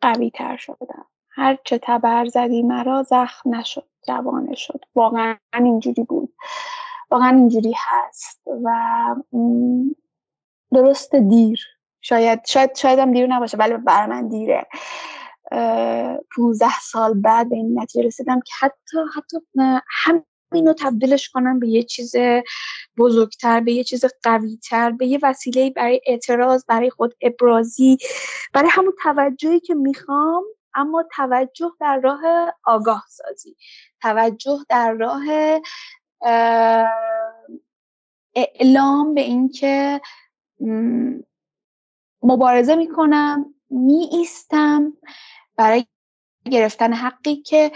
قوی 0.00 0.30
تر 0.30 0.56
شدم. 0.56 1.06
هر 1.30 1.58
چه 1.64 1.78
تبر 1.82 2.26
زدی 2.26 2.62
مرا 2.62 3.02
زخم 3.02 3.54
نشد 3.54 3.88
جوانه 4.06 4.54
شد. 4.54 4.84
واقعا 4.94 5.36
اینجوری 5.54 6.04
بود. 6.04 6.34
واقعا 7.10 7.28
اینجوری 7.28 7.74
هست 7.76 8.42
و 8.46 8.70
درست 10.72 11.14
دیر. 11.14 11.60
شاید 12.00 12.44
شاید 12.46 12.74
شاید 12.74 12.98
هم 12.98 13.12
دیر 13.12 13.26
نباشه 13.26 13.56
ولی 13.56 13.76
برای 13.76 14.06
من 14.06 14.28
دیره. 14.28 14.66
15 16.36 16.66
سال 16.82 17.14
بعد 17.14 17.48
به 17.48 17.56
این 17.56 17.80
نتیجه 17.80 18.06
رسیدم 18.06 18.40
که 18.40 18.52
حتی 18.60 18.98
حتی 19.16 19.36
همینو 19.88 20.74
تبدیلش 20.78 21.28
کنم 21.28 21.58
به 21.58 21.68
یه 21.68 21.82
چیز 21.82 22.14
بزرگتر 22.98 23.60
به 23.60 23.72
یه 23.72 23.84
چیز 23.84 24.04
قویتر 24.22 24.90
به 24.90 25.06
یه 25.06 25.18
وسیله 25.22 25.70
برای 25.70 26.00
اعتراض 26.06 26.64
برای 26.68 26.90
خود 26.90 27.14
ابرازی 27.20 27.98
برای 28.52 28.68
همون 28.72 28.92
توجهی 29.02 29.60
که 29.60 29.74
می‌خوام 29.74 30.44
اما 30.74 31.04
توجه 31.16 31.70
در 31.80 32.00
راه 32.00 32.20
آگاه 32.64 33.04
سازی 33.08 33.56
توجه 34.00 34.58
در 34.68 34.92
راه 34.92 35.22
اعلام 38.34 39.14
به 39.14 39.20
اینکه 39.20 40.00
مبارزه 42.22 42.74
می‌کنم 42.74 43.54
می 43.70 44.08
ایستم 44.12 44.92
برای 45.56 45.86
گرفتن 46.44 46.92
حقی 46.92 47.36
که 47.36 47.72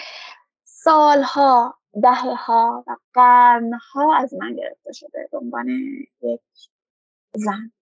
سالها 0.64 1.78
دهها 2.02 2.84
و 2.86 2.96
قرنها 3.12 4.16
از 4.16 4.34
من 4.34 4.56
گرفته 4.56 4.92
شده 4.92 5.28
به 5.32 5.38
عنوان 5.38 5.68
یک 6.22 6.40
زن. 7.34 7.72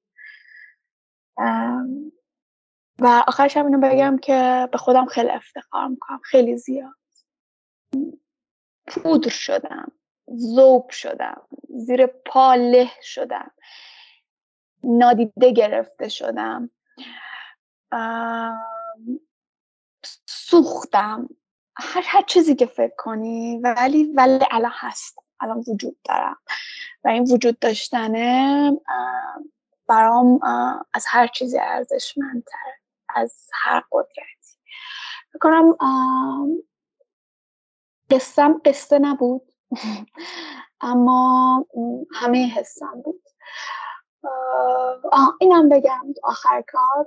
و 2.99 3.25
آخرش 3.29 3.57
هم 3.57 3.67
اینو 3.67 3.81
بگم 3.81 4.19
که 4.19 4.69
به 4.73 4.79
خودم 4.79 5.07
خیلی 5.07 5.31
افتخار 5.31 5.89
می‌کنم 5.89 6.21
خیلی 6.25 6.57
زیاد. 6.57 6.95
پودر 8.87 9.31
شدم 9.31 9.93
زوب 10.27 10.91
شدم 10.91 11.43
زیر 11.69 12.07
پا 12.07 12.55
له 12.55 12.91
شدم 13.03 13.51
نادیده 14.85 15.53
گرفته 15.53 16.09
شدم. 16.09 16.71
سوختم. 20.27 21.29
هر 21.77 22.03
هر 22.05 22.23
چیزی 22.23 22.55
که 22.55 22.67
فکر 22.67 22.95
کنی 22.99 23.59
ولی 23.59 24.05
ولی 24.05 24.45
الان 24.51 24.73
هست. 24.75 25.19
الان 25.41 25.65
وجود 25.69 25.97
دارم 26.05 26.37
و 27.05 27.09
این 27.09 27.23
وجود 27.23 27.59
داشتنه 27.59 28.73
برام 29.89 30.41
از 30.95 31.05
هر 31.09 31.27
چیزی 31.27 31.59
ارزشمندتر. 31.59 32.73
از 33.09 33.35
هر 33.53 33.83
قدرتی. 33.93 34.59
کنم 35.41 35.77
قصم 38.11 38.61
قصه 38.65 38.99
نبود. 38.99 39.53
اما 40.81 41.67
همه 42.15 42.47
حسم 42.47 43.03
بود. 43.05 43.23
آه 45.13 45.37
اینم 45.41 45.69
بگم. 45.69 46.05
آخر 46.23 46.65
کار 46.73 47.07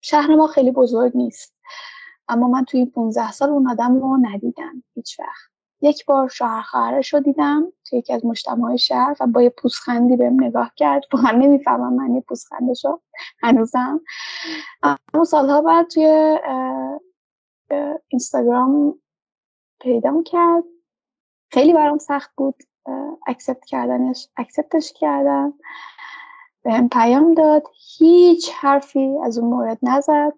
شهر 0.00 0.34
ما 0.34 0.46
خیلی 0.46 0.70
بزرگ 0.70 1.12
نیست. 1.16 1.55
اما 2.28 2.48
من 2.48 2.64
توی 2.64 2.80
این 2.80 2.90
15 2.90 3.32
سال 3.32 3.50
اون 3.50 3.70
آدم 3.70 4.00
رو 4.00 4.16
ندیدم 4.16 4.82
هیچ 4.94 5.20
وقت. 5.20 5.50
یک 5.80 6.06
بار 6.06 6.28
شوهر 6.28 6.62
خواهرش 6.62 7.14
رو 7.14 7.20
دیدم 7.20 7.72
توی 7.84 7.98
یکی 7.98 8.12
از 8.12 8.24
مجتمع 8.24 8.76
شهر 8.76 9.16
و 9.20 9.26
با 9.26 9.42
یه 9.42 9.50
پوزخندی 9.50 10.16
بهم 10.16 10.44
نگاه 10.44 10.72
کرد. 10.76 11.02
واقعا 11.12 11.30
نمی‌فهمم 11.32 11.92
من 11.92 12.14
یه 12.14 12.20
پوزخندش 12.20 12.84
رو 12.84 13.00
هنوزم. 13.42 14.00
اما 14.82 15.24
سالها 15.24 15.62
بعد 15.62 15.86
توی 15.86 16.38
اینستاگرام 18.08 18.98
پیدا 19.80 20.22
کرد 20.22 20.64
خیلی 21.52 21.72
برام 21.72 21.98
سخت 21.98 22.30
بود 22.36 22.54
accept 23.26 23.64
کردنش 23.64 24.28
accept 24.36 24.78
ش 24.78 24.92
کردم. 24.92 25.54
بهم 26.62 26.88
پیام 26.88 27.34
داد. 27.34 27.62
هیچ 27.98 28.50
حرفی 28.54 29.18
از 29.24 29.38
اون 29.38 29.50
مورد 29.50 29.78
نزد. 29.82 30.32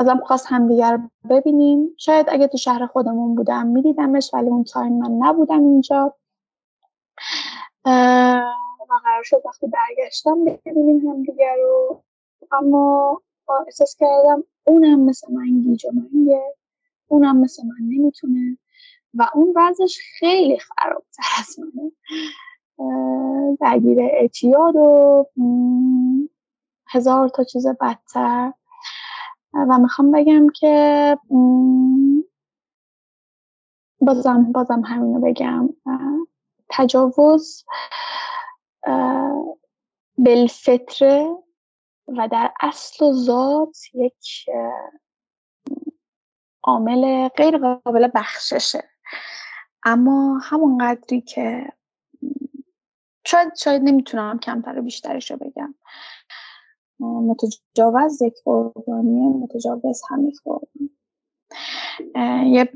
ازم 0.00 0.20
خواست 0.24 0.46
همدیگر 0.48 1.00
ببینیم. 1.30 1.94
شاید 1.96 2.26
اگه 2.28 2.46
تو 2.46 2.56
شهر 2.56 2.86
خودمون 2.86 3.34
بودم 3.34 3.66
میدیدمش 3.66 4.34
ولی 4.34 4.48
اون 4.48 4.64
time 4.64 4.92
من 4.92 5.26
نبودم 5.26 5.64
اینجا. 5.64 6.14
و 7.84 8.94
قرار 9.04 9.22
شد 9.22 9.42
وقتی 9.44 9.66
برگشتم 9.66 10.44
ببینیم 10.44 11.08
همدیگر 11.08 11.56
رو. 11.62 12.02
اما 12.52 13.20
احساس 13.66 13.96
کردم 13.96 14.44
اونم 14.66 15.00
مثل 15.00 15.32
من 15.32 15.60
گیج 15.60 15.86
و 15.86 15.90
منگه. 15.92 16.54
اونم 17.08 17.40
مثل 17.40 17.62
من 17.66 17.86
نمی‌تونه. 17.88 18.58
و 19.14 19.26
اون 19.34 19.52
وضعش 19.56 19.98
خیلی 20.18 20.58
خرابتر 20.58 21.22
از 21.38 21.56
منه. 21.58 21.92
درگیر 23.60 23.98
اعتیاد 24.00 24.76
و 24.76 25.26
هزار 26.88 27.28
تا 27.28 27.44
چیز 27.44 27.66
بدتر. 27.66 28.52
و 29.54 29.78
می‌خوام 29.78 30.12
بگم 30.12 30.48
که 30.48 31.18
بازم 34.00 34.52
بازم 34.52 34.80
همینو 34.80 35.20
بگم. 35.20 35.68
تجاوز 36.68 37.64
بالفطره 40.18 41.36
و 42.08 42.28
در 42.28 42.52
اصل 42.60 43.04
و 43.04 43.12
ذات 43.12 43.78
یک 43.94 44.50
عامل 46.62 47.28
غیر 47.28 47.58
قابل 47.58 48.08
بخششه. 48.14 48.90
اما 49.84 50.38
همون 50.38 50.78
قدری 50.78 51.20
که 51.20 51.72
شاید 53.26 53.54
شاید 53.54 53.82
نمی‌تونم 53.82 54.38
کمتر 54.38 54.78
و 54.78 54.82
بیشترش 54.82 55.30
رو 55.30 55.36
بگم. 55.36 55.74
متجاوز 57.00 58.22
یک 58.22 58.34
قربانیه 58.44 59.28
متجاوز 59.28 60.02
هم 60.10 60.32
قربانی 60.44 60.90
یه 62.52 62.68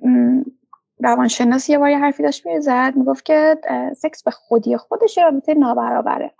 روانشناس 0.98 1.68
یه 1.68 1.78
بار 1.78 1.90
حرفی 1.90 2.22
داشت 2.22 2.46
می‌زد 2.46 2.92
می‌گفت 2.96 3.24
که 3.24 3.60
سکس 3.96 4.22
به 4.22 4.30
خودی 4.30 4.76
خودش 4.76 5.18
رابطه 5.18 5.54
نابرابره. 5.54 6.34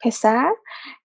پسر 0.00 0.52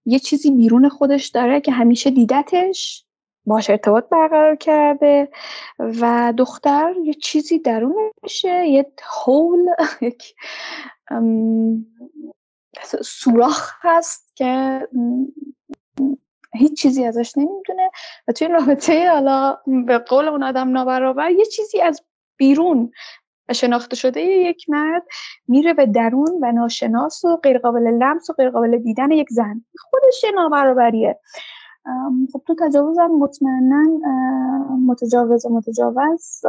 یه 0.05 0.19
چیزی 0.19 0.51
بیرون 0.51 0.89
خودش 0.89 1.27
داره 1.27 1.61
که 1.61 1.71
همیشه 1.71 2.09
دیدتش 2.09 3.05
باش 3.45 3.69
ارتباط 3.69 4.09
برقرار 4.09 4.55
کرده 4.55 5.29
و 5.79 6.33
دختر 6.37 6.93
یه 7.03 7.13
چیزی 7.13 7.59
درونشه 7.59 8.67
یه 8.67 8.91
هول 9.03 9.65
یک 10.01 10.35
سوراخ 13.01 13.73
هست 13.81 14.35
که 14.35 14.87
هیچ 16.55 16.81
چیزی 16.81 17.05
ازش 17.05 17.37
نمی‌دونه. 17.37 17.91
و 18.27 18.31
توی 18.31 18.47
رابطه 18.47 19.09
حالا 19.11 19.57
به 19.87 19.97
قول 19.97 20.27
اون 20.27 20.43
آدم 20.43 20.69
نابرابر 20.69 21.31
یه 21.31 21.45
چیزی 21.45 21.81
از 21.81 22.01
بیرون 22.37 22.91
و 23.49 23.53
شناخته 23.53 23.95
شده 23.95 24.21
یک 24.21 24.69
مرد 24.69 25.03
میره 25.47 25.73
به 25.73 25.85
درون 25.85 26.39
و 26.41 26.51
ناشناس 26.51 27.25
و 27.25 27.35
غیرقابل 27.35 27.87
لمس 27.87 28.29
و 28.29 28.33
غیرقابل 28.33 28.77
دیدن 28.77 29.11
یک 29.11 29.27
زن. 29.29 29.65
خودش 29.79 30.23
یه 30.23 30.31
نابرابریه. 30.31 31.19
خب 32.33 32.41
تو 32.47 32.55
تجاوز 32.59 32.99
هم 32.99 33.19
مطمئنا 33.19 33.83
متجاوز 34.87 35.45
و 35.45 35.49
متجاوز 35.49 36.41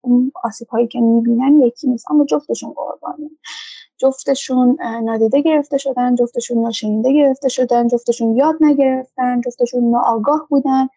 اون 0.00 0.32
آسیب 0.44 0.68
هایی 0.68 0.88
که 0.88 1.00
می‌بینن 1.00 1.60
یکی 1.60 1.88
نیست. 1.88 2.10
اما 2.10 2.24
جفتشون 2.24 2.72
قربانی 2.72 3.30
جفتشون 4.00 4.78
نادیده 5.04 5.42
گرفته 5.42 5.78
شدن 5.78 6.14
جفتشون 6.14 6.62
ناشنیده 6.62 7.12
گرفته 7.12 7.48
شدن 7.48 7.88
جفتشون 7.88 8.36
یاد 8.36 8.56
نگرفتن 8.60 9.40
جفتشون 9.40 9.90
ناآگاه 9.90 10.46
بودن 10.50 10.88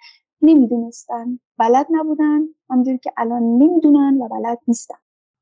نمی‌دونستن 0.42 1.40
بلد 1.58 1.88
نبودن 1.90 2.40
همجوری 2.70 2.98
که 2.98 3.12
الان 3.18 3.44
نمی‌دونن 3.44 4.22
و 4.22 4.28
بلد 4.28 4.60
نیستن 4.68 4.96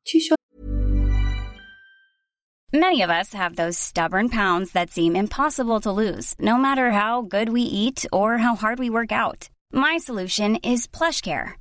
چی 0.03 0.20
شد 0.20 0.36
Many 2.74 3.01
of 3.01 3.09
us 3.09 3.34
have 3.34 3.57
those 3.57 3.78
stubborn 3.78 4.30
pounds 4.30 4.72
that 4.72 4.91
seem 4.91 5.14
impossible 5.14 5.82
to 5.82 5.91
lose, 5.91 6.28
no 6.39 6.55
matter 6.66 6.91
how 6.91 7.22
good 7.22 7.49
we 7.49 7.64
eat 7.64 8.05
or 8.14 8.38
how 8.38 8.55
hard 8.55 8.80
we 8.80 8.89
work 8.89 9.12
out. 9.12 9.49
My 9.74 9.97
solution 9.97 10.55
is 10.64 10.88
PlushCare. 10.88 11.61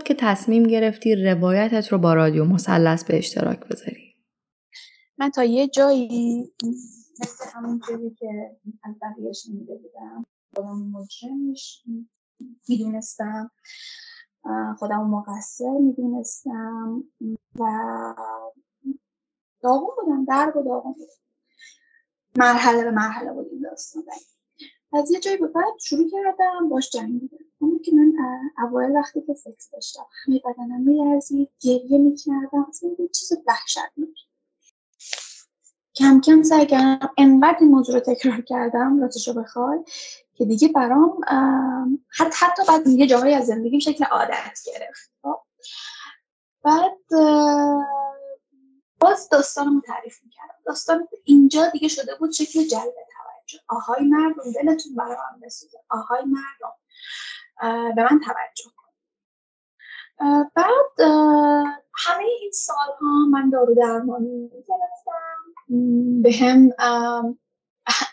که 0.00 0.14
تصمیم 0.18 0.62
گرفتی 0.62 1.14
روایتت 1.14 1.88
رو 1.92 1.98
با 1.98 2.14
رادیو 2.14 2.44
مثلث 2.44 3.04
به 3.04 3.18
اشتراک 3.18 3.60
بذاری. 3.68 4.16
من 5.18 5.30
تا 5.30 5.44
یه 5.44 5.68
جایی 5.68 6.52
مثل 7.20 7.44
همون 7.54 7.80
جوری 7.88 8.10
که 8.10 8.26
از 8.84 8.94
بقیه 9.02 9.32
شنیده 9.32 9.74
بودم 9.74 10.24
خودم 10.54 10.90
مجرمش 10.92 11.82
می‌دونستم. 12.68 13.50
خودم 14.78 15.10
مقصر 15.10 15.78
می‌دونستم 15.80 17.04
و 17.54 17.64
داغون 19.62 19.90
بودم 20.00 20.24
درد 20.24 20.56
و 20.56 20.62
داغون 20.62 20.94
مرحله 22.36 22.84
به 22.84 22.90
مرحله 22.90 23.32
بود 23.32 23.46
این 23.52 23.62
داستان. 23.62 24.02
از 24.92 25.10
یه 25.10 25.20
جایی 25.20 25.36
به 25.36 25.46
بعد 25.46 25.74
شروع 25.84 26.10
کردم 26.10 26.68
باش 26.68 26.90
جنگیدم 26.90 27.36
اونی 27.62 27.78
که 27.78 27.92
من 27.94 28.12
اوایل 28.64 28.96
وقتی 28.96 29.20
که 29.20 29.34
سکس 29.34 29.70
داشتم 29.70 30.06
همه 30.24 30.40
بدنم 30.44 30.80
میلرزید 30.80 31.48
گریه 31.60 31.98
می‌کردم 31.98 32.66
اصلا 32.68 32.90
یه 32.98 33.08
چیز 33.08 33.32
وحشتناک 33.46 34.08
کم 35.94 36.20
کم 36.20 36.42
سعی 36.42 36.66
کردم 36.66 37.10
انقدر 37.18 37.58
این 37.60 37.70
موضوع 37.70 37.94
رو 37.94 38.00
تکرار 38.00 38.40
کردم 38.40 39.00
راستش 39.00 39.28
رو 39.28 39.34
بخوای 39.34 39.78
که 40.34 40.44
دیگه 40.44 40.68
برام 40.68 41.20
حتی 42.08 42.36
حتی 42.46 42.62
بعد 42.68 42.86
یه 42.86 43.06
جاهایی 43.06 43.34
از 43.34 43.46
زندگیم 43.46 43.80
شکل 43.80 44.04
عادت 44.04 44.58
گرفت. 44.66 45.10
خب؟ 45.22 45.40
بعد 46.62 46.98
باز 49.00 49.28
داستانمو 49.28 49.80
تعریف 49.80 50.22
می‌کردم. 50.24 50.54
داستان 50.66 51.08
اینجا 51.24 51.66
دیگه 51.68 51.88
شده 51.88 52.14
بود 52.14 52.30
شکل 52.30 52.64
جلب 52.64 52.94
توجه. 53.12 53.64
آهای 53.68 54.04
مردم 54.04 54.52
دلتون 54.54 54.94
برام 54.94 55.40
بسوزه. 55.42 55.78
آهای 55.88 56.22
مردم. 56.24 56.74
به 57.60 58.02
من 58.02 58.20
توجه 58.24 58.70
کن. 58.76 58.82
بعد 60.56 61.00
همه 61.94 62.24
این 62.40 62.50
سالها 62.52 63.26
من 63.30 63.50
دارو 63.50 63.74
درمانی 63.74 64.48
گرفتم 64.48 65.42
به 66.22 66.32
هم 66.32 66.70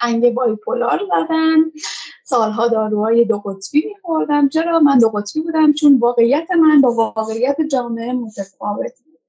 انگ 0.01 0.33
بایپولار 0.33 1.01
زدن 1.07 1.57
سالها 2.23 2.67
داروهای 2.67 3.25
دو 3.25 3.39
قطبی 3.39 3.85
میخوردم. 3.87 4.49
چرا؟ 4.49 4.79
من 4.79 4.97
دو 4.97 5.09
قطبی 5.09 5.41
بودم 5.41 5.73
چون 5.73 5.97
واقعیت 5.97 6.51
من 6.51 6.81
با 6.81 6.91
واقعیت 6.91 7.61
جامعه 7.61 8.13
متفاوت 8.13 8.93
بود. 9.05 9.19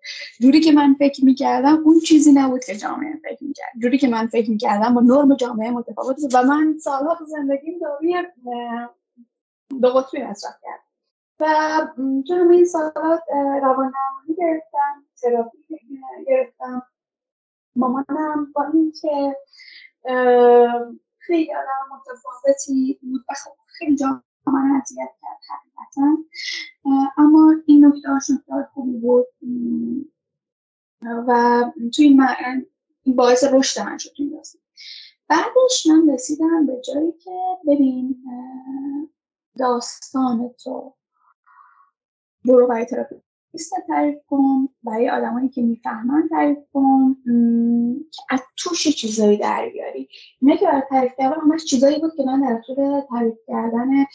جوری 0.40 0.60
که 0.60 0.72
من 0.72 0.94
فکر 0.98 1.24
می‌کردم 1.24 1.82
اون 1.84 2.00
چیزی 2.00 2.32
نبود 2.32 2.64
که 2.64 2.76
جامعه 2.76 3.20
فکر 3.22 3.44
می‌کرد. 3.44 3.72
جوری 3.82 3.98
که 3.98 4.08
من 4.08 4.26
فکر 4.26 4.50
می‌کردم 4.50 4.94
با 4.94 5.00
نرم 5.00 5.34
جامعه 5.34 5.70
متفاوت 5.70 6.20
بود 6.20 6.34
و 6.34 6.42
من 6.42 6.78
سالها 6.78 7.14
تو 7.14 7.24
زندگیم 7.24 7.78
داروی 7.78 8.24
دو 9.82 9.88
قطبی 9.88 10.22
مصرف 10.22 10.54
کردم. 10.62 10.82
و 11.40 11.44
تو 12.26 12.34
همه 12.34 12.54
این 12.54 12.64
سالات 12.64 13.22
روان 13.62 13.92
گرفتم 14.38 15.04
تراپی 15.22 15.58
گرفتم. 16.26 16.82
مامانم 17.76 18.52
با 18.54 18.64
اینکه 18.74 19.36
خیلی 21.18 21.54
آدم 21.54 21.96
متفاوتی 21.96 22.98
بود 23.02 23.24
و 23.28 23.34
خب 23.44 23.50
خیلی 23.66 23.96
جا 23.96 24.22
من 24.46 24.80
اذیت 24.82 25.10
کرد 25.22 25.38
حقیقتا. 25.50 26.16
اما 27.16 27.54
این 27.66 27.86
نکته 27.86 28.32
نکته 28.34 28.68
خوبی 28.74 28.98
بود. 28.98 29.26
و 31.02 31.64
توی 31.96 32.04
این 33.04 33.16
باعث 33.16 33.44
رشد 33.44 33.80
من 33.80 33.98
شد 33.98 34.10
بعدش 35.28 35.86
من 35.86 36.10
رسیدم 36.10 36.66
به 36.66 36.80
جایی 36.80 37.12
که 37.12 37.30
ببین 37.66 38.24
داستان 39.58 40.54
تو. 40.64 40.94
برو 42.44 42.66
برای 42.66 42.84
تراپیست 42.84 43.74
تعریف 43.86 44.18
کن 44.26 44.68
برای 44.82 45.10
آدمایی 45.10 45.48
که 45.48 45.62
می‌فهمن 45.62 46.28
تعریف 46.28 46.58
کن 46.72 47.16
که 48.12 48.22
از 48.30 48.40
توش 48.56 48.88
چیزایی 48.88 49.36
در 49.36 49.68
بیاری. 49.68 50.08
اینه 50.40 50.56
که 50.56 50.66
برای 50.66 50.82
تعریف 50.90 51.12
کردن 51.18 51.40
همش 51.40 51.64
چیزایی 51.64 52.00
بود 52.00 52.14
که 52.16 52.22
من 52.26 52.40
در 52.40 52.62
طول 52.66 53.00
تعریف 53.00 53.38
کردن 53.46 54.06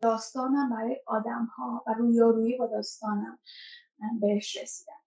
داستانم 0.00 0.70
برای 0.70 1.00
آدم 1.06 1.44
ها 1.44 1.84
و 1.86 1.92
رویارویی 1.92 2.56
با 2.58 2.66
داستانم 2.66 3.38
بهش 4.20 4.56
رسیدم. 4.56 5.00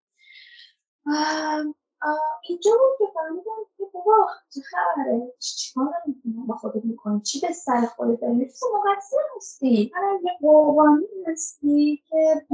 اینجا 2.49 2.71
بود 2.71 2.97
که 3.07 3.13
فهمیدم 3.13 3.51
که 3.77 3.83
بابا 3.93 4.27
چه 4.49 4.61
خبره؟ 4.61 5.33
چیکار 5.39 5.93
می‌کنم؟ 6.07 6.47
با 6.47 6.55
خودت 6.55 6.85
می‌کنی؟ 6.85 7.21
چی 7.21 7.39
به 7.39 7.53
سر 7.53 7.81
خودت 7.81 8.21
داری؟ 8.21 8.45
تو 8.59 8.65
مقصر 8.75 9.17
هستی 9.35 9.91
من 9.95 10.19
یه 10.23 10.31
قربانی 10.41 11.05
هستی 11.27 12.03
که 12.09 12.45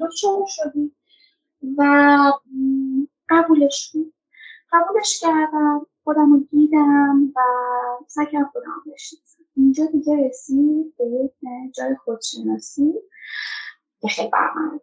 دچار 0.00 0.44
شدی 0.46 0.94
و 1.78 1.82
قبولش 3.28 3.96
قبولش 4.72 5.20
کردم 5.20 5.86
خودم 6.04 6.32
رو 6.32 6.38
دیدم 6.50 7.32
و 7.36 7.40
سکر 8.06 8.44
خودم 8.44 8.82
بشناسم. 8.92 9.44
اینجا 9.56 9.86
دیگه 9.86 10.28
رسید 10.28 10.96
به 10.96 11.04
یک 11.06 11.32
جای 11.74 11.96
خودشناسی. 12.04 12.94
که 14.00 14.08
خیلی 14.08 14.30
برمانه 14.30 14.80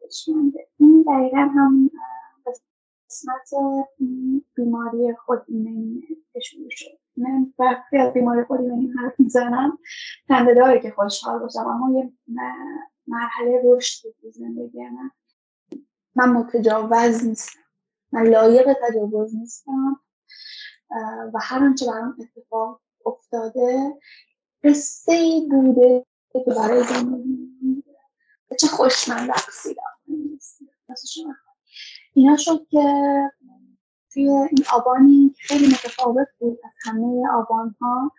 این 0.80 1.06
دقیقا 1.08 1.38
هم 1.38 1.92
قسمت 3.10 3.50
بیماری 4.56 5.16
خود 5.16 5.42
ایمنی 5.48 6.04
شروع 6.44 6.70
شد. 6.70 7.00
من 7.18 7.54
وقتی 7.60 7.98
از 7.98 8.14
بیماری 8.14 8.44
خود 8.44 8.60
ایمنی 8.62 8.88
حرف 8.88 9.20
می‌زنم 9.20 9.78
تنده 10.28 10.54
داره 10.54 10.80
که 10.80 10.92
خوشحال 10.92 11.40
باشم. 11.40 11.60
اما 11.60 12.00
یه 12.00 12.14
مرحله 13.08 13.62
رشد 13.66 14.08
بود 14.22 14.34
زندگی 14.34 14.80
من. 14.90 15.12
من 16.16 16.30
متجاوز 16.30 17.26
نیستم. 17.26 17.60
من 18.12 18.28
لایق 18.28 18.78
تجاوز 18.88 19.36
نیستم. 19.36 20.02
و 21.34 21.40
هر 21.42 21.64
آنچه 21.64 21.86
برام 21.86 22.18
اتفاق 22.20 22.82
افتاده 23.06 24.00
قصه 24.64 25.12
ای 25.12 25.48
بوده 25.52 26.06
که 26.34 26.40
برای 26.48 26.84
زندگی 26.84 27.84
چه 28.60 28.68
خوش 28.68 29.10
من 29.10 29.28
رقصیدم 29.28 29.82
اینا 32.18 32.38
شد 32.38 32.68
که 32.70 32.84
توی 34.14 34.30
این 34.30 34.66
آبانی 34.74 35.36
خیلی 35.40 35.68
متفاوت 35.68 36.28
بود 36.40 36.60
از 36.64 36.72
همه 36.86 37.30
آبان 37.34 37.76
ها 37.82 38.12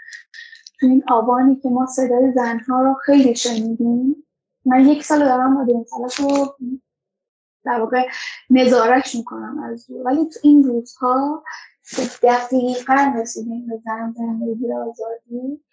توی 0.81 0.91
این 0.91 1.05
آبانی 1.11 1.57
که 1.57 1.69
ما 1.69 1.87
صدای 1.87 2.33
زنها 2.33 2.83
رو 2.83 2.95
خیلی 2.95 3.37
شنیدیم. 3.37 4.27
من 4.65 4.87
یک 4.87 5.05
سال 5.05 5.19
دارم 5.19 5.53
مدیر 5.53 5.77
رو 6.19 6.57
در 7.65 7.81
واقع 7.81 8.09
نظارش 8.51 9.15
می‌کنم 9.15 9.59
از 9.59 9.87
دور 9.87 10.07
ولی 10.07 10.29
تو 10.29 10.41
این 10.43 10.65
روزها 10.65 11.45
که 11.97 12.03
دقیقا 12.23 13.13
رسیدیم 13.17 13.67
به 13.67 13.83
زن 13.85 14.15
زندگی 14.17 14.73
آزادی. 14.73 15.65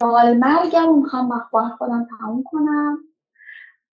با 0.00 0.34
مرگم 0.36 0.98
می‌خوام 0.98 1.28
مخبار 1.28 1.68
خودم 1.70 2.08
تموم 2.18 2.42
کنم. 2.42 3.07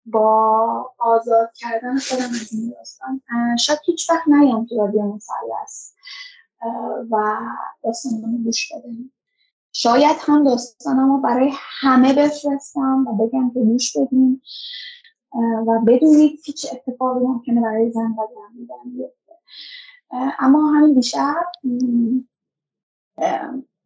با 0.06 0.92
آزاد 1.00 1.52
کردن 1.56 1.98
خودم 2.00 2.26
از 2.26 2.54
این 2.54 2.74
داستان 2.78 3.22
شاید 3.60 3.80
هیچ 3.86 4.10
وقت 4.10 4.28
نیام 4.28 4.66
تو 4.66 4.78
رادیو 4.78 5.02
مثلث 5.02 5.92
و 7.12 7.38
داستان 7.84 8.22
رو 8.22 8.44
گوش 8.44 8.72
بدیم 8.72 9.14
شاید 9.72 10.18
هم 10.20 10.44
داستانم 10.44 11.12
رو 11.12 11.18
برای 11.18 11.52
همه 11.54 12.14
بفرستم 12.14 13.06
و 13.08 13.26
بگم 13.26 13.52
که 13.54 13.60
گوش 13.60 13.98
بدیم 13.98 14.42
و 15.68 15.80
بدونید 15.88 16.40
هیچ 16.46 16.68
اتفاقی 16.74 17.26
ممکنه 17.26 17.62
برای 17.62 17.92
زن 17.92 18.12
و 18.12 18.28
زن 18.34 19.10
اما 20.40 20.72
همین 20.72 20.94
دیشب 20.94 21.46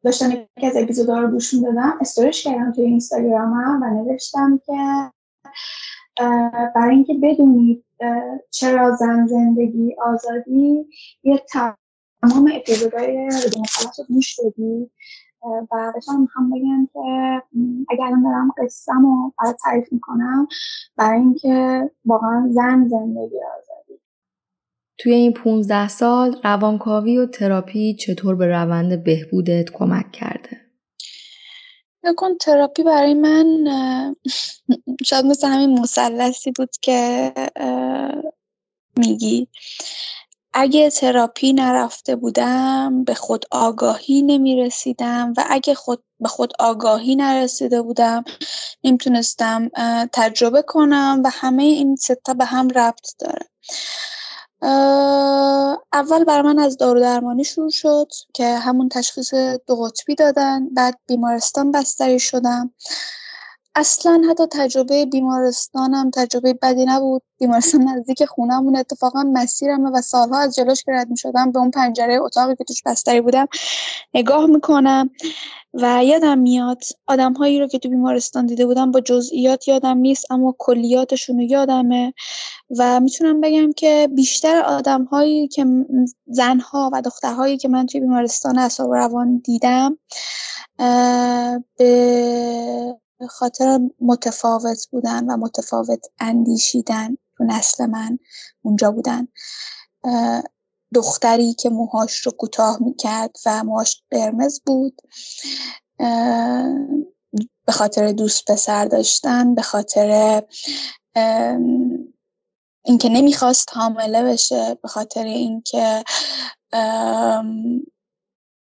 داشتم 0.03 0.31
یکی 0.31 0.67
از 0.67 0.75
اپیزودها 0.75 1.19
رو 1.19 1.27
گوش 1.27 1.53
دادم 1.53 1.97
استورش 2.01 2.43
کردم 2.43 2.71
توی 2.71 2.85
اینستاگرامم 2.85 3.81
و 3.81 3.85
نوشتم 3.85 4.61
که 4.65 5.11
برای 6.75 6.95
اینکه 6.95 7.13
بدونید 7.23 7.85
چرا 8.51 8.95
زن 8.95 9.27
زندگی 9.27 9.95
آزادی 10.05 10.85
یه 11.23 11.43
تمام 11.51 12.51
اپیزودهای 12.55 13.27
بدون 13.27 13.63
رو 13.97 14.05
گوش 14.07 14.39
بدید 14.39 14.91
و 15.71 15.91
بهتون 15.93 16.27
هم 16.35 16.49
بگم 16.49 16.87
که 16.93 17.41
اگر 17.89 18.03
الان 18.03 18.23
دارم 18.23 18.51
قصم 18.57 19.01
رو 19.01 19.33
برای 19.39 19.53
تعریف 19.63 19.93
می‌کنم 19.93 20.47
برای 20.97 21.19
اینکه 21.19 21.89
واقعا 22.05 22.47
زن 22.51 22.87
زندگی 22.87 23.37
آزادی 23.57 23.99
توی 24.97 25.13
این 25.13 25.33
15 25.33 25.87
سال 25.87 26.35
روانکاوی 26.43 27.17
و 27.17 27.25
تراپی 27.25 27.93
چطور 27.93 28.35
به 28.35 28.47
روند 28.47 29.03
بهبودت 29.03 29.69
کمک 29.73 30.11
کرده؟ 30.11 30.68
نکن 32.03 32.37
تراپی 32.37 32.83
برای 32.83 33.13
من 33.13 33.45
شاید 35.05 35.25
مثل 35.25 35.47
همین 35.47 35.79
مسلسی 35.79 36.51
بود 36.51 36.69
که 36.81 37.33
میگی. 38.97 39.47
اگه 40.53 40.89
تراپی 40.89 41.53
نرفته 41.53 42.15
بودم 42.15 43.03
به 43.03 43.13
خود 43.13 43.45
آگاهی 43.51 44.21
نمی 44.21 44.55
رسیدم 44.55 45.33
و 45.37 45.45
اگه 45.49 45.73
خود 45.73 46.03
به 46.19 46.29
خود 46.29 46.53
آگاهی 46.59 47.15
نرسیده 47.15 47.81
بودم 47.81 48.23
نمی‌تونستم 48.83 49.69
تجربه 50.13 50.61
کنم 50.61 51.21
و 51.25 51.29
همه 51.33 51.63
این 51.63 51.95
ستا 51.95 52.33
به 52.33 52.45
هم 52.45 52.69
ربط 52.69 53.15
داره. 53.19 53.45
اول 55.93 56.23
بر 56.27 56.41
من 56.41 56.59
از 56.59 56.77
دارو 56.77 56.99
درمانی 56.99 57.43
شروع 57.43 57.69
شد 57.69 58.07
که 58.33 58.57
همون 58.57 58.89
تشخیص 58.89 59.33
دو 59.67 59.75
قطبی 59.75 60.15
دادن. 60.15 60.69
بعد 60.73 60.99
بیمارستان 61.07 61.71
بستری 61.71 62.19
شدم. 62.19 62.73
اصلا 63.79 64.21
حتی 64.29 64.43
تجربه 64.51 65.05
بیمارستانم 65.05 66.11
تجربه 66.13 66.53
بدی 66.53 66.85
نبود. 66.85 67.21
بیمارستان 67.39 67.81
نزدیک 67.81 68.25
خونهمون 68.25 68.75
اتفاقا 68.75 69.23
مسیرمه 69.33 69.89
و 69.89 70.01
سالها 70.01 70.39
از 70.39 70.55
جلوش 70.55 70.83
که 70.83 70.91
رد 70.91 71.09
می‌شدم 71.09 71.51
به 71.51 71.59
اون 71.59 71.71
پنجره 71.71 72.21
اتاقی 72.21 72.55
که 72.55 72.63
توش 72.63 72.83
بستری 72.85 73.21
بودم 73.21 73.47
نگاه 74.13 74.45
می‌کنم 74.45 75.09
و 75.73 76.03
یادم 76.05 76.37
میاد 76.37 76.83
آدمهایی 77.07 77.59
رو 77.59 77.67
که 77.67 77.79
تو 77.79 77.89
بیمارستان 77.89 78.45
دیده 78.45 78.65
بودم 78.65 78.91
با 78.91 79.01
جزئیات 79.01 79.67
یادم 79.67 79.97
نیست 79.97 80.31
اما 80.31 80.55
کلیاتشون 80.57 81.37
رو 81.37 81.43
یادمه 81.43 82.13
و 82.77 82.99
می‌تونم 82.99 83.41
بگم 83.41 83.71
که 83.71 84.09
بیشتر 84.15 84.61
آدمهایی 84.61 85.47
که 85.47 85.65
زنها 86.27 86.89
و 86.93 87.01
دخترهایی 87.01 87.57
که 87.57 87.67
من 87.67 87.85
توی 87.85 88.01
بیمارستان 88.01 88.59
اعصاب 88.59 88.93
روان 88.93 89.37
دیدم 89.37 89.97
به 91.77 92.95
خاطر 93.27 93.79
متفاوت 94.01 94.87
بودن 94.91 95.25
و 95.25 95.37
متفاوت 95.37 96.05
اندیشیدن 96.19 97.17
تو 97.37 97.43
نسل 97.43 97.85
من 97.85 98.19
اونجا 98.61 98.91
بودن. 98.91 99.27
دختری 100.93 101.53
که 101.53 101.69
موهاش 101.69 102.17
رو 102.17 102.31
کوتاه 102.31 102.77
می‌کرد 102.83 103.35
و 103.45 103.63
موهاش 103.63 104.03
قرمز 104.11 104.61
بود. 104.65 105.01
به 107.65 107.71
خاطر 107.71 108.11
دوست 108.11 108.51
پسر 108.51 108.85
داشتن 108.85 109.55
به 109.55 109.61
خاطر 109.61 110.41
اینکه 112.85 113.09
نمی‌خواست 113.09 113.69
حامله 113.73 114.23
بشه 114.23 114.77
به 114.81 114.87
خاطر 114.87 115.23
اینکه 115.23 116.03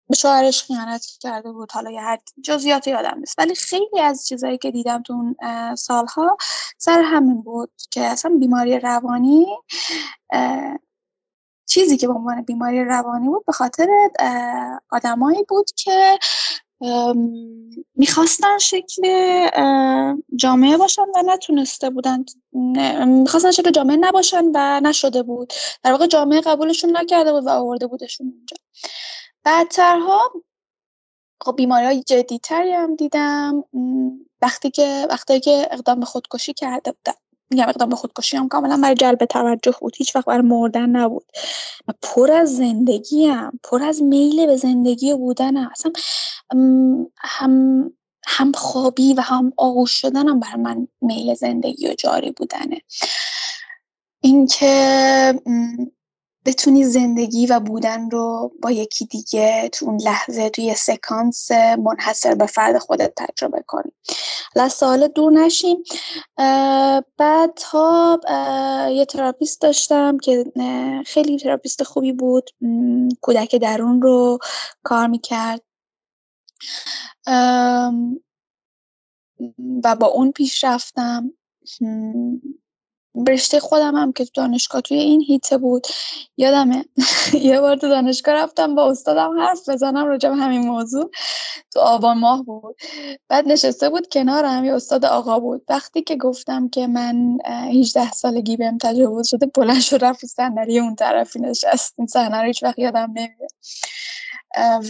به 0.08 0.16
شوهرش 0.16 0.62
خیانت 0.62 1.06
کرده 1.20 1.52
بود. 1.52 1.72
حالا 1.72 1.90
یه 1.90 2.00
هر 2.00 2.18
جزئیات 2.42 2.86
یادم 2.86 3.18
نیست. 3.18 3.38
ولی 3.38 3.54
خیلی 3.54 4.00
از 4.00 4.26
چیزایی 4.26 4.58
که 4.58 4.70
دیدم 4.70 5.02
تو 5.02 5.12
اون 5.12 5.36
سالها 5.74 6.36
سر 6.78 7.02
همین 7.02 7.42
بود 7.42 7.70
که 7.90 8.00
اصلا 8.00 8.36
بیماری 8.40 8.78
روانی 8.78 9.46
چیزی 11.66 11.96
که 11.96 12.06
به 12.06 12.12
عنوان 12.12 12.42
بیماری 12.42 12.84
روانی 12.84 13.28
بود 13.28 13.46
به 13.46 13.52
خاطر 13.52 13.88
آدمایی 14.90 15.44
بود 15.48 15.70
که 15.76 16.18
می‌خواستن 17.94 18.58
شکل 18.58 19.02
جامعه 20.36 20.76
باشن 20.76 21.02
و 21.02 21.22
نتونسته 21.26 21.90
بودن 21.90 22.24
می‌خواستن 23.06 23.50
شکل 23.50 23.70
جامعه 23.70 23.96
نباشن 23.96 24.44
و 24.54 24.80
نشده 24.80 25.22
بود. 25.22 25.52
در 25.82 25.90
واقع 25.92 26.06
جامعه 26.06 26.40
قبولشون 26.40 26.96
نکرده 26.96 27.32
بود 27.32 27.46
و 27.46 27.48
آورده 27.48 27.86
بودشون 27.86 28.26
اونجا 28.26 28.56
بعدترها 29.44 30.32
خب 31.40 31.56
بیماری 31.56 31.86
های 31.86 32.02
جدیتری 32.02 32.72
هم 32.72 32.96
دیدم. 32.96 33.64
وقتی 34.42 34.70
که 34.70 35.06
وقتی 35.10 35.40
که 35.40 35.68
اقدام 35.70 36.00
به 36.00 36.06
خودکشی 36.06 36.52
کرده 36.52 36.92
بودم. 36.92 37.18
میگم 37.50 37.68
اقدام 37.68 37.88
به 37.88 37.96
خودکشی 37.96 38.36
هم 38.36 38.48
کاملا 38.48 38.76
برای 38.82 38.94
جلب 38.94 39.24
توجه 39.24 39.74
بود. 39.80 39.96
هیچ 39.96 40.16
وقت 40.16 40.24
برای 40.24 40.42
مردن 40.42 40.90
نبود. 40.90 41.26
و 41.88 41.92
پر 42.02 42.32
از 42.32 42.56
زندگی 42.56 43.26
هم 43.26 43.60
پر 43.62 43.82
از 43.82 44.02
میل 44.02 44.46
به 44.46 44.56
زندگی 44.56 45.14
بودن 45.14 45.56
هم. 45.56 45.70
اصلا 45.72 45.92
هم 47.18 47.92
هم 48.26 48.52
خوابی 48.52 49.14
و 49.14 49.20
هم 49.20 49.52
آغوش 49.56 49.92
شدنم 49.92 50.40
برای 50.40 50.62
من 50.62 50.88
میل 51.00 51.34
زندگی 51.34 51.88
و 51.88 51.94
جاری 51.94 52.30
بودنه. 52.30 52.80
اینکه 54.20 55.40
بتونی 56.46 56.84
زندگی 56.84 57.46
و 57.46 57.60
بودن 57.60 58.10
رو 58.10 58.52
با 58.62 58.70
یکی 58.70 59.04
دیگه 59.04 59.68
تو 59.72 59.86
اون 59.86 60.00
لحظه 60.00 60.50
توی 60.50 60.74
سکانس 60.74 61.50
منحصر 61.78 62.34
به 62.34 62.46
فرد 62.46 62.78
خودت 62.78 63.12
تجربه 63.16 63.64
کنی. 63.66 63.92
حالا 64.54 64.68
سوال 64.68 65.08
دور 65.08 65.32
نشیم. 65.32 65.76
بعد 67.18 67.54
تا 67.56 68.20
یه 68.92 69.04
therapist 69.04 69.60
داشتم 69.60 70.18
که 70.18 70.52
خیلی 71.06 71.38
therapist 71.38 71.82
خوبی 71.82 72.12
بود. 72.12 72.50
کودک 73.20 73.56
درون 73.56 74.02
رو 74.02 74.38
کار 74.82 75.06
می‌کرد. 75.06 75.62
و 79.84 79.96
با 80.00 80.06
اون 80.06 80.32
پیش 80.32 80.64
رفتم. 80.64 81.32
رشته 83.28 83.60
خودم 83.60 83.94
هم 83.96 84.12
که 84.12 84.24
تو 84.24 84.30
دانشگاه 84.34 84.80
توی 84.80 84.98
این 84.98 85.20
حیطه 85.20 85.58
بود. 85.58 85.86
یادمه. 86.36 86.84
یه 87.42 87.60
بار 87.60 87.76
تو 87.76 87.88
دانشگاه 87.88 88.34
رفتم 88.34 88.74
با 88.74 88.90
استادم 88.90 89.40
حرف 89.40 89.68
بزنم 89.68 90.06
راجع 90.06 90.28
به 90.28 90.36
همین 90.36 90.62
موضوع. 90.62 91.10
تو 91.72 91.80
آبان 91.80 92.18
ماه 92.18 92.44
بود. 92.44 92.76
بعد 93.28 93.48
نشسته 93.48 93.88
بود 93.90 94.08
کنارم 94.12 94.64
یه 94.64 94.74
استاد 94.74 95.04
آقا 95.04 95.40
بود. 95.40 95.62
وقتی 95.68 96.02
که 96.02 96.16
گفتم 96.16 96.68
که 96.68 96.86
من 96.86 97.38
18 97.46 98.10
سالگی 98.12 98.56
بهم 98.56 98.78
تجاوز 98.78 99.28
شده 99.28 99.46
بلند 99.46 99.80
شد 99.80 100.04
رفت 100.04 100.26
صندلی 100.26 100.80
اون 100.80 100.94
طرفی 100.94 101.40
نشست. 101.40 101.94
این 101.98 102.06
صحنه 102.06 102.38
رو 102.40 102.46
هیچ 102.46 102.62
وقت 102.62 102.78
یادم 102.78 103.10
نمیاد. 103.14 103.50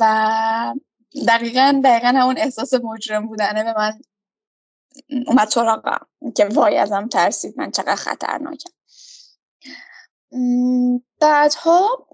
و 0.01 0.75
دقیقا 1.29 1.81
دقیقا 1.85 2.09
همون 2.09 2.39
احساس 2.39 2.75
مجرم 2.75 3.27
بودنه 3.27 3.65
به 3.65 3.75
من. 3.77 3.93
اومد 5.27 5.49
سراغم 5.49 6.07
که 6.37 6.45
وای 6.45 6.79
ازم 6.79 7.09
ترسید 7.09 7.55
من 7.57 7.71
چقدر 7.71 7.95
خطرناکم. 7.95 8.71
بعدها 11.21 12.09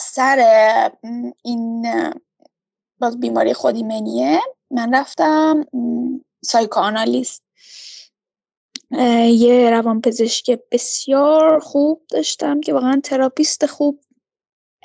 سر 0.00 0.90
این 1.44 1.86
باز 2.98 3.20
بیماری 3.20 3.54
خودیمنیه 3.54 4.40
من 4.70 4.94
رفتم 4.94 5.66
سایکوآنالیست 6.44 7.42
یه 9.30 9.70
روانپزشک 9.70 10.60
بسیار 10.72 11.60
خوب 11.60 12.02
داشتم 12.10 12.60
که 12.60 12.72
واقعا 12.72 13.00
تراپیست 13.04 13.66
خوب 13.66 14.00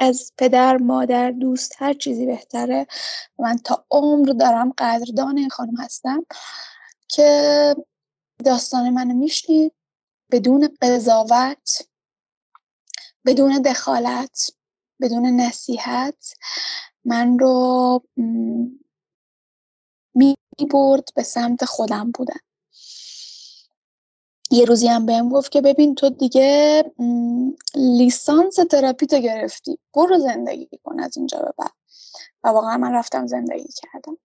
از 0.02 0.32
پدر 0.38 0.78
مادر 0.78 1.32
دوست 1.32 1.76
هر 1.78 1.93
چیزی 1.93 2.26
بهتره. 2.26 2.88
من 3.39 3.58
تا 3.58 3.86
عمر 3.91 4.28
دارم 4.28 4.74
قدردان 4.78 5.38
این 5.38 5.49
خانم 5.49 5.78
هستم 5.78 6.26
که 7.08 7.76
داستان 8.45 8.89
منو 8.89 9.14
میشنید 9.14 9.74
بدون 10.32 10.70
قضاوت 10.82 11.88
بدون 13.26 13.62
دخالت 13.62 14.52
بدون 15.02 15.26
نصیحت. 15.26 16.34
من 17.06 17.39
رو 17.39 18.04
می 20.16 20.36
برد 20.72 21.10
به 21.16 21.24
سمت 21.24 21.66
خودم 21.66 22.12
بودن 22.12 22.39
یه 24.52 24.66
روزی 24.66 24.88
هم 24.88 25.06
بهم 25.06 25.30
گفت 25.30 25.52
که 25.52 25.62
ببین 25.62 25.95
تو 25.95 26.10
دیگه 26.10 26.84
لیسانس 27.76 28.56
تراپی 28.56 29.06
تو 29.06 29.20
گرفتی. 29.20 29.80
برو 29.93 30.20
زندگی 30.20 30.80
کن 30.84 30.99
از 30.99 31.18
اینجا 31.18 31.39
به 31.39 31.54
بعد. 31.58 31.72
و 32.43 32.49
واقعا 32.49 32.78
من 32.78 32.93
رفتم 32.93 33.28
زندگی 33.28 33.70
کردم. 33.82 34.18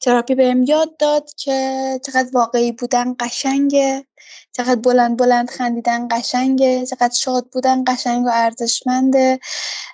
تراپی 0.00 0.34
بهم 0.34 0.62
یاد 0.62 0.96
داد 0.96 1.30
که 1.36 2.00
چقدر 2.06 2.28
واقعی 2.32 2.72
بودن 2.72 3.14
قشنگه 3.20 4.06
چقدر 4.52 4.80
بلند 4.80 5.16
بلند 5.16 5.50
خندیدن 5.50 6.08
قشنگه 6.10 6.86
چقدر 6.86 7.14
شاد 7.14 7.46
بودن 7.52 7.84
قشنگ 7.86 8.26
و 8.26 8.30
ارزشمنده 8.32 9.40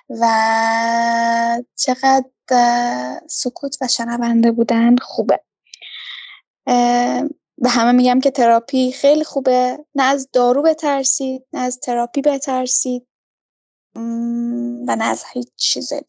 و 0.09 0.25
چقدر 1.75 2.25
سکوت 3.27 3.77
و 3.81 3.87
شنونده 3.87 4.51
بودن 4.51 4.95
خوبه. 4.97 5.39
به 7.57 7.69
همه 7.69 7.91
میگم 7.91 8.19
که 8.19 8.31
تراپی 8.31 8.91
خیلی 8.91 9.23
خوبه. 9.23 9.85
نه 9.95 10.03
از 10.03 10.29
دارو 10.33 10.61
بترسید 10.61 11.45
نه 11.53 11.59
از 11.59 11.79
تراپی 11.79 12.21
بترسید. 12.21 13.07
و 14.87 14.95
نه 14.95 15.03
از 15.03 15.23
هیچ 15.33 15.47
چیز 15.55 15.89
دیگه. 15.89 16.05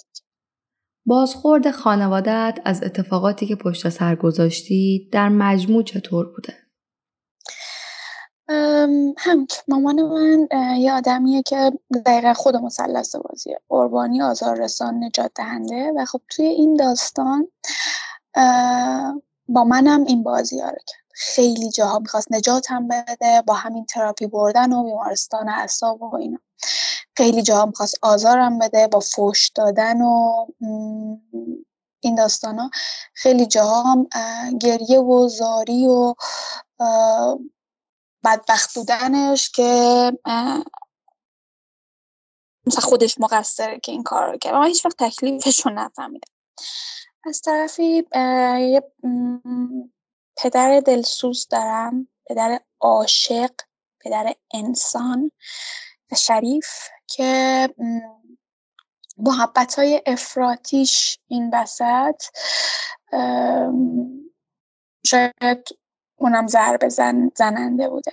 بازخورد 1.07 1.71
خانوادت 1.71 2.59
از 2.65 2.83
اتفاقاتی 2.83 3.47
که 3.47 3.57
پشت 3.57 3.89
سر 3.89 4.15
گذاشتی 4.15 5.09
در 5.13 5.29
مجموع 5.29 5.83
چطور 5.83 6.27
بوده؟ 6.27 6.55
هم 9.19 9.47
مامان 9.69 10.03
من 10.03 10.49
یه 10.79 10.93
آدمیه 10.93 11.43
که 11.43 11.73
دقیقا 12.07 12.35
خود 12.35 12.57
مثلث 12.57 13.17
بازیه 13.17 13.61
قربانی 13.69 14.23
آزار 14.23 14.61
رسان 14.61 15.05
نجات 15.05 15.31
دهنده. 15.35 15.93
و 15.97 16.05
خب 16.05 16.21
توی 16.29 16.47
این 16.47 16.75
داستان 16.75 17.49
با 19.49 19.65
منم 19.65 20.05
این 20.05 20.23
بازی 20.23 20.61
ها 20.61 20.69
رو 20.69 20.79
کرد. 20.87 21.06
خیلی 21.19 21.71
جاها 21.71 21.99
می‌خواست 21.99 22.33
نجاتم 22.33 22.89
بده 22.89 23.43
با 23.43 23.55
همین 23.55 23.87
تراپی 23.87 24.27
بردن 24.27 24.73
و 24.73 24.85
بیمارستان 24.85 25.49
اعصاب 25.49 26.03
و 26.03 26.15
اینا. 26.17 26.39
خیلی 27.17 27.43
جاها 27.43 27.67
می‌خواست 27.67 27.95
آزارم 28.03 28.59
بده 28.59 28.87
با 28.87 29.01
فوش 29.01 29.49
دادن 29.49 30.01
و 30.03 30.47
این 32.01 32.15
داستان 32.15 32.59
ها 32.59 32.71
خیلی 33.15 33.47
جاها 33.47 33.83
هم 33.83 34.07
گریه 34.59 35.01
و 35.01 35.29
زاری 35.29 35.87
و 35.87 36.15
بدبخت 38.25 38.75
بودنش 38.75 39.51
که 39.51 40.13
مثلا 42.67 42.81
خودش 42.81 43.21
مقصره 43.21 43.81
که 43.81 43.93
این 43.93 44.03
کار 44.03 44.31
رو 44.33 44.39
کرد. 44.39 44.55
من 44.55 44.67
هیچ 44.67 44.85
وقت 44.85 44.97
تکلیفش 44.99 45.67
رو 45.67 45.73
نفهمیدم 45.73 46.33
از 47.25 47.41
طرفی 47.41 48.05
یه 48.61 48.83
پدر 50.37 50.81
دلسوز 50.81 51.49
دارم 51.51 52.09
پدر 52.27 52.61
عاشق 52.81 53.51
پدر 54.01 54.35
انسان 54.55 55.31
و 56.13 56.15
شریف 56.15 56.67
که 57.07 57.69
محبت 59.19 59.79
های 59.79 60.03
افراتیش 60.07 61.19
این 61.29 61.51
وسط. 61.55 62.23
شاید 65.07 65.69
اونم 66.17 66.47
ضربه 66.47 66.89
زن 66.89 67.31
زننده 67.37 67.89
بوده. 67.89 68.13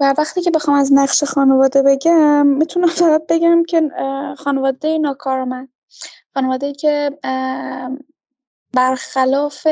و 0.00 0.14
وقتی 0.18 0.42
که 0.42 0.50
بخوام 0.50 0.76
از 0.76 0.92
نقش 0.92 1.24
خانواده 1.24 1.82
بگم 1.82 2.46
می‌تونم 2.46 2.88
فقط 2.88 3.26
بگم 3.28 3.64
که 3.64 3.90
خانواده 4.38 4.98
ناکارمند 4.98 5.68
خانواده 6.34 6.72
که 6.72 7.18
برخلاف 8.74 9.66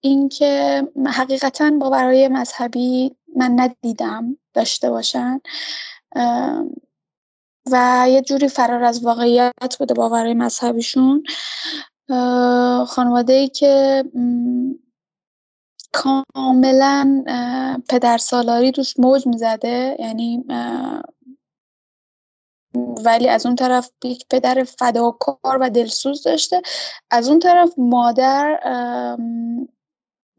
اینکه 0.00 0.82
حقیقتا 1.06 1.70
باورهای 1.70 2.28
مذهبی 2.28 3.16
من 3.36 3.60
ندیدم 3.60 4.36
داشته 4.54 4.90
باشن. 4.90 5.40
و 7.70 8.06
یه 8.08 8.22
جوری 8.22 8.48
فرار 8.48 8.84
از 8.84 9.04
واقعیت 9.04 9.76
بوده 9.78 9.94
باورهای 9.94 10.34
مذهبیشون. 10.34 11.22
خانواده 12.86 13.32
ای 13.32 13.48
که 13.48 14.04
کاملا 15.92 17.24
پدر 17.88 18.18
سالاری 18.18 18.72
توش 18.72 18.98
موج 18.98 19.26
می‌زده 19.26 19.96
یعنی 19.98 20.44
ولی 23.04 23.28
از 23.28 23.46
اون 23.46 23.56
طرف 23.56 23.90
یک 24.04 24.26
پدر 24.30 24.64
فداکار 24.64 25.58
و 25.60 25.70
دلسوز 25.70 26.22
داشته. 26.22 26.62
از 27.10 27.28
اون 27.28 27.38
طرف 27.38 27.74
مادر 27.78 28.60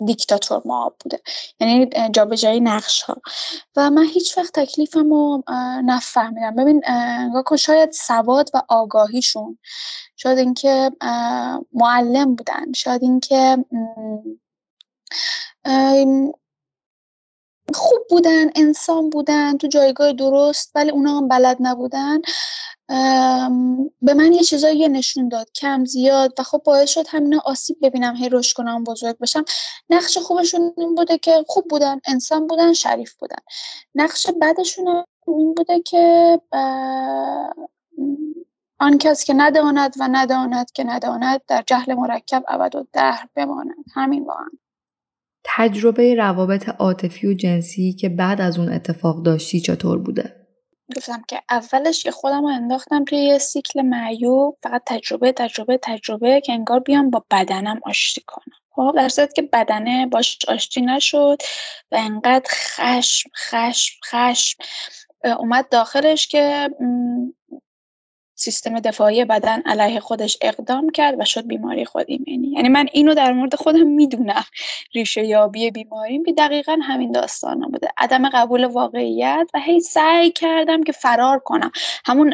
دیکتاتور 0.05 0.61
ما 0.65 0.95
بوده. 0.99 1.21
یعنی 1.59 1.89
جابجایی 2.11 2.59
نقش 2.59 3.01
ها 3.01 3.21
و 3.75 3.89
من 3.89 4.05
هیچ 4.05 4.37
وقت 4.37 4.53
تکلیفم 4.59 5.09
رو 5.09 5.43
نفهمیدم. 5.85 6.55
ببین 6.55 6.83
نگاه 7.35 7.57
شاید 7.57 7.91
سواد 7.91 8.49
و 8.53 8.61
آگاهیشون 8.69 9.57
شاید 10.15 10.37
اینکه 10.37 10.91
معلم 11.73 12.35
بودن 12.35 12.73
شاید 12.73 13.03
اینکه 13.03 13.65
خوب 17.73 17.99
بودن 18.09 18.49
انسان 18.55 19.09
بودن 19.09 19.57
تو 19.57 19.67
جایگاه 19.67 20.13
درست 20.13 20.71
ولی 20.75 20.91
اونا 20.91 21.17
هم 21.17 21.27
بلد 21.27 21.57
نبودن. 21.59 22.21
به 24.01 24.13
من 24.13 24.33
یه 24.33 24.43
چیزایی 24.43 24.89
نشون 24.89 25.29
داد 25.29 25.51
کم 25.55 25.85
زیاد 25.85 26.33
و 26.39 26.43
خب 26.43 26.61
باعث 26.65 26.89
شد 26.89 27.05
همینا 27.09 27.41
آسیب 27.45 27.77
ببینم 27.81 28.15
هی 28.15 28.29
رشد 28.29 28.55
کنم 28.55 28.83
بزرگ 28.83 29.17
بشم. 29.17 29.45
نقش 29.89 30.17
خوبشون 30.17 30.73
این 30.77 30.95
بوده 30.95 31.17
که 31.17 31.43
خوب 31.47 31.67
بودن 31.69 31.99
انسان 32.07 32.47
بودن 32.47 32.73
شریف 32.73 33.13
بودن. 33.13 33.39
نقش 33.95 34.27
بدشون 34.41 35.05
این 35.27 35.53
بوده 35.53 35.79
که 35.79 36.41
آن 38.79 38.97
کس 38.97 39.23
که 39.23 39.33
نداند 39.33 39.93
و 39.99 40.07
نداند 40.11 40.71
که 40.71 40.83
نداند 40.83 41.41
در 41.47 41.63
جهل 41.67 41.93
مرکب 41.93 42.43
ابد 42.47 42.75
و 42.75 42.85
دهر 42.93 43.27
بماند. 43.35 43.85
همین 43.95 44.25
با 44.25 44.33
هم. 44.33 44.59
تجربه 45.43 46.15
روابط 46.15 46.69
عاطفی 46.69 47.27
و 47.27 47.33
جنسی 47.33 47.93
که 47.93 48.09
بعد 48.09 48.41
از 48.41 48.59
اون 48.59 48.73
اتفاق 48.73 49.23
داشتی 49.23 49.59
چطور 49.59 49.99
بوده؟ 49.99 50.35
گفتم 50.97 51.23
که 51.27 51.41
اولش 51.49 52.03
که 52.03 52.11
خودم 52.11 52.41
رو 52.41 52.47
انداختم 52.47 53.05
توی 53.05 53.17
یه 53.17 53.37
سیکل 53.37 53.81
معیوب 53.81 54.57
فقط 54.63 54.81
تجربه 54.85 55.31
تجربه 55.31 55.79
تجربه 55.81 56.41
که 56.41 56.53
انگار 56.53 56.79
بیام 56.79 57.09
با 57.09 57.25
بدنم 57.31 57.79
آشتی 57.85 58.21
کنم 58.27 58.55
خب 58.71 58.93
در 58.95 59.09
صورت 59.09 59.33
که 59.33 59.41
بدنه 59.41 60.07
باش 60.07 60.37
آشتی 60.47 60.81
نشد 60.81 61.37
و 61.91 61.95
انقدر 61.95 62.49
خشم 62.51 63.29
خشم 63.35 63.95
خشم 64.05 64.57
اومد 65.39 65.69
داخلش 65.69 66.27
که 66.27 66.69
سیستم 68.39 68.79
دفاعی 68.79 69.25
بدن 69.25 69.61
علیه 69.61 69.99
خودش 69.99 70.37
اقدام 70.41 70.89
کرد 70.89 71.19
و 71.19 71.25
شد 71.25 71.47
بیماری 71.47 71.85
خود 71.85 72.05
ایمنی. 72.07 72.47
یعنی 72.47 72.69
من 72.69 72.87
اینو 72.91 73.13
در 73.13 73.33
مورد 73.33 73.55
خودم 73.55 73.87
می‌دونم. 73.87 74.45
ریشه 74.93 75.25
یابی 75.25 75.71
بیماریم 75.71 76.25
که 76.25 76.33
دقیقا 76.33 76.79
همین 76.83 77.11
داستان 77.11 77.59
بوده. 77.59 77.89
عدم 77.97 78.29
قبول 78.29 78.65
واقعیت 78.65 79.49
و 79.53 79.59
هی 79.59 79.79
سعی 79.79 80.31
کردم 80.31 80.83
که 80.83 80.91
فرار 80.91 81.39
کنم. 81.39 81.71
همون 82.05 82.33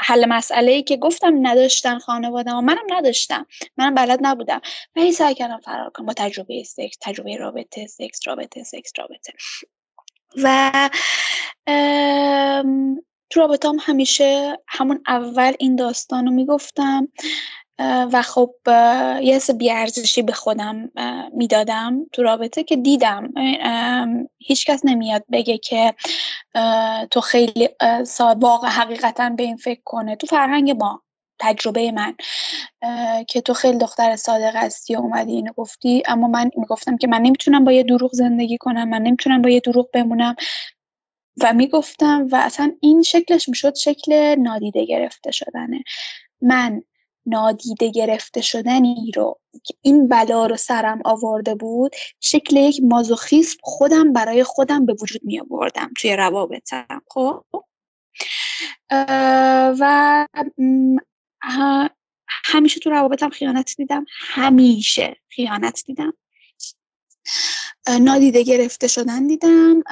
حل 0.00 0.26
مسئله 0.28 0.72
ای 0.72 0.82
که 0.82 0.96
گفتم 0.96 1.46
نداشتن 1.46 1.98
خانواده 1.98 2.52
و 2.52 2.60
منم 2.60 2.86
نداشتم. 2.90 3.46
منم 3.76 3.94
بلد 3.94 4.18
نبودم. 4.22 4.60
و 4.96 5.00
هی 5.00 5.12
سعی 5.12 5.34
کردم 5.34 5.58
فرار 5.58 5.90
کنم. 5.90 6.06
با 6.06 6.12
تجربه 6.12 6.62
سکس 6.62 6.96
تجربه 7.00 7.36
رابطه 7.36 7.86
سکس 7.86 8.20
رابطه 8.26 8.62
سکس 8.62 8.92
رابطه. 8.98 9.32
و 10.42 10.90
تو 13.30 13.40
رابطام 13.40 13.76
همیشه 13.80 14.58
همون 14.68 15.02
اول 15.06 15.52
این 15.58 15.76
داستان 15.76 16.26
رو 16.26 16.32
می‌گفتم 16.32 17.08
و 18.12 18.22
خب 18.22 18.54
یه 19.22 19.34
حس 19.34 19.50
بیارزشی 19.50 20.22
به 20.22 20.32
خودم 20.32 20.90
می‌دادم 21.32 22.06
تو 22.12 22.22
رابطه 22.22 22.64
که 22.64 22.76
دیدم. 22.76 23.32
هیچکس 24.38 24.80
نمیاد 24.84 25.24
بگه 25.32 25.58
که 25.58 25.94
تو 27.10 27.20
خیلی 27.20 27.68
واقع 28.40 28.68
حقیقتا 28.68 29.30
به 29.30 29.42
این 29.42 29.56
فکر 29.56 29.80
کنه. 29.84 30.16
تو 30.16 30.26
فرهنگ 30.26 30.70
ما 30.70 31.02
تجربه 31.38 31.92
من 31.92 32.14
که 33.28 33.40
تو 33.40 33.54
خیلی 33.54 33.78
دختر 33.78 34.16
صادق 34.16 34.56
هستی 34.56 34.96
و 34.96 34.98
اومدی 34.98 35.32
اینو 35.32 35.52
گفتی 35.52 36.02
اما 36.06 36.28
من 36.28 36.50
می‌گفتم 36.56 36.96
که 36.96 37.06
من 37.06 37.22
نمی‌تونم 37.22 37.64
با 37.64 37.72
یه 37.72 37.82
دروغ 37.82 38.10
زندگی 38.12 38.58
کنم 38.58 38.88
من 38.88 39.02
نمی‌تونم 39.02 39.42
با 39.42 39.50
یه 39.50 39.60
دروغ 39.60 39.90
بمونم. 39.92 40.36
و 41.42 41.52
می‌گفتم 41.52 42.28
و 42.32 42.36
اصلا 42.36 42.72
این 42.80 43.02
شکلش 43.02 43.48
می‌شد 43.48 43.74
شکل 43.74 44.34
نادیده 44.38 44.84
گرفته 44.84 45.30
شدنه. 45.30 45.84
من 46.40 46.82
نادیده 47.26 47.90
گرفته 47.90 48.40
شدنی 48.40 49.12
رو 49.14 49.40
که 49.64 49.74
این 49.82 50.08
بلا 50.08 50.46
رو 50.46 50.56
سرم 50.56 51.00
آورده 51.04 51.54
بود 51.54 51.92
شکل 52.20 52.56
یک 52.56 52.80
مازوخیسم 52.82 53.58
خودم 53.62 54.12
برای 54.12 54.44
خودم 54.44 54.86
به 54.86 54.96
وجود 55.02 55.20
می 55.24 55.40
آوردم 55.40 55.90
توی 55.96 56.16
روابطم 56.16 57.02
خب؟ 57.10 57.44
و 59.80 60.26
همیشه 62.28 62.80
تو 62.80 62.90
روابطم 62.90 63.28
خیانت 63.28 63.74
دیدم 63.76 64.04
همیشه 64.10 65.16
خیانت 65.28 65.82
دیدم. 65.86 66.12
نادیده 67.88 68.42
گرفته 68.42 68.88
شدن 68.88 69.26
دیدم 69.26 69.82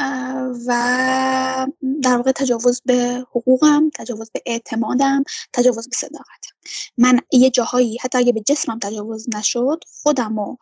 و 0.67 1.67
در 2.03 2.17
واقع 2.17 2.33
تجاوز 2.33 2.83
به 2.85 3.27
حقوقم 3.31 3.91
تجاوز 3.95 4.31
به 4.31 4.43
اعتمادم 4.47 5.25
تجاوز 5.53 5.89
به 5.89 5.97
صداقتم. 5.97 6.55
من 6.99 7.21
یه 7.33 7.51
جاهایی 7.51 7.99
حتی 8.01 8.19
اگه 8.19 8.33
به 8.33 8.41
جسمم 8.41 8.79
تجاوز 8.79 9.27
نشد 9.35 9.85
خودم 10.03 10.39
و 10.39 10.57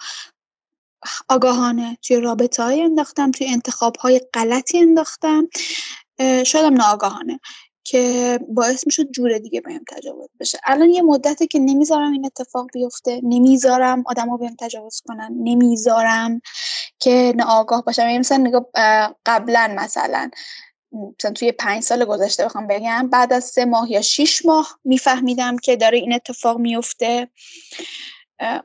آگاهانه 1.28 1.98
توی 2.02 2.16
رابطه 2.16 2.62
های 2.62 2.82
انداختم 2.82 3.30
توی 3.30 3.46
انتخاب 3.46 3.96
های 3.96 4.20
غلطی 4.34 4.78
انداختم. 4.78 5.48
شدم 6.44 6.74
ناآگاهانه 6.74 7.40
که 7.84 8.40
باعث 8.48 8.86
می‌شد 8.86 9.10
جور 9.10 9.38
دیگه 9.38 9.60
بهم 9.60 9.80
تجاوز 9.88 10.28
بشه. 10.40 10.58
الان 10.64 10.90
یه 10.90 11.02
مدته 11.02 11.46
که 11.46 11.58
نمی‌ذارم 11.58 12.12
این 12.12 12.26
اتفاق 12.26 12.66
بیفته 12.72 13.20
نمی‌ذارم 13.24 14.02
آدما 14.06 14.36
بهم 14.36 14.56
تجاوز 14.58 15.02
کنن 15.06 15.36
نمی‌ذارم 15.38 16.40
که 17.02 17.32
ناآگاه 17.36 17.84
باشم. 17.84 18.02
یعنی 18.02 18.18
مثلا 18.18 18.36
نگاه 18.36 18.66
قبلا 19.26 19.74
مثلا 19.76 20.30
مثلا 21.18 21.32
توی 21.32 21.52
پنج 21.52 21.82
سال 21.82 22.04
گذشته 22.04 22.44
بخوام 22.44 22.66
بگم 22.66 23.08
بعد 23.08 23.32
از 23.32 23.44
سه 23.44 23.64
ماه 23.64 23.90
یا 23.90 24.02
شیش 24.02 24.46
ماه 24.46 24.78
میفهمیدم 24.84 25.56
که 25.56 25.76
داره 25.76 25.98
این 25.98 26.12
اتفاق 26.14 26.58
میفته 26.58 27.28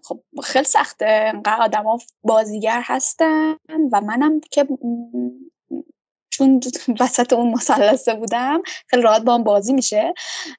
خب 0.03 0.23
خیلی 0.43 0.65
سخته. 0.65 1.31
انقدر 1.33 1.61
آدما 1.61 1.97
بازیگر 2.23 2.81
هستن 2.85 3.55
و 3.91 4.01
منم 4.01 4.39
که 4.39 4.67
چون 6.29 6.59
وسط 6.99 7.33
اون 7.33 7.51
مثلثه 7.51 8.13
بودم 8.13 8.61
خیلی 8.87 9.03
راحت 9.03 9.21
با 9.21 9.35
هم 9.35 9.43
بازی 9.43 9.73
میشه. 9.73 10.13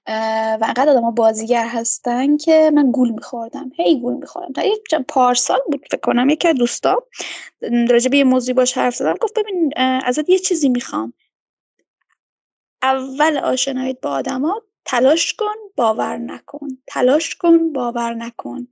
و 0.06 0.58
انقدر 0.62 0.90
آدم 0.90 1.10
بازیگر 1.10 1.66
هستن 1.66 2.36
که 2.36 2.70
من 2.74 2.90
گول 2.90 3.10
میخوردم. 3.10 3.70
هی 3.76 4.00
گول 4.00 4.14
میخوردم. 4.14 4.52
تا 4.52 4.64
یک 4.64 4.94
پارسال 5.08 5.60
بود 5.66 5.86
فکر 5.90 6.00
کنم 6.00 6.30
یکی 6.30 6.52
دوستا 6.52 7.02
راجع 7.88 8.10
به 8.10 8.18
یه 8.18 8.24
موضوعی 8.24 8.54
باش 8.54 8.78
حرف 8.78 8.94
زدم 8.94 9.14
گفت 9.20 9.38
ببین 9.38 9.72
ازت 9.78 10.28
یه 10.28 10.38
چیزی 10.38 10.68
می‌خوام. 10.68 11.12
اول 12.82 13.38
آشناییت 13.38 14.00
با 14.00 14.10
آدما 14.10 14.62
تلاش 14.84 15.34
کن 15.34 15.54
باور 15.76 16.16
نکن. 16.16 16.68
تلاش 16.86 17.34
کن 17.34 17.72
باور 17.72 18.14
نکن. 18.14 18.68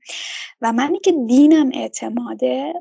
و 0.60 0.72
منی 0.72 0.98
که 0.98 1.12
دینم 1.26 1.70
اعتماده 1.74 2.74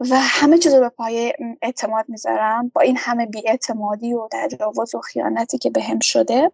و 0.00 0.16
همه 0.20 0.58
چیز 0.58 0.74
رو 0.74 0.80
به 0.80 0.88
پای 0.88 1.32
اعتماد 1.62 2.04
می‌ذارم. 2.08 2.68
با 2.74 2.80
این 2.80 2.96
همه 2.96 3.26
بیاعتمادی 3.26 4.14
و 4.14 4.28
تجاوز 4.32 4.94
و 4.94 5.00
خیانتی 5.00 5.58
که 5.58 5.70
بهم 5.70 5.98
شده 5.98 6.52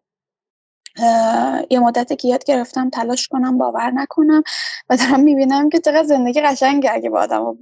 یه 1.71 1.81
مدتی 1.81 2.17
که 2.17 2.29
یاد 2.29 2.45
گرفتم 2.45 2.91
تلاش 2.91 3.29
کنم 3.29 3.59
باور 3.59 3.91
نکنم 3.91 4.43
و 4.91 4.97
دارم 4.97 5.21
می‌بینم 5.21 5.69
که 5.69 5.79
چقدر 5.79 6.03
زندگی 6.03 6.41
قشنگه 6.41 6.93
اگه 6.93 7.11
با 7.11 7.21
آدم 7.21 7.59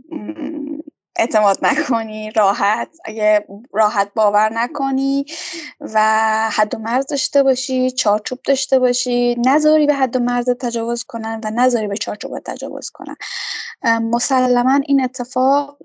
اعتماد 1.18 1.58
نکنی 1.62 2.30
راحت. 2.30 2.88
اگه 3.04 3.46
راحت 3.72 4.10
باور 4.14 4.52
نکنی 4.52 5.24
و 5.80 6.00
حد 6.52 6.74
و 6.74 6.78
مرز 6.78 7.06
داشته 7.06 7.42
باشی 7.42 7.90
چارچوب 7.90 8.38
داشته 8.44 8.78
باشی 8.78 9.36
نذاری 9.46 9.86
به 9.86 9.94
حد 9.94 10.16
و 10.16 10.18
مرز 10.18 10.50
تجاوز 10.50 11.04
کنن 11.04 11.40
و 11.44 11.50
نذاری 11.54 11.86
به 11.86 11.96
چارچوب 11.96 12.38
تجاوز 12.38 12.90
کنن. 12.90 13.16
مسلما 14.00 14.80
این 14.86 15.04
اتفاق 15.04 15.78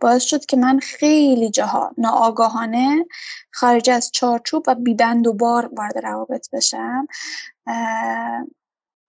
باعث 0.00 0.22
شد 0.24 0.46
که 0.46 0.56
من 0.56 0.78
خیلی 0.78 1.50
جاها 1.50 1.90
ناآگاهانه 1.98 3.04
خارج 3.50 3.90
از 3.90 4.10
چارچوب 4.12 4.64
و 4.66 4.74
بیبند 4.74 5.26
و 5.26 5.32
بار 5.32 5.70
وارد 5.72 5.98
روابط 5.98 6.50
بشم. 6.52 7.06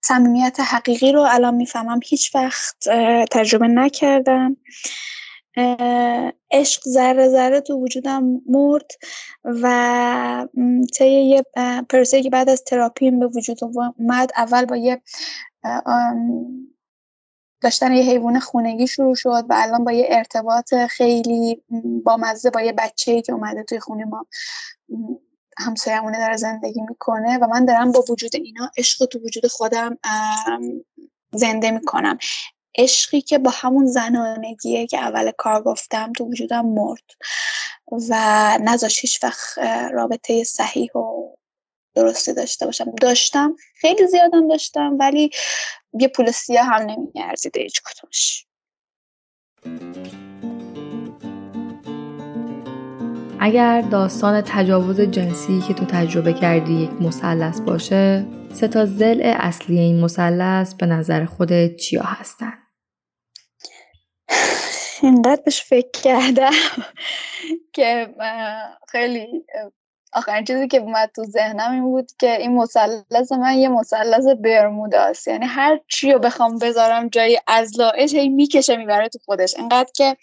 صمیمیت 0.06 0.60
حقیقی 0.60 1.12
رو 1.12 1.22
الان 1.22 1.56
می‌فهمم. 1.56 2.00
هیچ 2.06 2.36
وقت 2.36 2.90
تجربه 3.32 3.68
نکردم. 3.68 4.58
عشق 6.52 6.82
ذره 6.88 7.30
ذره 7.30 7.62
تو 7.62 7.74
وجودم 7.74 8.42
مرد 8.46 8.92
و 9.46 10.48
طی 10.94 11.22
یه 11.22 11.44
پرسه 11.90 12.24
که 12.24 12.30
بعد 12.30 12.50
از 12.50 12.64
تراپیم 12.64 13.20
به 13.20 13.28
وجود 13.28 13.58
اومد 13.64 14.32
اول 14.38 14.66
با 14.66 14.76
یه 14.76 15.02
داشتن 17.62 17.92
یه 17.92 18.04
حیوان 18.04 18.40
خونگی 18.40 18.88
شروع 18.88 19.16
شد 19.16 19.46
و 19.50 19.54
الان 19.58 19.84
با 19.84 19.92
یه 19.92 20.08
ارتباط 20.10 20.74
خیلی 20.74 21.64
با 22.06 22.18
مزه 22.18 22.50
با 22.50 22.62
یه 22.62 22.74
بچه 22.74 23.22
که 23.22 23.34
اومده 23.34 23.64
توی 23.64 23.80
خونه 23.80 24.06
ما 24.06 24.26
همسایمونه 25.58 26.18
داره 26.18 26.38
زندگی 26.38 26.82
می‌کنه 26.90 27.38
و 27.38 27.48
من 27.48 27.66
دارم 27.66 27.92
با 27.92 28.04
وجود 28.10 28.32
اینا 28.36 28.72
عشق 28.78 29.06
تو 29.06 29.20
وجود 29.20 29.48
خودم 29.48 29.98
زنده 31.34 31.72
می‌کنم. 31.72 32.18
عشقی 32.78 33.22
که 33.22 33.38
با 33.38 33.52
همون 33.54 33.86
زنانگیه 33.86 34.88
که 34.88 34.98
اول 34.98 35.32
کار 35.38 35.64
گفتم 35.64 36.14
تو 36.14 36.26
وجودم 36.26 36.66
مرد 36.66 37.12
و 38.10 38.14
نذاش 38.62 39.02
هیچ 39.02 39.24
وقت 39.24 39.60
رابطه 39.94 40.44
صحیح 40.44 40.92
و 40.92 41.36
درستی 41.96 42.34
داشته 42.34 42.66
باشم. 42.66 42.92
داشتم 43.02 43.56
خیلی 43.76 44.08
زیادم 44.08 44.48
داشتم 44.48 44.98
ولی 45.00 45.30
یه 46.00 46.08
پول 46.08 46.32
سیاه 46.32 46.66
هم 46.66 46.82
نمیارزیده 46.82 47.62
هیچ 47.62 47.82
کتوش 47.82 48.46
اگر 53.40 53.82
داستان 53.82 54.42
تجاوز 54.42 55.02
جنسی 55.02 55.62
که 55.68 55.74
تو 55.74 55.86
تجربه 55.86 56.34
کردی 56.34 56.74
یک 56.74 56.92
مثلث 57.02 57.60
باشه 57.60 58.26
سه 58.54 58.68
تا 58.68 58.86
زل 58.86 59.22
اصلی 59.24 59.80
این 59.80 60.04
مثلث 60.04 60.74
به 60.74 60.86
نظر 60.86 61.26
خودت 61.26 61.76
چیا 61.76 62.04
هستن؟ 62.04 62.63
اینقدر 65.02 65.42
بهش 65.46 65.64
فکر 65.64 66.02
کردم 66.02 66.52
که 67.74 68.16
خیلی 68.90 69.46
آخرین 70.14 70.44
چیزی 70.46 70.68
که 70.68 70.78
اومد 70.78 71.12
تو 71.16 71.24
ذهنم 71.24 71.72
این 71.72 71.84
بود 71.84 72.12
که 72.20 72.38
این 72.38 72.56
مثلث 72.56 73.32
من 73.32 73.58
یه 73.58 73.70
مثلث 73.70 74.26
برموداست 74.44 75.28
یعنی 75.28 75.46
هر 75.46 75.80
چی 75.88 76.12
رو 76.12 76.20
بخوام 76.20 76.60
بذارم 76.60 77.10
جای 77.10 77.40
ازلاعش 77.48 78.14
هی 78.14 78.30
می‌کشه 78.30 78.78
می‌بره 78.78 79.10
تو 79.10 79.20
خودش. 79.26 79.56
اینقدر 79.58 79.92
که 79.96 80.18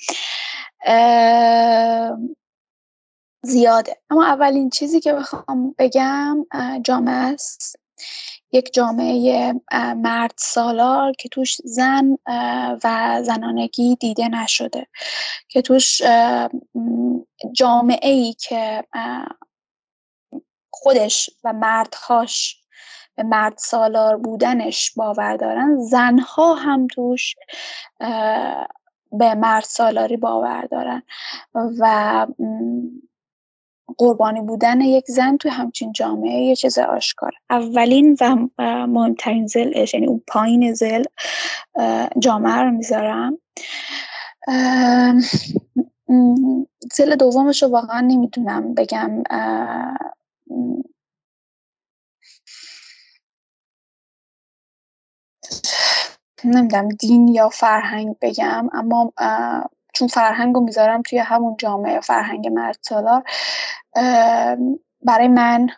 زیاده. 3.43 3.97
اما 4.11 4.27
اولین 4.27 4.71
چیزی 4.71 5.01
که 5.01 5.13
بخوام 5.13 5.75
بگم 5.79 6.47
جامعه 6.85 7.15
است. 7.15 7.77
یک 8.53 8.75
جامعه 8.75 9.55
مرد 9.97 10.35
سالار 10.37 11.13
که 11.13 11.29
توش 11.29 11.57
زن 11.65 12.17
و 12.85 13.19
زنانگی 13.23 13.97
دیده 14.01 14.29
نشده. 14.29 14.87
که 15.49 15.63
توش 15.63 16.03
جامعه 17.53 18.11
ای 18.11 18.33
که 18.33 18.85
خودش 20.71 21.31
و 21.45 21.53
مردهاش 21.53 22.61
به 23.17 23.23
مرد 23.23 23.59
سالار 23.59 24.17
بودنش 24.17 24.93
باور 24.97 25.37
دارن 25.37 25.77
زنها 25.81 26.55
هم 26.55 26.87
توش 26.87 27.35
به 29.13 29.35
مرد 29.35 29.65
سالاری 29.65 30.17
باور 30.17 30.63
دارن. 30.63 31.03
و 31.55 32.27
قربانی 34.01 34.41
بودن 34.41 34.81
یک 34.81 35.05
زن 35.09 35.37
توی 35.37 35.51
همچین 35.51 35.93
جامعه 35.93 36.41
یه 36.43 36.57
چیز 36.57 36.79
آشکار. 36.79 37.33
اولین 37.51 38.17
و 38.21 38.37
مهمترین 38.87 39.47
زلش 39.47 39.95
یعنی 39.95 40.07
اون 40.07 40.23
پایین 40.29 40.75
زل 40.75 41.05
جامعه 42.19 42.63
رو 42.63 42.71
می‌ذارم. 42.71 43.39
زل 46.93 47.17
دومش 47.17 47.63
رو 47.63 47.69
واقعا 47.69 48.01
نمی‌تونم 48.01 48.75
بگم 48.75 49.23
نمی‌دونم 56.45 56.89
دین 56.89 57.29
یا 57.29 57.49
فرهنگ 57.49 58.17
بگم 58.23 58.69
اما 58.73 59.13
چون 59.93 60.09
فرهنگ 60.09 60.55
رو 60.55 60.61
می‌ذارم 60.61 61.03
توی 61.03 61.19
همون 61.19 61.57
جامعه 61.59 62.01
فرهنگ 62.01 62.49
مرد 62.49 62.79
سالار 62.81 63.23
برای 65.03 65.29
من 65.29 65.69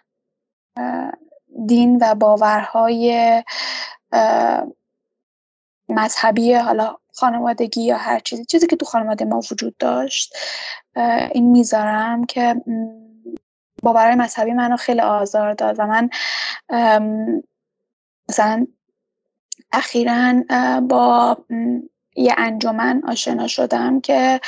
دین 1.67 1.99
و 2.01 2.15
باورهای 2.15 3.43
مذهبی 5.89 6.55
حالا 6.55 6.97
خانوادگی 7.15 7.83
یا 7.83 7.97
هر 7.97 8.19
چیزی 8.19 8.45
چیزی 8.45 8.67
که 8.67 8.77
تو 8.77 8.87
خانواده 8.87 9.25
ما 9.25 9.41
وجود 9.51 9.77
داشت 9.77 10.37
این 11.33 11.51
می‌ذارم 11.51 12.25
که 12.25 12.63
باورهای 13.83 14.15
مذهبی 14.15 14.53
منو 14.53 14.77
خیلی 14.77 15.01
آزار 15.01 15.55
داد 15.55 15.77
و 15.79 15.87
من 15.87 16.11
مثلا 18.29 18.67
اخیرا 19.73 20.43
با 20.81 21.37
یه 22.17 22.35
انجمن 22.39 23.03
آشنا 23.09 23.47
شدم 23.47 24.01
که 24.01 24.41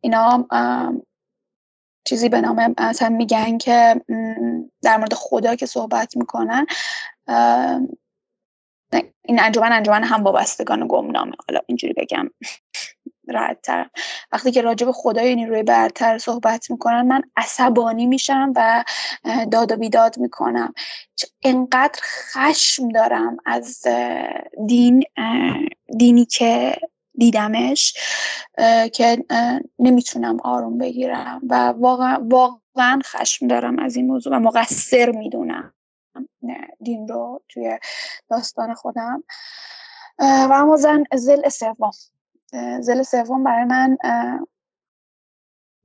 اینا 0.00 0.48
چیزی 2.04 2.28
به 2.28 2.40
نام 2.40 2.74
مثلا 2.78 3.08
میگن 3.08 3.58
که 3.58 4.00
در 4.82 4.96
مورد 4.96 5.14
خدا 5.14 5.54
که 5.54 5.66
صحبت 5.66 6.16
می‌کنن. 6.16 6.66
این 9.24 9.40
انجمن 9.40 9.72
انجمن 9.72 10.04
هم 10.04 10.24
وابستگان 10.24 10.86
گمنامه. 10.88 11.32
حالا 11.48 11.60
اینجوری 11.66 11.92
بگم. 11.92 12.30
راحت 13.32 13.66
وقتی 14.32 14.50
که 14.50 14.62
راجع 14.62 14.86
به 14.86 14.92
خدای 14.92 15.34
نیروی 15.34 15.62
برتر 15.62 16.18
صحبت 16.18 16.70
می‌کنن 16.70 17.02
من 17.02 17.22
عصبانی 17.36 18.06
میشم 18.06 18.52
و 18.56 18.84
داد 19.50 19.72
و 19.72 19.76
بیداد 19.76 20.18
می‌کنم. 20.18 20.74
انقدر 21.42 22.00
خشم 22.02 22.88
دارم 22.88 23.36
از 23.46 23.82
دین 24.66 25.04
دینی 25.98 26.24
که 26.24 26.76
دیدمش 27.14 27.94
که 28.92 29.24
نمی‌تونم 29.78 30.40
آروم 30.44 30.78
بگیرم 30.78 31.40
و 31.48 31.54
واقعا, 31.68 32.18
واقعا 32.28 33.00
خشم 33.04 33.46
دارم 33.46 33.78
از 33.78 33.96
این 33.96 34.06
موضوع 34.06 34.36
و 34.36 34.38
مقصر 34.38 35.10
می‌دونم 35.10 35.72
دین 36.80 37.08
رو 37.08 37.42
توی 37.48 37.78
داستان 38.30 38.74
خودم. 38.74 39.24
و 40.18 40.52
اما 40.54 40.76
زن 40.76 41.04
زل 41.14 41.48
سوم 41.48 41.90
زل 42.80 43.02
سوم 43.02 43.44
برای 43.44 43.64
من 43.64 43.98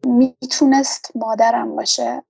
می‌تونست 0.06 1.12
مادرم 1.16 1.76
باشه. 1.76 2.24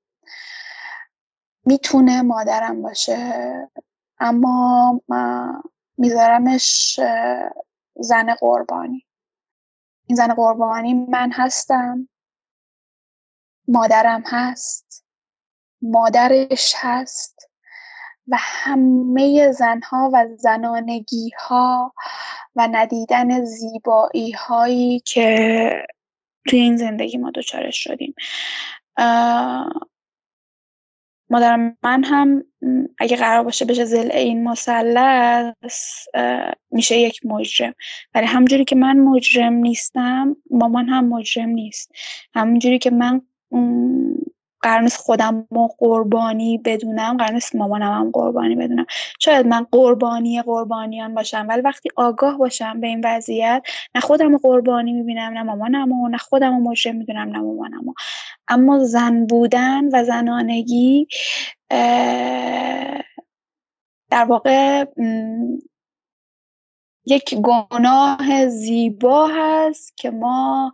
می‌تونه 1.66 2.22
مادرم 2.22 2.82
باشه. 2.82 3.72
اما 4.20 5.02
میذارمش 5.98 7.00
زن 7.96 8.34
قربانی. 8.34 9.06
این 10.08 10.16
زن 10.16 10.34
قربانی 10.34 10.94
من 10.94 11.32
هستم. 11.34 12.10
مادرم 13.68 14.24
هست. 14.26 15.06
مادرش 15.82 16.74
هست. 16.78 17.50
و 18.28 18.38
همه 18.40 19.52
زنها 19.52 20.10
و 20.14 20.28
زنانگی 20.38 21.32
ها 21.40 21.94
و 22.56 22.68
ندیدن 22.72 23.46
زیبایی 23.46 24.32
هایی 24.32 25.00
که 25.00 25.70
توی 26.48 26.60
این 26.60 26.78
زندگی 26.78 27.18
ما 27.18 27.32
دچارش 27.32 27.84
شدیم. 27.84 28.16
مادر 31.30 31.74
من 31.84 32.04
هم 32.04 32.44
اگه 33.00 33.18
قرار 33.18 33.44
باشه 33.44 33.66
بشه 33.66 33.86
زل 33.86 34.12
این 34.12 34.44
مثلث 34.44 36.08
میشه 36.72 36.98
یک 36.98 37.26
مجرم. 37.26 37.74
ولی 38.14 38.26
همونجوری 38.26 38.66
که 38.66 38.76
من 38.76 39.00
مجرم 39.00 39.54
نیستم 39.54 40.36
مامان 40.50 40.90
هم 40.90 41.08
مجرم 41.10 41.50
نیست. 41.50 41.92
همونجوری 42.34 42.80
که 42.80 42.92
من 42.92 43.22
قرار 44.66 44.82
نیست 44.82 44.98
خودم 44.98 45.48
رو 45.52 45.70
قربانی 45.78 46.58
بدونم 46.58 47.18
قرار 47.18 47.42
مامانم 47.54 47.92
هم 47.92 48.12
قربانی 48.12 48.56
بدونم. 48.56 48.86
شاید 49.20 49.48
من 49.48 49.68
قربانی 49.72 50.42
قربانیان 50.42 51.14
باشم 51.16 51.46
ولی 51.50 51.62
وقتی 51.62 51.90
آگاه 51.96 52.38
باشم 52.38 52.80
به 52.80 52.88
این 52.88 53.02
وضعیت 53.04 53.64
نه 53.96 54.02
خودم 54.02 54.38
قربانی 54.38 54.94
می‌بینم 54.94 55.34
نه 55.34 55.44
مامانم 55.44 55.92
و 55.92 56.08
نه 56.08 56.18
خودم 56.18 56.56
رو 56.56 56.60
مجرم 56.60 56.96
می‌دونم 56.96 57.30
نه 57.30 57.40
مامانم 57.40 57.94
اما 58.48 58.84
زن 58.84 59.26
بودن 59.26 59.90
و 59.94 60.04
زنانگی 60.04 61.08
در 64.10 64.26
واقع 64.28 64.86
یک 67.06 67.36
گناه 67.36 68.48
زیبا 68.48 69.28
هست 69.28 69.98
که 69.98 70.12
ما 70.12 70.74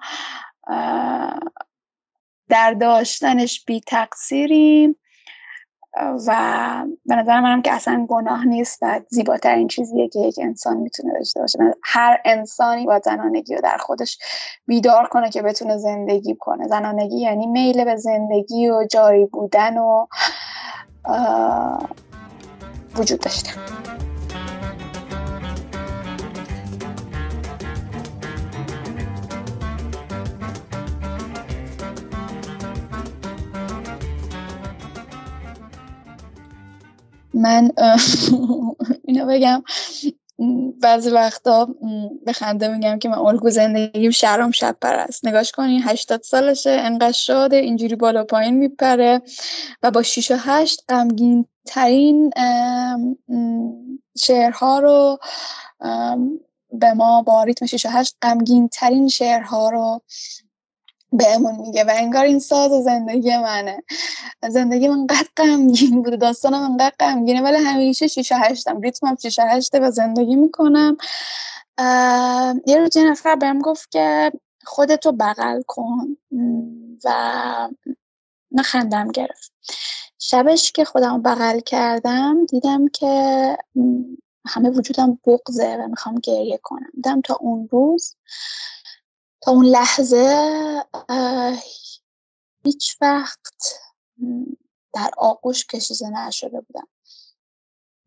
در 2.51 2.73
داشتنش 2.73 3.65
بی 3.65 3.81
تقصیریم 3.87 4.95
و 6.27 6.85
به 7.05 7.15
نظر 7.15 7.41
منم 7.41 7.61
که 7.61 7.73
اصلا 7.73 8.05
گناه 8.09 8.45
نیست 8.45 8.79
و 8.81 9.01
زیباترین 9.09 9.67
چیزیه 9.67 10.09
که 10.09 10.19
یک 10.19 10.39
انسان 10.41 10.77
می‌تونه 10.77 11.13
داشته 11.13 11.39
باشه. 11.39 11.59
هر 11.83 12.21
انسانی 12.25 12.85
با 12.85 12.99
زنانگی 12.99 13.55
رو 13.55 13.61
در 13.61 13.77
خودش 13.77 14.17
بیدار 14.67 15.07
کنه 15.07 15.29
که 15.29 15.41
بتونه 15.41 15.77
زندگی 15.77 16.35
کنه. 16.39 16.67
زنانگی 16.67 17.17
یعنی 17.17 17.47
میل 17.47 17.83
به 17.83 17.95
زندگی 17.95 18.69
و 18.69 18.87
جاری 18.91 19.25
بودن 19.25 19.77
و 19.77 20.07
وجود 22.95 23.19
داشتن. 23.19 23.61
من 37.41 37.71
اینو 39.07 39.25
بگم. 39.25 39.63
بعضی 40.81 41.09
وقتا 41.09 41.75
به 42.25 42.33
خنده 42.33 42.67
میگم 42.67 42.99
که 42.99 43.09
من 43.09 43.17
الگو 43.17 43.49
زندگیم 43.49 44.11
شرام 44.11 44.51
شب 44.51 44.77
است. 44.81 45.27
نگاش 45.27 45.51
کنین 45.51 45.81
هشتاد 45.83 46.21
سالشه 46.21 46.69
انقدر 46.69 47.11
شاده 47.11 47.57
اینجوری 47.57 47.95
بالا 47.95 48.23
پایین 48.23 48.55
میپره 48.55 49.21
و 49.83 49.91
با 49.91 50.03
شیش 50.03 50.31
و 50.31 50.35
هشت 50.39 50.83
غمگین 50.89 51.45
ترین 51.65 52.31
شعرها 54.17 54.79
رو 54.79 55.19
به 56.71 56.93
ما 56.93 57.21
با 57.21 57.43
ریتم 57.43 57.65
شیش 57.65 57.85
و 57.85 57.89
هشت 57.89 58.15
غمگین 58.21 58.67
ترین 58.67 59.07
شعرها 59.07 59.69
رو 59.69 60.01
بهمون 61.11 61.55
میگه 61.55 61.83
و 61.83 61.91
انگار 61.93 62.25
این 62.25 62.39
ساز 62.39 62.83
زندگی 62.83 63.37
منه. 63.37 63.83
زندگی 64.49 64.87
من 64.87 65.07
قد 65.07 65.25
غمگین 65.37 66.01
بوده 66.01 66.17
داستانم 66.17 66.61
انقدر 66.61 66.95
غمگینه 66.99 67.41
ولی 67.41 67.57
همیشه 67.57 68.07
شیشه 68.07 68.35
هشتم. 68.35 68.81
ریتمم 68.81 69.15
شیشه 69.15 69.43
هشته 69.43 69.79
و 69.79 69.91
زندگی 69.91 70.35
می‌کنم. 70.35 70.97
یه 72.65 72.77
روز 72.77 72.97
یه 72.97 73.11
نفر 73.11 73.35
بهم 73.35 73.59
گفت 73.59 73.91
که 73.91 74.31
خودتو 74.63 75.11
بغل 75.11 75.61
کن 75.67 76.17
و 77.05 77.69
نخندم 78.51 79.11
گرفت. 79.11 79.51
شبش 80.19 80.71
که 80.71 80.85
خودم 80.85 81.21
بغل 81.21 81.59
کردم 81.59 82.45
دیدم 82.45 82.87
که 82.87 83.57
همه 84.47 84.69
وجودم 84.69 85.19
بغزه 85.25 85.75
و 85.75 85.87
می‌خوام 85.87 86.15
گریه 86.15 86.59
کنم. 86.63 86.91
دیدم 86.93 87.21
تا 87.21 87.35
اون 87.35 87.69
روز 87.71 88.15
تا 89.41 89.51
اون 89.51 89.65
لحظه 89.65 90.83
هیچ 92.63 92.97
وقت 93.01 93.79
در 94.93 95.11
آغوش 95.17 95.65
کشیده 95.65 96.09
نشده 96.09 96.61
بودم. 96.61 96.87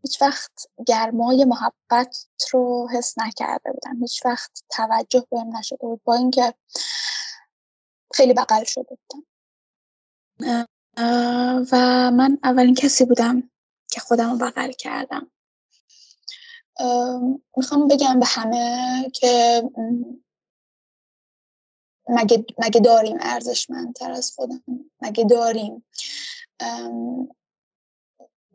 هیچ 0.02 0.23
وقت 0.23 0.52
گرمای 0.86 1.44
محبت 1.44 2.27
رو 2.52 2.89
حس 2.93 3.19
نکرده 3.19 3.73
بودم. 3.73 4.01
هیچ 4.01 4.27
وقت 4.27 4.65
توجه 4.70 5.27
بهم 5.31 5.56
نشده 5.56 5.78
بود 5.86 6.01
با 6.05 6.15
اینکه 6.15 6.55
خیلی 8.15 8.35
بغل 8.35 8.65
شده 8.65 8.98
بودم. 9.09 9.27
و 11.73 11.77
من 12.11 12.39
اولین 12.43 12.74
کسی 12.74 13.05
بودم 13.05 13.51
که 13.90 14.01
خودم 14.01 14.31
رو 14.31 14.36
بغل 14.36 14.73
کردم. 14.73 15.31
می‌خوام 17.56 17.89
بگم 17.89 18.20
به 18.20 18.27
همه 18.27 19.11
که 19.15 19.62
مگه, 22.09 22.44
مگه 22.59 22.81
داریم 22.81 23.16
ارزشمندتر 23.20 24.12
از 24.12 24.32
خودم؟ 24.36 24.62
مگه 25.01 25.24
داریم 25.24 25.85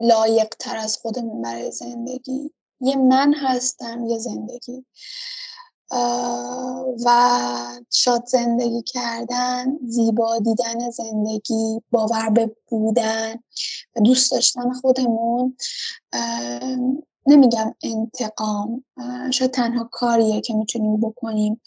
لایق 0.02 0.48
تر 0.60 0.78
از 0.78 0.98
خودمون 0.98 1.42
برای 1.42 1.72
زندگی؟ 1.72 2.54
یه 2.82 2.96
من 2.96 3.34
هستم 3.34 4.06
یه 4.06 4.18
زندگی. 4.18 4.86
و 7.06 7.10
شاد 7.92 8.26
زندگی 8.26 8.82
کردن 8.82 9.78
زیبا 9.88 10.40
دیدن 10.40 10.90
زندگی 10.90 11.82
باور 11.92 12.30
به 12.30 12.56
بودن 12.68 13.36
و 13.96 14.02
دوست 14.04 14.32
داشتن 14.32 14.74
خودمون 14.74 15.58
نمیگم 17.26 17.76
انتقام. 17.84 18.86
شاید 19.32 19.52
تنها 19.52 19.90
کاریه 19.92 20.42
که 20.42 20.54
می‌تونیم 20.54 20.98
بکنیم. 20.98 21.62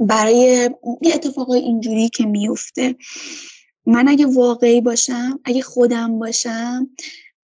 برای 0.00 0.70
یه 1.02 1.14
اتفاق 1.14 1.50
اینجوری 1.50 2.08
که 2.08 2.26
میفته. 2.26 2.96
من 3.86 4.08
اگه 4.08 4.26
واقعی 4.26 4.80
باشم 4.80 5.40
اگه 5.44 5.62
خودم 5.62 6.18
باشم 6.18 6.90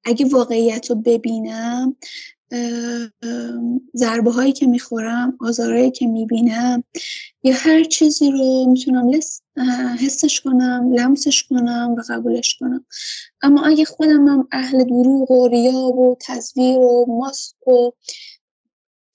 اگه 0.04 0.26
واقعیت 0.26 0.90
رو 0.90 0.96
ببینم 0.96 1.96
ضربه 3.96 4.32
هایی 4.32 4.52
که 4.52 4.68
می‌خورم 4.68 5.38
آزارهایی 5.42 5.92
که 5.92 6.08
می‌بینم 6.08 6.84
یا 7.44 7.56
هر 7.56 7.84
چیزی 7.84 8.32
رو 8.32 8.66
می‌تونم 8.72 9.12
حسش 10.06 10.42
کنم 10.42 10.94
لمسش 10.94 11.44
کنم 11.44 11.96
و 11.98 12.02
قبولش 12.10 12.58
کنم. 12.60 12.86
اما 13.42 13.66
اگه 13.66 13.86
خودم 13.86 14.48
اهل 14.52 14.84
دروغ 14.84 15.32
و 15.32 15.48
ریاب 15.48 16.00
و 16.00 16.18
تصویر 16.22 16.78
و 16.78 17.06
ماسک 17.08 17.68
و 17.68 17.92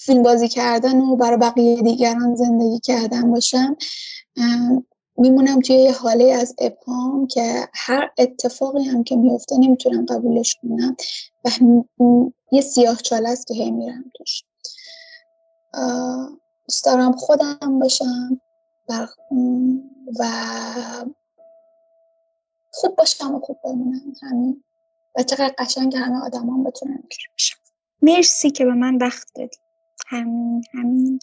فیلم 0.06 0.22
بازی 0.22 0.48
کردن 0.48 1.00
و 1.00 1.16
برای 1.16 1.36
بقیه 1.36 1.82
دیگران 1.82 2.34
زندگی 2.34 2.80
کردن 2.80 3.30
باشم 3.30 3.76
میمونم 5.18 5.60
توی 5.60 5.76
یه 5.76 5.92
حاله 5.92 6.32
از 6.32 6.54
ابهام 6.58 7.26
که 7.26 7.68
هر 7.74 8.10
اتفاقی 8.18 8.84
هم 8.84 9.04
که 9.04 9.16
میفته 9.16 9.56
نمی‌تونم 9.58 10.06
قبولش 10.06 10.56
کنم 10.62 10.96
و 11.44 11.50
یه 12.52 12.60
سیاه 12.60 12.96
چاله 12.96 13.28
است 13.28 13.46
که 13.46 13.54
هی 13.54 13.70
میرم 13.70 14.12
توش. 14.14 14.42
دوست 16.68 16.84
دارم 16.84 17.12
خودم 17.12 17.78
باشم 17.78 18.40
و 18.88 19.08
خوب 22.70 22.96
باشم 22.96 23.34
و 23.34 23.40
خوب 23.40 23.58
بمونم 23.64 24.12
همین. 24.22 24.64
و 25.16 25.22
چقدر 25.22 25.54
قشنگ 25.58 25.96
همه 25.96 26.24
آدمان 26.24 26.64
بتونن 26.64 27.02
مرسی 28.02 28.50
که 28.50 28.64
به 28.64 28.72
من 28.74 28.96
وقت 28.96 29.28
دادی. 29.34 29.58
همین 30.08 30.62
همین 30.74 31.20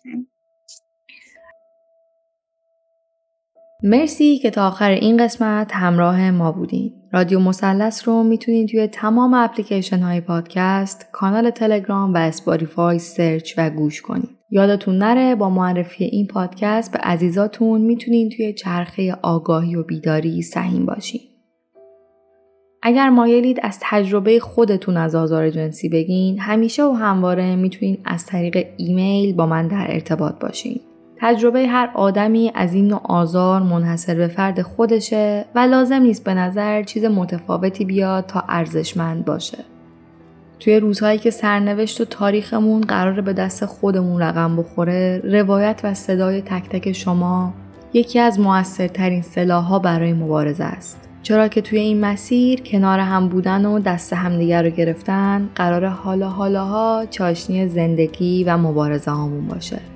مرسی 3.84 4.38
که 4.38 4.50
تا 4.50 4.68
آخر 4.68 4.90
این 4.90 5.18
قسمت 5.18 5.72
همراه 5.74 6.32
ما 6.32 6.52
بودین. 6.52 6.94
رادیو 7.12 7.40
مثلث 7.40 8.08
رو 8.08 8.24
می‌تونید 8.24 8.70
توی 8.70 8.88
تمام 8.88 9.34
اپلیکیشن 9.34 10.00
های 10.00 10.22
پادکست، 10.22 11.08
کانال 11.12 11.50
تلگرام 11.50 12.14
و 12.14 12.18
Spotify 12.18 13.00
search 13.00 13.54
و 13.58 13.70
گوش 13.70 14.02
کنید. 14.02 14.30
یادتون 14.52 14.98
نره 14.98 15.36
با 15.36 15.50
معرفی 15.50 16.04
این 16.04 16.28
پادکست 16.28 16.92
به 16.92 17.00
عزیزاتون 17.00 17.82
می‌تونین 17.82 18.30
توی 18.30 18.54
چرخه 18.54 19.14
آگاهی 19.22 19.76
و 19.76 19.84
بیداری 19.84 20.42
سهیم 20.42 20.86
باشین. 20.86 21.22
اگر 22.86 23.10
مایلید 23.10 23.60
از 23.64 23.78
تجربه 23.82 24.40
خودتون 24.40 24.98
از 24.98 25.16
آزار 25.16 25.50
جنسی 25.50 25.90
بگین 25.90 26.40
همیشه 26.40 26.84
و 26.84 26.92
همواره 26.92 27.56
می‌تونین 27.56 27.98
از 28.06 28.26
طریق 28.26 28.68
ایمیل 28.78 29.36
با 29.36 29.46
من 29.46 29.68
در 29.68 29.86
ارتباط 29.90 30.40
باشین. 30.40 30.80
تجربه 31.18 31.68
هر 31.68 31.92
آدمی 31.94 32.52
از 32.56 32.74
این 32.74 32.88
نوع 32.88 33.02
آزار 33.04 33.62
منحصر 33.62 34.16
به 34.16 34.28
فرد 34.28 34.62
خودشه 34.62 35.46
و 35.56 35.60
لازم 35.60 36.02
نیست 36.02 36.24
به 36.24 36.34
نظر 36.34 36.84
چیز 36.84 37.06
متفاوتی 37.06 37.86
بیاد 37.86 38.26
تا 38.26 38.44
ارزشمند 38.50 39.26
باشه. 39.26 39.58
توی 40.60 40.80
روزهایی 40.80 41.18
که 41.18 41.30
سرنوشت 41.30 42.02
و 42.02 42.06
تاریخمون 42.06 42.82
قراره 42.82 43.22
به 43.22 43.34
دست 43.34 43.66
خودمون 43.66 44.22
رقم 44.22 44.56
بخوره 44.56 45.22
روایت 45.24 45.82
و 45.84 45.94
صدای 45.94 46.42
تک 46.42 46.70
تک 46.70 46.92
شما 46.92 47.54
یکی 47.94 48.20
از 48.20 48.40
موثرترین 48.40 49.22
سلاحها 49.22 49.80
برای 49.80 50.14
مبارزه 50.14 50.64
است 50.64 51.03
چرا 51.24 51.48
که 51.48 51.62
توی 51.62 51.80
این 51.80 52.00
مسیر 52.00 52.62
کنار 52.62 53.00
هم 53.00 53.28
بودن 53.28 53.66
و 53.66 53.80
دست 53.80 54.14
همدیگر 54.14 54.64
رو 54.64 54.70
گرفتن 54.70 55.50
قرار 55.56 55.86
حالا 55.86 56.30
حالاها 56.30 57.06
چاشنی 57.10 57.68
زندگی 57.68 58.44
و 58.44 58.58
مبارزه 58.58 59.12
هامون 59.12 59.48
باشه. 59.48 59.93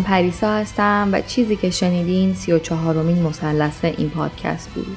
من 0.00 0.06
پریسا 0.06 0.52
هستم 0.52 1.08
و 1.12 1.20
چیزی 1.20 1.56
که 1.56 1.70
شنیدین 1.70 2.34
سی 2.34 2.52
و 2.52 2.58
چهارمین 2.58 3.22
مسلسه 3.22 3.94
این 3.98 4.10
پادکست 4.10 4.70
بود. 4.70 4.96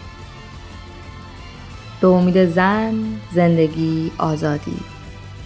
به 2.02 2.08
امید 2.08 2.46
زن، 2.46 2.96
زندگی، 3.34 4.12
آزادی 4.18 4.78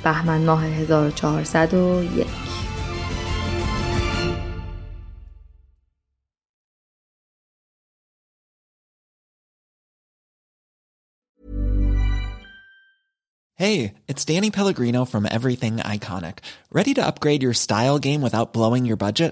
بهمن 0.03 0.41
ماه 0.41 0.63
1401 0.65 2.27
Hey, 13.59 13.95
it's 14.07 14.23
Danny 14.23 14.51
Pellegrino 14.51 15.03
from 15.03 15.25
Everything 15.25 15.77
Iconic. 15.77 16.35
Ready 16.71 16.93
to 16.93 17.07
upgrade 17.07 17.41
your 17.41 17.55
style 17.55 17.97
game 17.97 18.21
without 18.21 18.53
blowing 18.53 18.85
your 18.85 18.97
budget? 18.97 19.31